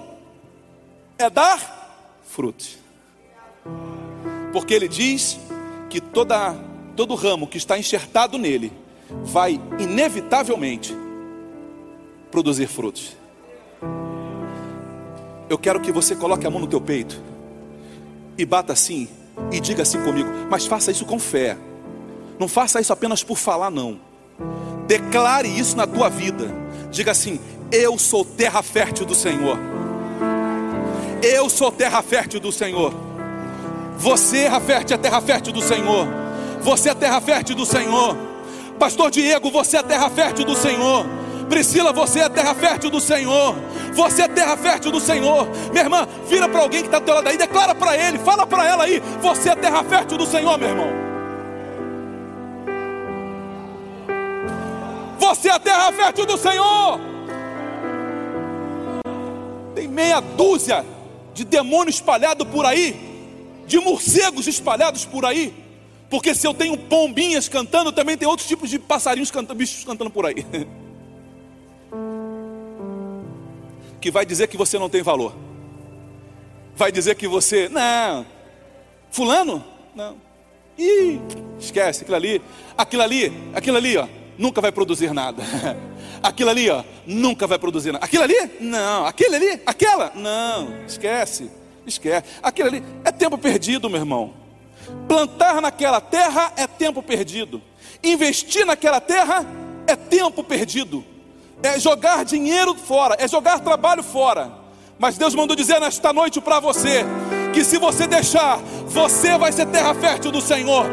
é 1.18 1.28
dar 1.28 2.22
frutos. 2.24 2.78
Porque 4.52 4.72
ele 4.72 4.88
diz 4.88 5.38
que 5.90 6.00
toda, 6.00 6.54
todo 6.94 7.14
ramo 7.14 7.46
que 7.46 7.58
está 7.58 7.78
enxertado 7.78 8.38
nele 8.38 8.72
vai 9.22 9.60
inevitavelmente 9.78 10.94
produzir 12.30 12.66
frutos. 12.66 13.16
Eu 15.48 15.58
quero 15.58 15.80
que 15.80 15.92
você 15.92 16.14
coloque 16.16 16.46
a 16.46 16.50
mão 16.50 16.60
no 16.60 16.66
teu 16.66 16.80
peito 16.80 17.20
e 18.36 18.44
bata 18.44 18.72
assim 18.72 19.08
e 19.52 19.60
diga 19.60 19.82
assim 19.82 20.02
comigo, 20.02 20.28
mas 20.50 20.66
faça 20.66 20.90
isso 20.90 21.04
com 21.04 21.18
fé. 21.18 21.56
Não 22.38 22.48
faça 22.48 22.80
isso 22.80 22.92
apenas 22.92 23.22
por 23.22 23.36
falar 23.36 23.70
não. 23.70 23.98
Declare 24.86 25.48
isso 25.48 25.76
na 25.76 25.86
tua 25.86 26.08
vida. 26.08 26.48
Diga 26.90 27.12
assim: 27.12 27.40
eu 27.70 27.98
sou 27.98 28.24
terra 28.24 28.62
fértil 28.62 29.04
do 29.04 29.14
Senhor. 29.14 29.58
Eu 31.22 31.50
sou 31.50 31.72
terra 31.72 32.02
fértil 32.02 32.38
do 32.38 32.52
Senhor. 32.52 32.94
Você, 33.98 34.42
terra 34.42 34.60
fértil, 34.60 34.94
é 34.94 34.98
terra 34.98 35.20
fértil 35.20 35.52
do 35.52 35.62
Senhor. 35.62 36.06
Você 36.60 36.90
é 36.90 36.94
terra 36.94 37.20
fértil 37.20 37.56
do 37.56 37.66
Senhor. 37.66 38.16
Pastor 38.78 39.10
Diego, 39.10 39.50
você 39.50 39.78
é 39.78 39.82
terra 39.82 40.08
fértil 40.10 40.44
do 40.44 40.54
Senhor. 40.54 41.06
Priscila, 41.48 41.92
você 41.92 42.20
é 42.20 42.28
terra 42.28 42.54
fértil 42.54 42.90
do 42.90 43.00
Senhor. 43.00 43.56
Você 43.94 44.22
é 44.22 44.28
terra 44.28 44.56
fértil 44.56 44.92
do 44.92 45.00
Senhor. 45.00 45.48
Minha 45.72 45.84
irmã, 45.84 46.06
vira 46.28 46.48
para 46.48 46.60
alguém 46.60 46.82
que 46.82 46.88
está 46.88 46.98
do 46.98 47.04
teu 47.04 47.14
lado 47.14 47.28
aí, 47.28 47.38
declara 47.38 47.74
para 47.74 47.96
ele, 47.96 48.18
fala 48.18 48.46
para 48.46 48.64
ela 48.66 48.84
aí: 48.84 49.02
Você 49.22 49.48
é 49.48 49.56
terra 49.56 49.82
fértil 49.82 50.18
do 50.18 50.26
Senhor, 50.26 50.58
meu 50.58 50.68
irmão. 50.68 51.05
Você 55.18 55.48
é 55.48 55.58
terra 55.58 55.92
fértil 55.92 56.26
do 56.26 56.36
Senhor. 56.36 57.00
Tem 59.74 59.88
meia 59.88 60.20
dúzia 60.20 60.84
de 61.34 61.44
demônios 61.44 61.96
espalhados 61.96 62.46
por 62.48 62.64
aí, 62.64 62.96
de 63.66 63.78
morcegos 63.78 64.46
espalhados 64.46 65.04
por 65.04 65.24
aí. 65.24 65.52
Porque 66.08 66.34
se 66.34 66.46
eu 66.46 66.54
tenho 66.54 66.78
pombinhas 66.78 67.48
cantando, 67.48 67.92
também 67.92 68.16
tem 68.16 68.28
outros 68.28 68.46
tipos 68.48 68.70
de 68.70 68.78
passarinhos 68.78 69.30
cantando, 69.30 69.58
bichos 69.58 69.84
cantando 69.84 70.10
por 70.10 70.24
aí. 70.26 70.46
que 74.00 74.10
vai 74.10 74.24
dizer 74.24 74.46
que 74.46 74.56
você 74.56 74.78
não 74.78 74.88
tem 74.88 75.02
valor. 75.02 75.34
Vai 76.76 76.92
dizer 76.92 77.16
que 77.16 77.26
você, 77.26 77.68
não, 77.68 78.24
fulano, 79.10 79.64
não. 79.94 80.16
Ih, 80.78 81.20
esquece 81.58 82.02
aquilo 82.02 82.16
ali, 82.16 82.42
aquilo 82.76 83.02
ali, 83.02 83.32
aquilo 83.54 83.76
ali, 83.78 83.96
ó, 83.96 84.06
nunca 84.38 84.60
vai 84.60 84.72
produzir 84.72 85.12
nada. 85.12 85.42
Aquilo 86.22 86.50
ali, 86.50 86.70
ó, 86.70 86.82
nunca 87.06 87.46
vai 87.46 87.58
produzir 87.58 87.92
nada. 87.92 88.04
Aquilo 88.04 88.24
ali? 88.24 88.50
Não. 88.60 89.06
Aquele 89.06 89.36
ali? 89.36 89.62
Aquela? 89.66 90.12
Não. 90.14 90.84
Esquece. 90.86 91.50
Esquece. 91.86 92.26
Aquilo 92.42 92.68
ali 92.68 92.84
é 93.04 93.12
tempo 93.12 93.38
perdido, 93.38 93.88
meu 93.88 94.00
irmão. 94.00 94.34
Plantar 95.08 95.60
naquela 95.60 96.00
terra 96.00 96.52
é 96.56 96.66
tempo 96.66 97.02
perdido. 97.02 97.62
Investir 98.02 98.64
naquela 98.64 99.00
terra 99.00 99.44
é 99.86 99.96
tempo 99.96 100.42
perdido 100.44 101.04
é 101.62 101.78
jogar 101.78 102.24
dinheiro 102.24 102.74
fora, 102.74 103.16
é 103.18 103.26
jogar 103.26 103.60
trabalho 103.60 104.02
fora. 104.02 104.52
Mas 104.98 105.18
Deus 105.18 105.34
mandou 105.34 105.54
dizer 105.54 105.80
nesta 105.80 106.12
noite 106.12 106.40
para 106.40 106.58
você 106.58 107.04
que 107.52 107.64
se 107.64 107.78
você 107.78 108.06
deixar, 108.06 108.58
você 108.86 109.36
vai 109.36 109.52
ser 109.52 109.66
terra 109.66 109.94
fértil 109.94 110.30
do 110.30 110.40
Senhor. 110.40 110.86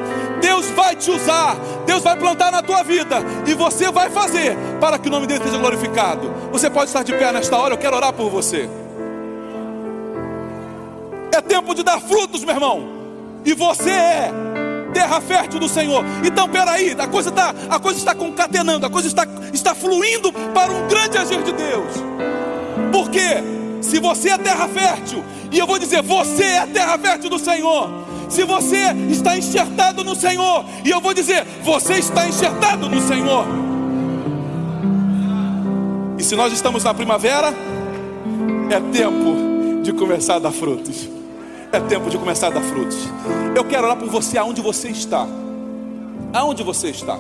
Deus 0.44 0.66
vai 0.72 0.94
te 0.94 1.10
usar, 1.10 1.56
Deus 1.86 2.04
vai 2.04 2.18
plantar 2.18 2.52
na 2.52 2.62
tua 2.62 2.84
vida 2.84 3.24
e 3.48 3.54
você 3.54 3.90
vai 3.90 4.10
fazer 4.10 4.58
para 4.78 5.00
que 5.00 5.08
o 5.08 5.12
nome 5.12 5.26
dele 5.26 5.42
seja 5.42 5.58
glorificado. 5.58 6.30
Você 6.52 6.70
pode 6.70 6.88
estar 6.88 7.02
de 7.02 7.14
pé 7.14 7.32
nesta 7.32 7.56
hora, 7.56 7.76
eu 7.76 7.78
quero 7.78 7.96
orar 7.96 8.12
por 8.12 8.30
você. 8.30 8.70
É 11.32 11.40
tempo 11.40 11.74
de 11.74 11.82
dar 11.82 12.02
frutos, 12.02 12.44
meu 12.44 12.54
irmão. 12.54 12.90
E 13.46 13.54
você 13.54 13.90
é 13.90 14.32
terra 14.94 15.22
fértil 15.22 15.62
do 15.62 15.70
Senhor. 15.70 16.04
Então, 16.26 16.50
peraí, 16.50 16.94
a 17.00 17.08
coisa 17.08 17.30
está, 17.30 17.56
a 17.70 17.80
coisa 17.80 18.00
está 18.00 18.14
concatenando, 18.14 18.86
a 18.86 18.90
coisa 18.90 19.08
está, 19.08 19.26
está 19.54 19.74
fluindo 19.74 20.34
para 20.54 20.74
um 20.74 20.90
grande 20.90 21.18
agir 21.18 21.42
de 21.42 21.54
Deus. 21.54 21.94
Porque 22.92 23.82
se 23.82 23.98
você 23.98 24.32
é 24.32 24.38
terra 24.38 24.68
fértil, 24.68 25.24
e 25.50 25.58
eu 25.58 25.66
vou 25.66 25.80
dizer, 25.80 26.02
você 26.02 26.44
é 26.44 26.66
terra 26.66 26.98
fértil 26.98 27.30
do 27.30 27.40
Senhor. 27.40 28.04
Se 28.34 28.44
você 28.46 28.92
está 29.12 29.38
enxertado 29.38 30.04
no 30.04 30.16
Senhor, 30.16 30.66
e 30.84 30.90
eu 30.90 31.00
vou 31.00 31.14
dizer, 31.14 31.46
você 31.62 32.00
está 32.00 32.28
enxertado 32.28 32.90
no 32.90 33.00
Senhor. 33.00 33.46
E 36.18 36.24
se 36.24 36.36
nós 36.36 36.52
estamos 36.52 36.84
na 36.84 36.96
primavera, 36.96 37.54
é 38.72 38.80
tempo 38.92 39.84
de 39.84 39.94
começar 39.94 40.38
a 40.38 40.40
dar 40.40 40.52
frutos. 40.52 41.08
É 41.72 41.80
tempo 41.80 42.10
de 42.10 42.18
começar 42.18 42.48
a 42.48 42.50
dar 42.50 42.62
frutos. 42.62 42.98
Eu 43.56 43.64
quero 43.66 43.84
orar 43.84 43.98
por 43.98 44.10
você 44.10 44.36
aonde 44.40 44.62
você 44.62 44.90
está. 44.90 45.28
Aonde 46.34 46.64
você 46.64 46.90
está? 46.90 47.20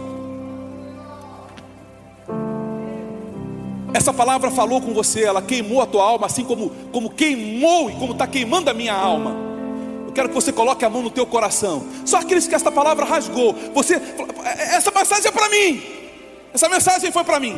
Essa 3.94 4.12
palavra 4.12 4.50
falou 4.50 4.82
com 4.82 4.96
você, 4.96 5.24
ela 5.26 5.44
queimou 5.44 5.80
a 5.80 5.86
tua 5.86 6.04
alma, 6.04 6.26
assim 6.26 6.44
como, 6.44 6.72
como 6.92 7.12
queimou 7.12 7.92
e 7.92 7.94
como 7.94 8.14
está 8.14 8.26
queimando 8.26 8.72
a 8.72 8.74
minha 8.74 8.96
alma. 8.96 9.43
Quero 10.14 10.30
que 10.30 10.36
você 10.36 10.52
coloque 10.52 10.86
a 10.86 10.90
mão 10.90 11.02
no 11.02 11.10
teu 11.10 11.26
coração. 11.26 11.86
Só 12.06 12.18
aqueles 12.18 12.48
que 12.48 12.56
esta 12.56 12.72
palavra 12.72 13.06
rasgou. 13.06 13.54
Você, 13.74 14.00
essa 14.76 14.92
mensagem 14.92 15.28
é 15.28 15.32
para 15.32 15.50
mim. 15.50 15.84
Essa 16.54 16.70
mensagem 16.70 17.12
foi 17.12 17.24
para 17.24 17.40
mim. 17.40 17.58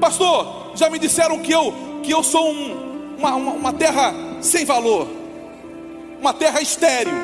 Pastor, 0.00 0.72
já 0.74 0.88
me 0.88 0.98
disseram 0.98 1.38
que 1.40 1.52
eu, 1.52 1.74
que 2.02 2.12
eu 2.12 2.22
sou 2.22 2.50
um, 2.50 3.16
uma, 3.18 3.34
uma, 3.34 3.52
uma 3.52 3.72
terra 3.72 4.14
sem 4.40 4.64
valor 4.64 5.20
uma 6.20 6.34
terra 6.34 6.60
estéril. 6.60 7.14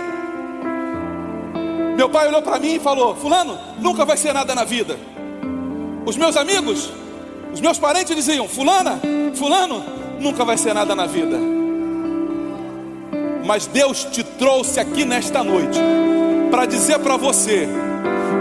Meu 1.97 2.09
pai 2.09 2.29
olhou 2.29 2.43
para 2.43 2.59
mim 2.59 2.77
e 2.77 2.81
falou: 2.81 3.15
Fulano, 3.15 3.59
nunca 3.79 4.05
vai 4.05 4.17
ser 4.17 4.33
nada 4.33 4.55
na 4.55 4.65
vida. 4.65 4.99
Os 6.05 6.17
meus 6.17 6.37
amigos, 6.37 6.91
os 7.53 7.61
meus 7.61 7.79
parentes 7.79 8.17
diziam: 8.17 8.49
Fulana, 8.49 9.01
Fulano, 9.35 9.85
nunca 10.19 10.45
vai 10.45 10.57
ser 10.57 10.75
nada 10.75 10.95
na 10.95 11.07
vida. 11.07 11.56
Mas 13.47 13.69
Deus 13.69 14.05
te 14.05 14.25
trouxe 14.25 14.81
aqui 14.81 15.05
nesta 15.05 15.45
noite 15.45 15.79
para 16.51 16.67
dizer 16.67 16.99
para 16.99 17.17
você 17.17 17.69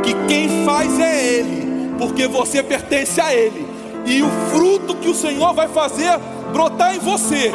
que 0.04 0.14
quem 0.28 0.66
faz 0.66 1.00
é 1.00 1.24
Ele, 1.26 1.94
porque 2.00 2.28
você 2.28 2.64
pertence 2.64 3.22
a 3.22 3.34
Ele, 3.34 3.68
e 4.06 4.24
o 4.24 4.30
fruto 4.52 4.96
que 4.96 5.08
o 5.08 5.14
Senhor 5.14 5.54
vai 5.54 5.68
fazer 5.68 6.20
brotar 6.52 6.96
em 6.96 7.00
você 7.00 7.52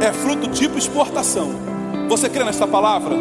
é 0.00 0.12
fruto 0.12 0.48
tipo 0.48 0.78
exportação. 0.78 1.50
Você 2.08 2.28
crê 2.28 2.44
nesta 2.44 2.66
palavra? 2.66 3.16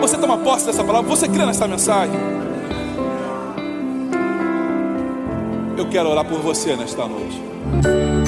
Você 0.00 0.18
toma 0.18 0.36
posse 0.38 0.66
dessa 0.66 0.84
palavra? 0.84 1.08
Você 1.08 1.28
crê 1.28 1.46
nesta 1.46 1.66
mensagem? 1.66 2.14
Eu 5.76 5.88
quero 5.88 6.10
orar 6.10 6.24
por 6.24 6.40
você 6.40 6.76
nesta 6.76 7.06
noite. 7.06 8.27